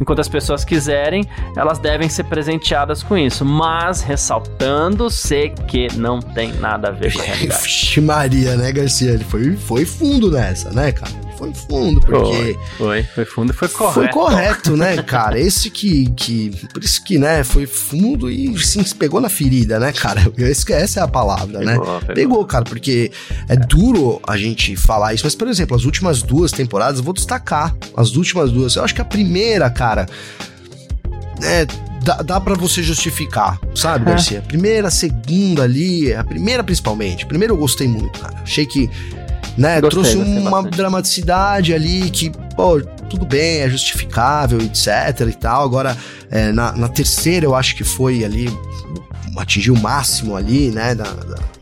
enquanto 0.00 0.20
as 0.20 0.28
pessoas 0.28 0.64
quiserem, 0.64 1.28
elas 1.54 1.78
devem 1.78 2.08
ser 2.08 2.24
presenteadas 2.24 3.02
com 3.02 3.18
isso, 3.18 3.44
mas 3.44 4.00
ressaltando-se 4.00 5.50
que 5.66 5.88
não 5.94 6.20
tem 6.20 6.54
nada 6.54 6.88
a 6.88 6.92
ver 6.92 7.12
com 7.12 7.20
a 7.20 7.24
realidade. 7.24 8.00
Maria, 8.00 8.56
né, 8.56 8.72
Garcia? 8.72 9.10
Ele 9.10 9.24
foi, 9.24 9.56
foi 9.56 9.84
fundo 9.84 10.30
nessa, 10.30 10.70
né, 10.70 10.90
cara? 10.92 11.27
Foi 11.38 11.54
fundo, 11.54 12.00
porque. 12.00 12.58
Foi, 12.76 13.02
foi, 13.04 13.24
fundo 13.24 13.52
e 13.52 13.54
foi 13.54 13.68
correto. 13.68 13.94
Foi 13.94 14.08
correto, 14.08 14.76
né, 14.76 15.00
cara? 15.02 15.38
Esse 15.38 15.70
que, 15.70 16.10
que. 16.10 16.50
Por 16.72 16.82
isso 16.82 17.02
que, 17.04 17.16
né, 17.16 17.44
foi 17.44 17.64
fundo 17.64 18.28
e 18.28 18.58
sim, 18.58 18.82
pegou 18.98 19.20
na 19.20 19.28
ferida, 19.28 19.78
né, 19.78 19.92
cara? 19.92 20.20
Essa 20.70 21.00
é 21.00 21.02
a 21.02 21.08
palavra, 21.08 21.60
né? 21.60 21.74
pegou, 21.74 21.86
né? 21.86 22.00
Pegou. 22.00 22.14
pegou, 22.14 22.44
cara, 22.44 22.64
porque 22.64 23.12
é 23.48 23.54
duro 23.54 24.20
a 24.26 24.36
gente 24.36 24.76
falar 24.76 25.14
isso. 25.14 25.24
Mas, 25.24 25.36
por 25.36 25.46
exemplo, 25.46 25.76
as 25.76 25.84
últimas 25.84 26.22
duas 26.22 26.50
temporadas, 26.50 26.98
eu 26.98 27.04
vou 27.04 27.14
destacar. 27.14 27.74
As 27.96 28.16
últimas 28.16 28.50
duas. 28.50 28.74
Eu 28.74 28.82
acho 28.82 28.94
que 28.94 29.00
a 29.00 29.04
primeira, 29.04 29.70
cara. 29.70 30.06
É, 31.40 31.64
dá, 32.02 32.16
dá 32.16 32.40
para 32.40 32.56
você 32.56 32.82
justificar, 32.82 33.60
sabe, 33.76 34.06
é. 34.06 34.10
Garcia? 34.10 34.42
Primeira, 34.42 34.90
segunda 34.90 35.62
ali, 35.62 36.12
a 36.12 36.24
primeira 36.24 36.64
principalmente. 36.64 37.24
Primeiro 37.24 37.54
eu 37.54 37.58
gostei 37.58 37.86
muito, 37.86 38.18
cara. 38.18 38.34
Achei 38.42 38.66
que 38.66 38.90
né? 39.58 39.80
Gostei, 39.80 40.02
Trouxe 40.02 40.16
uma 40.16 40.50
bastante. 40.50 40.76
dramaticidade 40.76 41.74
ali 41.74 42.08
que, 42.10 42.30
pô, 42.56 42.80
tudo 43.10 43.26
bem, 43.26 43.60
é 43.60 43.68
justificável, 43.68 44.60
etc 44.60 45.26
e 45.28 45.32
tal. 45.32 45.64
Agora, 45.64 45.96
é, 46.30 46.52
na, 46.52 46.72
na, 46.72 46.88
terceira 46.88 47.44
eu 47.44 47.54
acho 47.54 47.74
que 47.76 47.82
foi 47.82 48.24
ali, 48.24 48.48
atingiu 49.36 49.74
o 49.74 49.78
máximo 49.78 50.36
ali, 50.36 50.70
né, 50.70 50.94
da, 50.94 51.04
da 51.04 51.57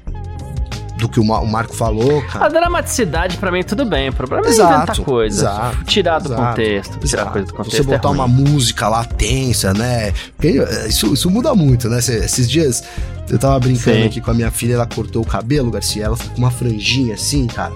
do 0.97 1.09
que 1.09 1.21
o, 1.21 1.25
Marco 1.25 1.75
falou, 1.75 2.23
cara. 2.23 2.47
A 2.47 2.49
dramaticidade, 2.49 3.37
para 3.37 3.51
mim, 3.51 3.63
tudo 3.63 3.85
bem. 3.85 4.09
O 4.09 4.13
problema 4.13 4.47
exato, 4.47 4.73
é 4.73 4.77
inventar 4.77 4.99
coisa. 5.05 5.43
Exato, 5.43 5.85
tirar 5.85 6.19
do 6.19 6.29
exato, 6.29 6.43
contexto. 6.43 6.99
Tirar 6.99 7.05
exato. 7.05 7.33
coisa 7.33 7.47
do 7.47 7.55
contexto. 7.55 7.77
Você 7.77 7.83
botar 7.83 8.09
é 8.09 8.13
uma 8.13 8.29
música 8.29 8.89
lá 8.89 9.05
tensa, 9.05 9.75
né? 9.75 10.13
Porque 10.37 10.59
é, 10.59 10.89
isso, 10.89 11.13
isso 11.13 11.31
muda 11.31 11.55
muito, 11.55 11.89
né? 11.89 11.99
Esses 11.99 12.49
dias 12.49 12.83
eu 13.29 13.39
tava 13.39 13.59
brincando 13.59 13.99
Sim. 13.99 14.07
aqui 14.07 14.21
com 14.21 14.31
a 14.31 14.35
minha 14.35 14.51
filha, 14.51 14.75
ela 14.75 14.87
cortou 14.87 15.23
o 15.23 15.27
cabelo, 15.27 15.71
Garcia, 15.71 16.05
ela 16.05 16.17
ficou 16.17 16.35
com 16.35 16.39
uma 16.39 16.51
franjinha 16.51 17.15
assim, 17.15 17.47
cara. 17.47 17.73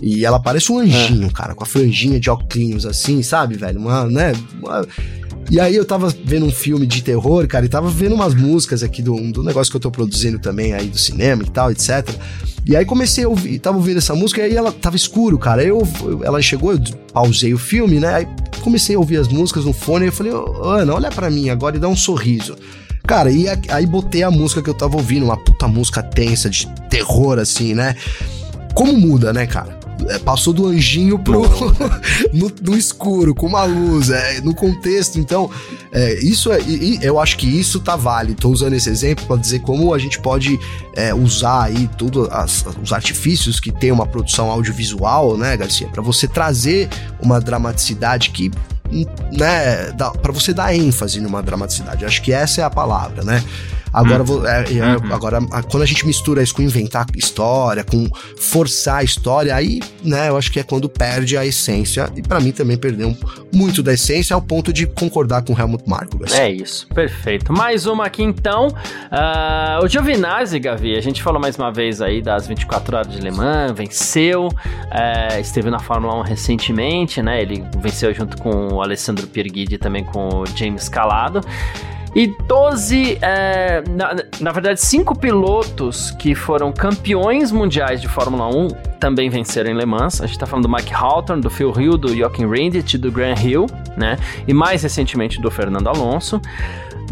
E 0.00 0.24
ela 0.24 0.38
parece 0.38 0.70
um 0.70 0.78
anjinho, 0.78 1.28
é. 1.28 1.30
cara, 1.30 1.54
com 1.54 1.64
a 1.64 1.66
franjinha 1.66 2.20
de 2.20 2.28
óculos 2.30 2.86
assim, 2.86 3.22
sabe, 3.22 3.56
velho? 3.56 3.80
Uma, 3.80 4.04
né? 4.04 4.32
Uma... 4.62 4.86
E 5.50 5.60
aí 5.60 5.76
eu 5.76 5.84
tava 5.84 6.12
vendo 6.24 6.46
um 6.46 6.50
filme 6.50 6.86
de 6.86 7.02
terror, 7.02 7.46
cara, 7.46 7.66
e 7.66 7.68
tava 7.68 7.88
vendo 7.88 8.14
umas 8.14 8.34
músicas 8.34 8.82
aqui 8.82 9.02
do, 9.02 9.14
do 9.30 9.42
negócio 9.42 9.70
que 9.70 9.76
eu 9.76 9.80
tô 9.80 9.90
produzindo 9.90 10.38
também 10.38 10.72
aí 10.72 10.88
do 10.88 10.98
cinema 10.98 11.42
e 11.42 11.50
tal, 11.50 11.70
etc. 11.70 12.08
E 12.66 12.74
aí 12.74 12.84
comecei 12.84 13.24
a 13.24 13.28
ouvir, 13.28 13.58
tava 13.58 13.76
ouvindo 13.76 13.98
essa 13.98 14.14
música 14.14 14.40
e 14.40 14.44
aí 14.44 14.56
ela 14.56 14.72
tava 14.72 14.96
escuro, 14.96 15.38
cara. 15.38 15.62
Eu, 15.62 15.86
ela 16.24 16.40
chegou, 16.40 16.72
eu 16.72 16.80
pausei 17.12 17.52
o 17.52 17.58
filme, 17.58 18.00
né? 18.00 18.14
Aí 18.14 18.28
comecei 18.62 18.96
a 18.96 18.98
ouvir 18.98 19.18
as 19.18 19.28
músicas 19.28 19.66
no 19.66 19.72
fone 19.72 20.06
e 20.06 20.08
eu 20.08 20.12
falei, 20.12 20.32
Ana, 20.62 20.94
olha 20.94 21.10
para 21.10 21.28
mim 21.28 21.50
agora 21.50 21.76
e 21.76 21.80
dá 21.80 21.88
um 21.88 21.96
sorriso. 21.96 22.56
Cara, 23.06 23.30
e 23.30 23.44
aí 23.68 23.84
botei 23.84 24.22
a 24.22 24.30
música 24.30 24.62
que 24.62 24.70
eu 24.70 24.74
tava 24.74 24.96
ouvindo, 24.96 25.26
uma 25.26 25.36
puta 25.36 25.68
música 25.68 26.02
tensa, 26.02 26.48
de 26.48 26.66
terror, 26.88 27.38
assim, 27.38 27.74
né? 27.74 27.94
Como 28.74 28.94
muda, 28.94 29.30
né, 29.30 29.46
cara? 29.46 29.78
É, 30.08 30.18
passou 30.18 30.52
do 30.52 30.66
anjinho 30.66 31.18
pro 31.18 31.42
no, 32.32 32.52
no, 32.62 32.76
escuro, 32.76 33.34
com 33.34 33.46
uma 33.46 33.64
luz, 33.64 34.10
é, 34.10 34.40
no 34.40 34.54
contexto. 34.54 35.18
Então, 35.18 35.50
é, 35.92 36.14
isso 36.24 36.52
é, 36.52 36.58
eu 37.00 37.18
acho 37.18 37.36
que 37.36 37.46
isso 37.46 37.80
tá 37.80 37.96
válido. 37.96 38.40
Tô 38.40 38.48
usando 38.50 38.74
esse 38.74 38.88
exemplo 38.88 39.24
para 39.26 39.36
dizer 39.36 39.60
como 39.60 39.94
a 39.94 39.98
gente 39.98 40.20
pode 40.20 40.58
é, 40.94 41.14
usar 41.14 41.64
aí 41.64 41.88
todos 41.96 42.28
os 42.82 42.92
artifícios 42.92 43.60
que 43.60 43.72
tem 43.72 43.92
uma 43.92 44.06
produção 44.06 44.50
audiovisual, 44.50 45.36
né, 45.36 45.56
Garcia, 45.56 45.88
para 45.88 46.02
você 46.02 46.26
trazer 46.26 46.88
uma 47.20 47.40
dramaticidade 47.40 48.30
que 48.30 48.50
né, 49.32 49.92
para 50.22 50.32
você 50.32 50.52
dar 50.52 50.74
ênfase 50.74 51.20
numa 51.20 51.42
dramaticidade. 51.42 52.04
Acho 52.04 52.22
que 52.22 52.32
essa 52.32 52.60
é 52.60 52.64
a 52.64 52.70
palavra, 52.70 53.24
né? 53.24 53.42
Agora, 53.94 54.24
uhum. 54.24 54.44
é, 54.44 54.64
é, 54.72 54.96
uhum. 54.96 55.14
agora, 55.14 55.40
quando 55.70 55.84
a 55.84 55.86
gente 55.86 56.04
mistura 56.04 56.42
isso 56.42 56.52
com 56.52 56.62
inventar 56.62 57.06
história, 57.16 57.84
com 57.84 58.08
forçar 58.36 58.96
a 58.96 59.02
história, 59.04 59.54
aí, 59.54 59.80
né, 60.02 60.28
eu 60.28 60.36
acho 60.36 60.50
que 60.50 60.58
é 60.58 60.64
quando 60.64 60.88
perde 60.88 61.36
a 61.36 61.46
essência. 61.46 62.10
E 62.16 62.22
para 62.22 62.40
mim 62.40 62.50
também 62.50 62.76
perdeu 62.76 63.16
muito 63.52 63.84
da 63.84 63.92
essência 63.92 64.34
ao 64.34 64.42
ponto 64.42 64.72
de 64.72 64.86
concordar 64.86 65.42
com 65.42 65.52
o 65.52 65.58
Helmut 65.58 65.88
Marko. 65.88 66.18
É 66.32 66.50
isso, 66.50 66.88
perfeito. 66.88 67.52
Mais 67.52 67.86
uma 67.86 68.06
aqui 68.06 68.24
então. 68.24 68.68
Uh, 68.68 69.84
o 69.84 69.88
Giovinazzi, 69.88 70.58
Gavi, 70.58 70.96
a 70.96 71.00
gente 71.00 71.22
falou 71.22 71.40
mais 71.40 71.56
uma 71.56 71.72
vez 71.72 72.02
aí 72.02 72.20
das 72.20 72.48
24 72.48 72.96
horas 72.96 73.12
de 73.12 73.20
Le 73.20 73.30
Mans, 73.30 73.72
venceu, 73.72 74.48
uh, 74.48 75.40
esteve 75.40 75.70
na 75.70 75.78
Fórmula 75.78 76.16
1 76.20 76.22
recentemente, 76.22 77.22
né? 77.22 77.42
Ele 77.42 77.64
venceu 77.78 78.12
junto 78.12 78.36
com 78.38 78.74
o 78.74 78.82
Alessandro 78.82 79.26
Pierguidi 79.28 79.76
e 79.76 79.78
também 79.78 80.02
com 80.02 80.28
o 80.28 80.46
James 80.46 80.88
Calado. 80.88 81.40
E 82.14 82.28
12, 82.28 83.18
é, 83.20 83.82
na, 83.90 84.14
na 84.40 84.52
verdade, 84.52 84.80
cinco 84.80 85.18
pilotos 85.18 86.12
que 86.12 86.34
foram 86.34 86.72
campeões 86.72 87.50
mundiais 87.50 88.00
de 88.00 88.06
Fórmula 88.06 88.46
1 88.46 88.68
também 89.00 89.28
venceram 89.28 89.70
em 89.70 89.74
Le 89.74 89.84
Mans. 89.84 90.20
A 90.20 90.26
gente 90.26 90.38
tá 90.38 90.46
falando 90.46 90.68
do 90.68 90.72
Mike 90.72 90.94
Hawthorne, 90.94 91.42
do 91.42 91.50
Phil 91.50 91.72
Hill, 91.76 91.98
do 91.98 92.16
Joachim 92.16 92.46
Rindt, 92.46 92.96
do 92.96 93.10
Graham 93.10 93.34
Hill, 93.34 93.66
né? 93.96 94.16
E 94.46 94.54
mais 94.54 94.82
recentemente 94.82 95.40
do 95.42 95.50
Fernando 95.50 95.88
Alonso. 95.88 96.40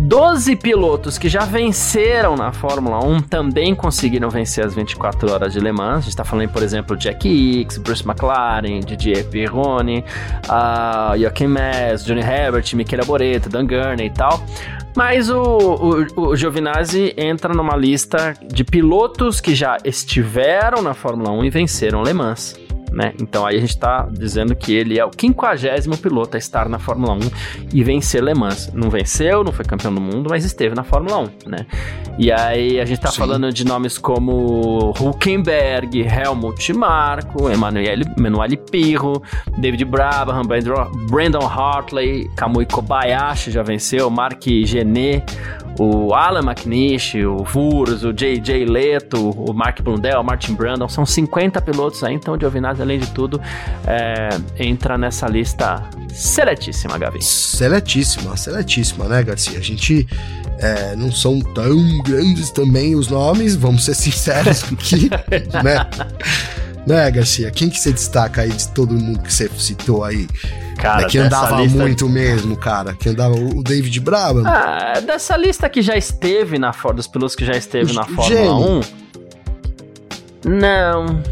12 0.00 0.56
pilotos 0.56 1.18
que 1.18 1.28
já 1.28 1.44
venceram 1.44 2.36
na 2.36 2.52
Fórmula 2.52 3.04
1 3.04 3.22
também 3.22 3.74
conseguiram 3.74 4.28
vencer 4.28 4.64
as 4.64 4.74
24 4.74 5.32
horas 5.32 5.52
de 5.52 5.60
Le 5.60 5.72
Mans. 5.72 5.98
A 5.98 6.00
gente 6.00 6.08
está 6.08 6.24
falando, 6.24 6.48
por 6.50 6.62
exemplo, 6.62 6.96
Jack 6.96 7.28
Hicks, 7.28 7.78
Bruce 7.78 8.04
McLaren, 8.06 8.80
Didier 8.80 9.24
Pironi, 9.28 10.04
uh, 10.48 11.18
Joachim 11.18 11.48
Mess, 11.48 12.04
Johnny 12.04 12.20
Herbert, 12.20 12.74
Michele 12.74 13.04
Boreto, 13.04 13.48
Dan 13.48 13.66
Gurney 13.66 14.06
e 14.06 14.10
tal. 14.10 14.42
Mas 14.94 15.30
o, 15.30 15.42
o, 15.42 16.20
o 16.20 16.36
Giovinazzi 16.36 17.14
entra 17.16 17.54
numa 17.54 17.76
lista 17.76 18.34
de 18.46 18.62
pilotos 18.62 19.40
que 19.40 19.54
já 19.54 19.78
estiveram 19.84 20.82
na 20.82 20.92
Fórmula 20.92 21.30
1 21.30 21.44
e 21.44 21.50
venceram 21.50 22.02
Le 22.02 22.12
Mans 22.12 22.60
né? 22.92 23.14
Então 23.20 23.46
aí 23.46 23.56
a 23.56 23.60
gente 23.60 23.76
tá 23.76 24.06
dizendo 24.10 24.54
que 24.54 24.72
ele 24.72 24.98
é 24.98 25.04
o 25.04 25.10
quinquagésimo 25.10 25.96
piloto 25.96 26.36
a 26.36 26.38
estar 26.38 26.68
na 26.68 26.78
Fórmula 26.78 27.14
1 27.14 27.18
e 27.72 27.82
vencer 27.82 28.22
Le 28.22 28.34
Mans. 28.34 28.70
Não 28.72 28.90
venceu, 28.90 29.42
não 29.42 29.52
foi 29.52 29.64
campeão 29.64 29.94
do 29.94 30.00
mundo, 30.00 30.28
mas 30.30 30.44
esteve 30.44 30.74
na 30.74 30.84
Fórmula 30.84 31.18
1, 31.18 31.28
né? 31.46 31.66
E 32.18 32.30
aí 32.30 32.78
a 32.78 32.84
gente 32.84 33.00
tá 33.00 33.10
Sim. 33.10 33.18
falando 33.18 33.52
de 33.52 33.64
nomes 33.64 33.96
como 33.96 34.92
Huckenberg, 35.00 36.00
Helmut 36.02 36.72
Marko, 36.74 37.48
Emanuele, 37.48 38.04
Emanuele 38.16 38.56
Pirro, 38.56 39.22
David 39.58 39.84
Brabham, 39.86 40.42
Brandon 41.08 41.46
Hartley, 41.46 42.30
Kamui 42.36 42.66
Kobayashi 42.66 43.50
já 43.50 43.62
venceu, 43.62 44.10
Mark 44.10 44.42
Genet, 44.64 45.24
o 45.78 46.14
Alan 46.14 46.42
McNish, 46.42 47.24
o 47.24 47.44
Vurs, 47.44 48.02
o 48.04 48.12
J.J. 48.12 48.64
Leto, 48.64 49.30
o 49.30 49.52
Mark 49.52 49.80
Blundell, 49.80 50.20
o 50.20 50.24
Martin 50.24 50.54
Brandon, 50.54 50.88
são 50.88 51.06
50 51.06 51.60
pilotos 51.62 52.04
aí, 52.04 52.14
então 52.14 52.34
o 52.34 52.38
Giovinazzi, 52.38 52.82
além 52.82 52.98
de 52.98 53.06
tudo, 53.08 53.40
é, 53.86 54.28
entra 54.58 54.98
nessa 54.98 55.26
lista 55.26 55.82
seletíssima, 56.12 56.98
Gavi. 56.98 57.22
Seletíssima, 57.22 58.36
seletíssima, 58.36 59.06
né, 59.06 59.22
Garcia? 59.22 59.58
A 59.58 59.62
gente 59.62 60.06
é, 60.58 60.94
não 60.94 61.10
são 61.10 61.40
tão 61.40 61.76
grandes 62.02 62.50
também 62.50 62.94
os 62.94 63.08
nomes, 63.08 63.56
vamos 63.56 63.84
ser 63.84 63.94
sinceros 63.94 64.64
aqui, 64.72 65.10
né? 65.62 65.86
Né, 66.86 67.10
Garcia? 67.10 67.50
Quem 67.50 67.70
que 67.70 67.78
você 67.78 67.92
destaca 67.92 68.42
aí 68.42 68.50
de 68.50 68.68
todo 68.68 68.92
mundo 68.92 69.20
que 69.20 69.32
você 69.32 69.48
citou 69.56 70.04
aí? 70.04 70.28
Cara, 70.76 71.02
é 71.02 71.06
que 71.06 71.18
andava 71.18 71.60
lista... 71.60 71.78
muito 71.78 72.08
mesmo, 72.08 72.56
cara. 72.56 72.94
Que 72.94 73.08
andava 73.08 73.34
o 73.34 73.62
David 73.62 74.00
Brabham. 74.00 74.44
Ah, 74.46 75.00
dessa 75.04 75.36
lista 75.36 75.68
que 75.68 75.82
já 75.82 75.96
esteve 75.96 76.58
na 76.58 76.72
dos 76.94 77.06
pilotos 77.06 77.36
que 77.36 77.44
já 77.44 77.56
esteve 77.56 77.92
na 77.92 78.04
Fórmula 78.04 78.56
1. 78.56 78.80
Não. 80.44 81.22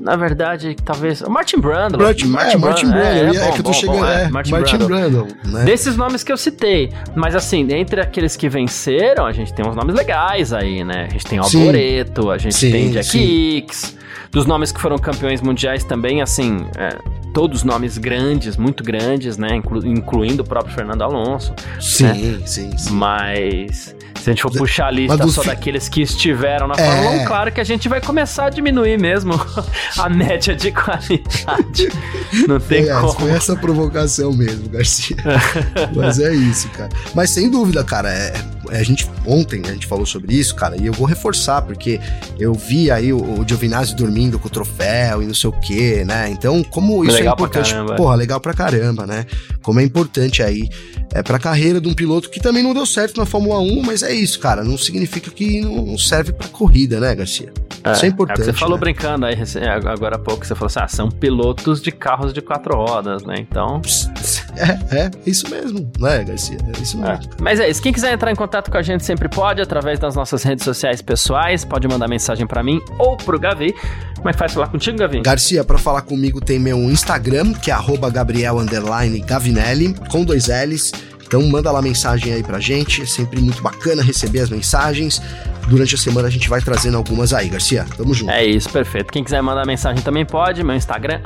Na 0.00 0.14
verdade, 0.14 0.76
talvez. 0.84 1.20
O 1.20 1.30
Martin 1.30 1.58
Brando. 1.58 1.98
Martin, 1.98 2.26
Martin, 2.26 2.56
é, 2.56 2.58
Martin 2.58 2.86
Brando. 2.86 3.02
É, 3.02 3.20
é, 3.20 3.48
é, 3.48 3.52
que 3.52 3.58
eu 3.58 3.64
tô 3.64 3.70
bom, 3.70 3.72
chegando. 3.72 3.98
Bom, 3.98 4.06
é, 4.06 4.28
Martin, 4.28 4.50
Martin 4.52 4.76
Brando. 4.78 5.26
né? 5.44 5.64
Desses 5.64 5.96
nomes 5.96 6.22
que 6.22 6.30
eu 6.30 6.36
citei. 6.36 6.92
Mas 7.14 7.34
assim, 7.34 7.66
entre 7.72 8.00
aqueles 8.00 8.36
que 8.36 8.48
venceram, 8.48 9.26
a 9.26 9.32
gente 9.32 9.52
tem 9.52 9.66
uns 9.66 9.74
nomes 9.74 9.94
legais 9.94 10.52
aí, 10.52 10.84
né? 10.84 11.06
A 11.08 11.12
gente 11.12 11.26
tem 11.26 11.38
Alboreto, 11.38 12.30
a 12.30 12.38
gente 12.38 12.54
sim, 12.54 12.70
tem 12.70 12.90
Jack 12.90 13.06
sim. 13.06 13.18
Hicks. 13.18 13.96
Dos 14.30 14.46
nomes 14.46 14.70
que 14.70 14.80
foram 14.80 14.96
campeões 14.98 15.40
mundiais 15.40 15.82
também, 15.82 16.20
assim, 16.20 16.66
é, 16.76 16.98
todos 17.36 17.62
nomes 17.64 17.98
grandes, 17.98 18.56
muito 18.56 18.82
grandes, 18.82 19.36
né? 19.36 19.56
Inclu 19.56 19.86
incluindo 19.86 20.42
o 20.42 20.46
próprio 20.46 20.74
Fernando 20.74 21.02
Alonso. 21.02 21.54
Sim, 21.78 22.04
né? 22.04 22.40
sim, 22.46 22.78
sim. 22.78 22.92
Mas 22.94 23.94
se 24.14 24.30
a 24.30 24.32
gente 24.32 24.40
for 24.40 24.50
puxar 24.50 24.86
a 24.86 24.90
lista 24.90 25.28
só 25.28 25.42
fi... 25.42 25.48
daqueles 25.48 25.86
que 25.86 26.00
estiveram 26.00 26.66
na 26.66 26.74
é... 26.78 26.78
Fórmula 26.78 27.10
1, 27.22 27.24
claro 27.26 27.52
que 27.52 27.60
a 27.60 27.64
gente 27.64 27.90
vai 27.90 28.00
começar 28.00 28.46
a 28.46 28.50
diminuir 28.50 28.98
mesmo 28.98 29.34
a 29.98 30.08
média 30.08 30.56
de 30.56 30.72
qualidade. 30.72 31.92
Não 32.48 32.58
tem 32.58 32.86
foi 32.86 32.94
como. 32.94 33.06
Essa, 33.06 33.18
foi 33.20 33.30
essa 33.32 33.56
provocação 33.56 34.32
mesmo, 34.32 34.70
Garcia. 34.70 35.16
Mas 35.94 36.18
é 36.18 36.34
isso, 36.34 36.70
cara. 36.70 36.88
Mas 37.14 37.28
sem 37.28 37.50
dúvida, 37.50 37.84
cara, 37.84 38.10
é, 38.10 38.28
é, 38.28 38.44
a 38.70 38.82
gente 38.82 39.08
ontem 39.26 39.62
a 39.66 39.72
gente 39.72 39.86
falou 39.86 40.06
sobre 40.06 40.34
isso, 40.34 40.54
cara, 40.54 40.76
e 40.80 40.86
eu 40.86 40.92
vou 40.92 41.06
reforçar, 41.06 41.62
porque 41.62 42.00
eu 42.38 42.54
vi 42.54 42.90
aí 42.90 43.12
o, 43.12 43.40
o 43.40 43.44
Giovinazzi 43.46 43.94
dormindo 43.94 44.38
com 44.38 44.48
o 44.48 44.50
troféu 44.50 45.22
e 45.22 45.26
não 45.26 45.34
sei 45.34 45.50
o 45.50 45.52
que, 45.52 46.04
né? 46.04 46.28
Então, 46.30 46.62
como 46.62 47.04
isso 47.04 47.16
é 47.16 47.20
legal 47.20 47.34
é 47.34 47.34
importante. 47.34 47.74
Porra, 47.96 48.14
legal 48.16 48.40
pra 48.40 48.54
caramba, 48.54 49.06
né? 49.06 49.26
Como 49.62 49.80
é 49.80 49.82
importante 49.82 50.42
aí 50.42 50.68
é, 51.12 51.22
pra 51.22 51.38
carreira 51.38 51.80
de 51.80 51.88
um 51.88 51.94
piloto 51.94 52.30
que 52.30 52.40
também 52.40 52.62
não 52.62 52.74
deu 52.74 52.86
certo 52.86 53.18
na 53.18 53.26
Fórmula 53.26 53.58
1, 53.58 53.82
mas 53.82 54.02
é 54.02 54.12
isso, 54.12 54.38
cara. 54.38 54.62
Não 54.62 54.76
significa 54.76 55.30
que 55.30 55.60
não 55.60 55.96
serve 55.98 56.32
pra 56.32 56.48
corrida, 56.48 57.00
né, 57.00 57.14
Garcia? 57.14 57.52
É, 57.82 57.92
isso 57.92 58.04
é 58.04 58.08
importante. 58.08 58.40
É 58.40 58.44
você 58.44 58.52
falou 58.52 58.76
né? 58.76 58.80
brincando 58.80 59.26
aí 59.26 59.36
agora 59.86 60.16
há 60.16 60.18
pouco, 60.18 60.44
você 60.44 60.54
falou 60.54 60.66
assim: 60.66 60.80
ah, 60.80 60.88
são 60.88 61.08
pilotos 61.08 61.80
de 61.80 61.92
carros 61.92 62.32
de 62.32 62.40
quatro 62.40 62.76
rodas, 62.76 63.22
né? 63.24 63.36
Então. 63.38 63.80
É, 64.58 64.96
é, 64.96 65.10
isso 65.26 65.50
mesmo, 65.50 65.92
né, 65.98 66.24
Garcia? 66.24 66.56
É 66.56 66.82
isso 66.82 66.96
mesmo. 66.96 67.12
É. 67.12 67.20
Mas 67.42 67.60
é 67.60 67.68
isso. 67.68 67.82
Quem 67.82 67.92
quiser 67.92 68.14
entrar 68.14 68.32
em 68.32 68.34
contato 68.34 68.55
com 68.70 68.76
a 68.76 68.82
gente 68.82 69.04
sempre 69.04 69.28
pode, 69.28 69.60
através 69.60 69.98
das 69.98 70.14
nossas 70.14 70.42
redes 70.42 70.64
sociais 70.64 71.02
pessoais. 71.02 71.64
Pode 71.64 71.86
mandar 71.86 72.08
mensagem 72.08 72.46
para 72.46 72.62
mim 72.62 72.80
ou 72.98 73.16
pro 73.16 73.38
Gavi. 73.38 73.74
Como 74.16 74.28
é 74.28 74.32
que 74.32 74.38
faz 74.38 74.52
falar 74.52 74.68
contigo, 74.68 74.98
Gavi? 74.98 75.20
Garcia, 75.20 75.62
para 75.62 75.78
falar 75.78 76.02
comigo 76.02 76.40
tem 76.40 76.58
meu 76.58 76.78
Instagram, 76.78 77.52
que 77.52 77.70
é 77.70 77.74
Gabriel 78.10 78.58
Gavinelli, 79.20 79.94
com 80.10 80.24
dois 80.24 80.46
L's. 80.48 80.92
Então 81.26 81.42
manda 81.48 81.70
lá 81.72 81.82
mensagem 81.82 82.32
aí 82.32 82.42
pra 82.42 82.60
gente, 82.60 83.02
é 83.02 83.06
sempre 83.06 83.40
muito 83.40 83.62
bacana 83.62 84.02
receber 84.02 84.40
as 84.40 84.50
mensagens. 84.50 85.20
Durante 85.68 85.96
a 85.96 85.98
semana 85.98 86.28
a 86.28 86.30
gente 86.30 86.48
vai 86.48 86.60
trazendo 86.60 86.96
algumas 86.96 87.32
aí, 87.32 87.48
Garcia. 87.48 87.84
Tamo 87.96 88.14
junto. 88.14 88.30
É 88.30 88.44
isso, 88.44 88.70
perfeito. 88.70 89.12
Quem 89.12 89.24
quiser 89.24 89.42
mandar 89.42 89.66
mensagem 89.66 90.00
também 90.00 90.24
pode. 90.24 90.62
Meu 90.62 90.76
Instagram, 90.76 91.20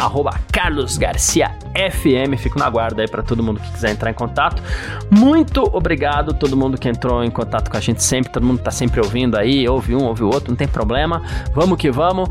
carlosgarciafm. 0.50 2.36
Fico 2.38 2.58
na 2.58 2.70
guarda 2.70 3.02
aí 3.02 3.08
para 3.08 3.22
todo 3.22 3.42
mundo 3.42 3.60
que 3.60 3.70
quiser 3.72 3.90
entrar 3.90 4.10
em 4.10 4.14
contato. 4.14 4.62
Muito 5.10 5.62
obrigado 5.76 6.32
todo 6.32 6.56
mundo 6.56 6.78
que 6.78 6.88
entrou 6.88 7.22
em 7.22 7.30
contato 7.30 7.70
com 7.70 7.76
a 7.76 7.80
gente 7.80 8.02
sempre. 8.02 8.32
Todo 8.32 8.46
mundo 8.46 8.60
tá 8.60 8.70
sempre 8.70 8.98
ouvindo 9.00 9.36
aí. 9.36 9.68
Ouve 9.68 9.94
um, 9.94 10.04
ouve 10.04 10.22
o 10.22 10.28
outro, 10.28 10.48
não 10.48 10.56
tem 10.56 10.68
problema. 10.68 11.22
Vamos 11.54 11.76
que 11.76 11.90
vamos. 11.90 12.30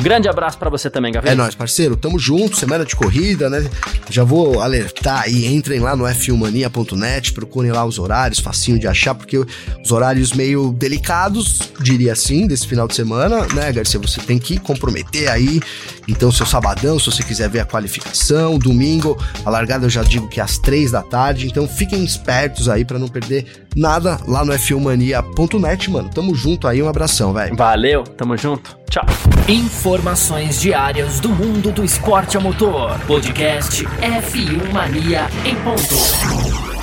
Grande 0.00 0.28
abraço 0.28 0.56
para 0.56 0.70
você 0.70 0.88
também, 0.88 1.12
Gabriel. 1.12 1.34
É 1.34 1.36
nóis, 1.36 1.54
parceiro. 1.54 1.94
Tamo 1.94 2.18
junto, 2.18 2.56
semana 2.56 2.84
de 2.84 2.96
corrida, 2.96 3.50
né? 3.50 3.68
Já 4.08 4.24
vou 4.24 4.60
alertar 4.60 5.24
aí, 5.24 5.46
entrem 5.46 5.78
lá 5.78 5.94
no 5.94 6.04
f1mania.net, 6.04 7.32
procurem 7.32 7.70
lá 7.70 7.84
os 7.84 7.98
horários, 7.98 8.40
facinho 8.40 8.78
de 8.78 8.86
achar, 8.86 9.14
porque 9.14 9.36
os 9.38 9.92
horários 9.92 10.32
meio 10.32 10.72
delicados, 10.72 11.60
diria 11.80 12.12
assim, 12.12 12.46
desse 12.46 12.66
final 12.66 12.88
de 12.88 12.94
semana, 12.94 13.46
né, 13.54 13.70
Garcia? 13.72 14.00
Você 14.00 14.20
tem 14.20 14.38
que 14.38 14.58
comprometer 14.58 15.28
aí. 15.28 15.60
Então, 16.08 16.32
seu 16.32 16.46
sabadão, 16.46 16.98
se 16.98 17.06
você 17.06 17.22
quiser 17.22 17.48
ver 17.48 17.60
a 17.60 17.64
qualificação, 17.64 18.58
domingo, 18.58 19.16
a 19.44 19.50
largada 19.50 19.86
eu 19.86 19.90
já 19.90 20.02
digo 20.02 20.28
que 20.28 20.40
é 20.40 20.42
às 20.42 20.58
três 20.58 20.90
da 20.90 21.02
tarde. 21.02 21.46
Então, 21.46 21.68
fiquem 21.68 22.02
espertos 22.02 22.68
aí 22.68 22.84
para 22.84 22.98
não 22.98 23.06
perder 23.06 23.68
nada 23.76 24.18
lá 24.26 24.44
no 24.44 24.52
f1mania.net, 24.52 25.90
mano. 25.90 26.08
Tamo 26.08 26.34
junto 26.34 26.66
aí, 26.66 26.82
um 26.82 26.88
abração, 26.88 27.32
velho. 27.32 27.56
Valeu, 27.56 28.04
tamo 28.04 28.36
junto. 28.36 28.76
Tchau. 28.88 29.04
Informações 29.48 30.60
diárias 30.60 31.20
do 31.20 31.28
mundo 31.28 31.72
do 31.72 31.84
esporte 31.84 32.36
a 32.36 32.40
motor. 32.40 32.98
Podcast 33.06 33.84
F1 33.84 34.72
Mania 34.72 35.28
em 35.44 35.54
ponto. 35.56 36.79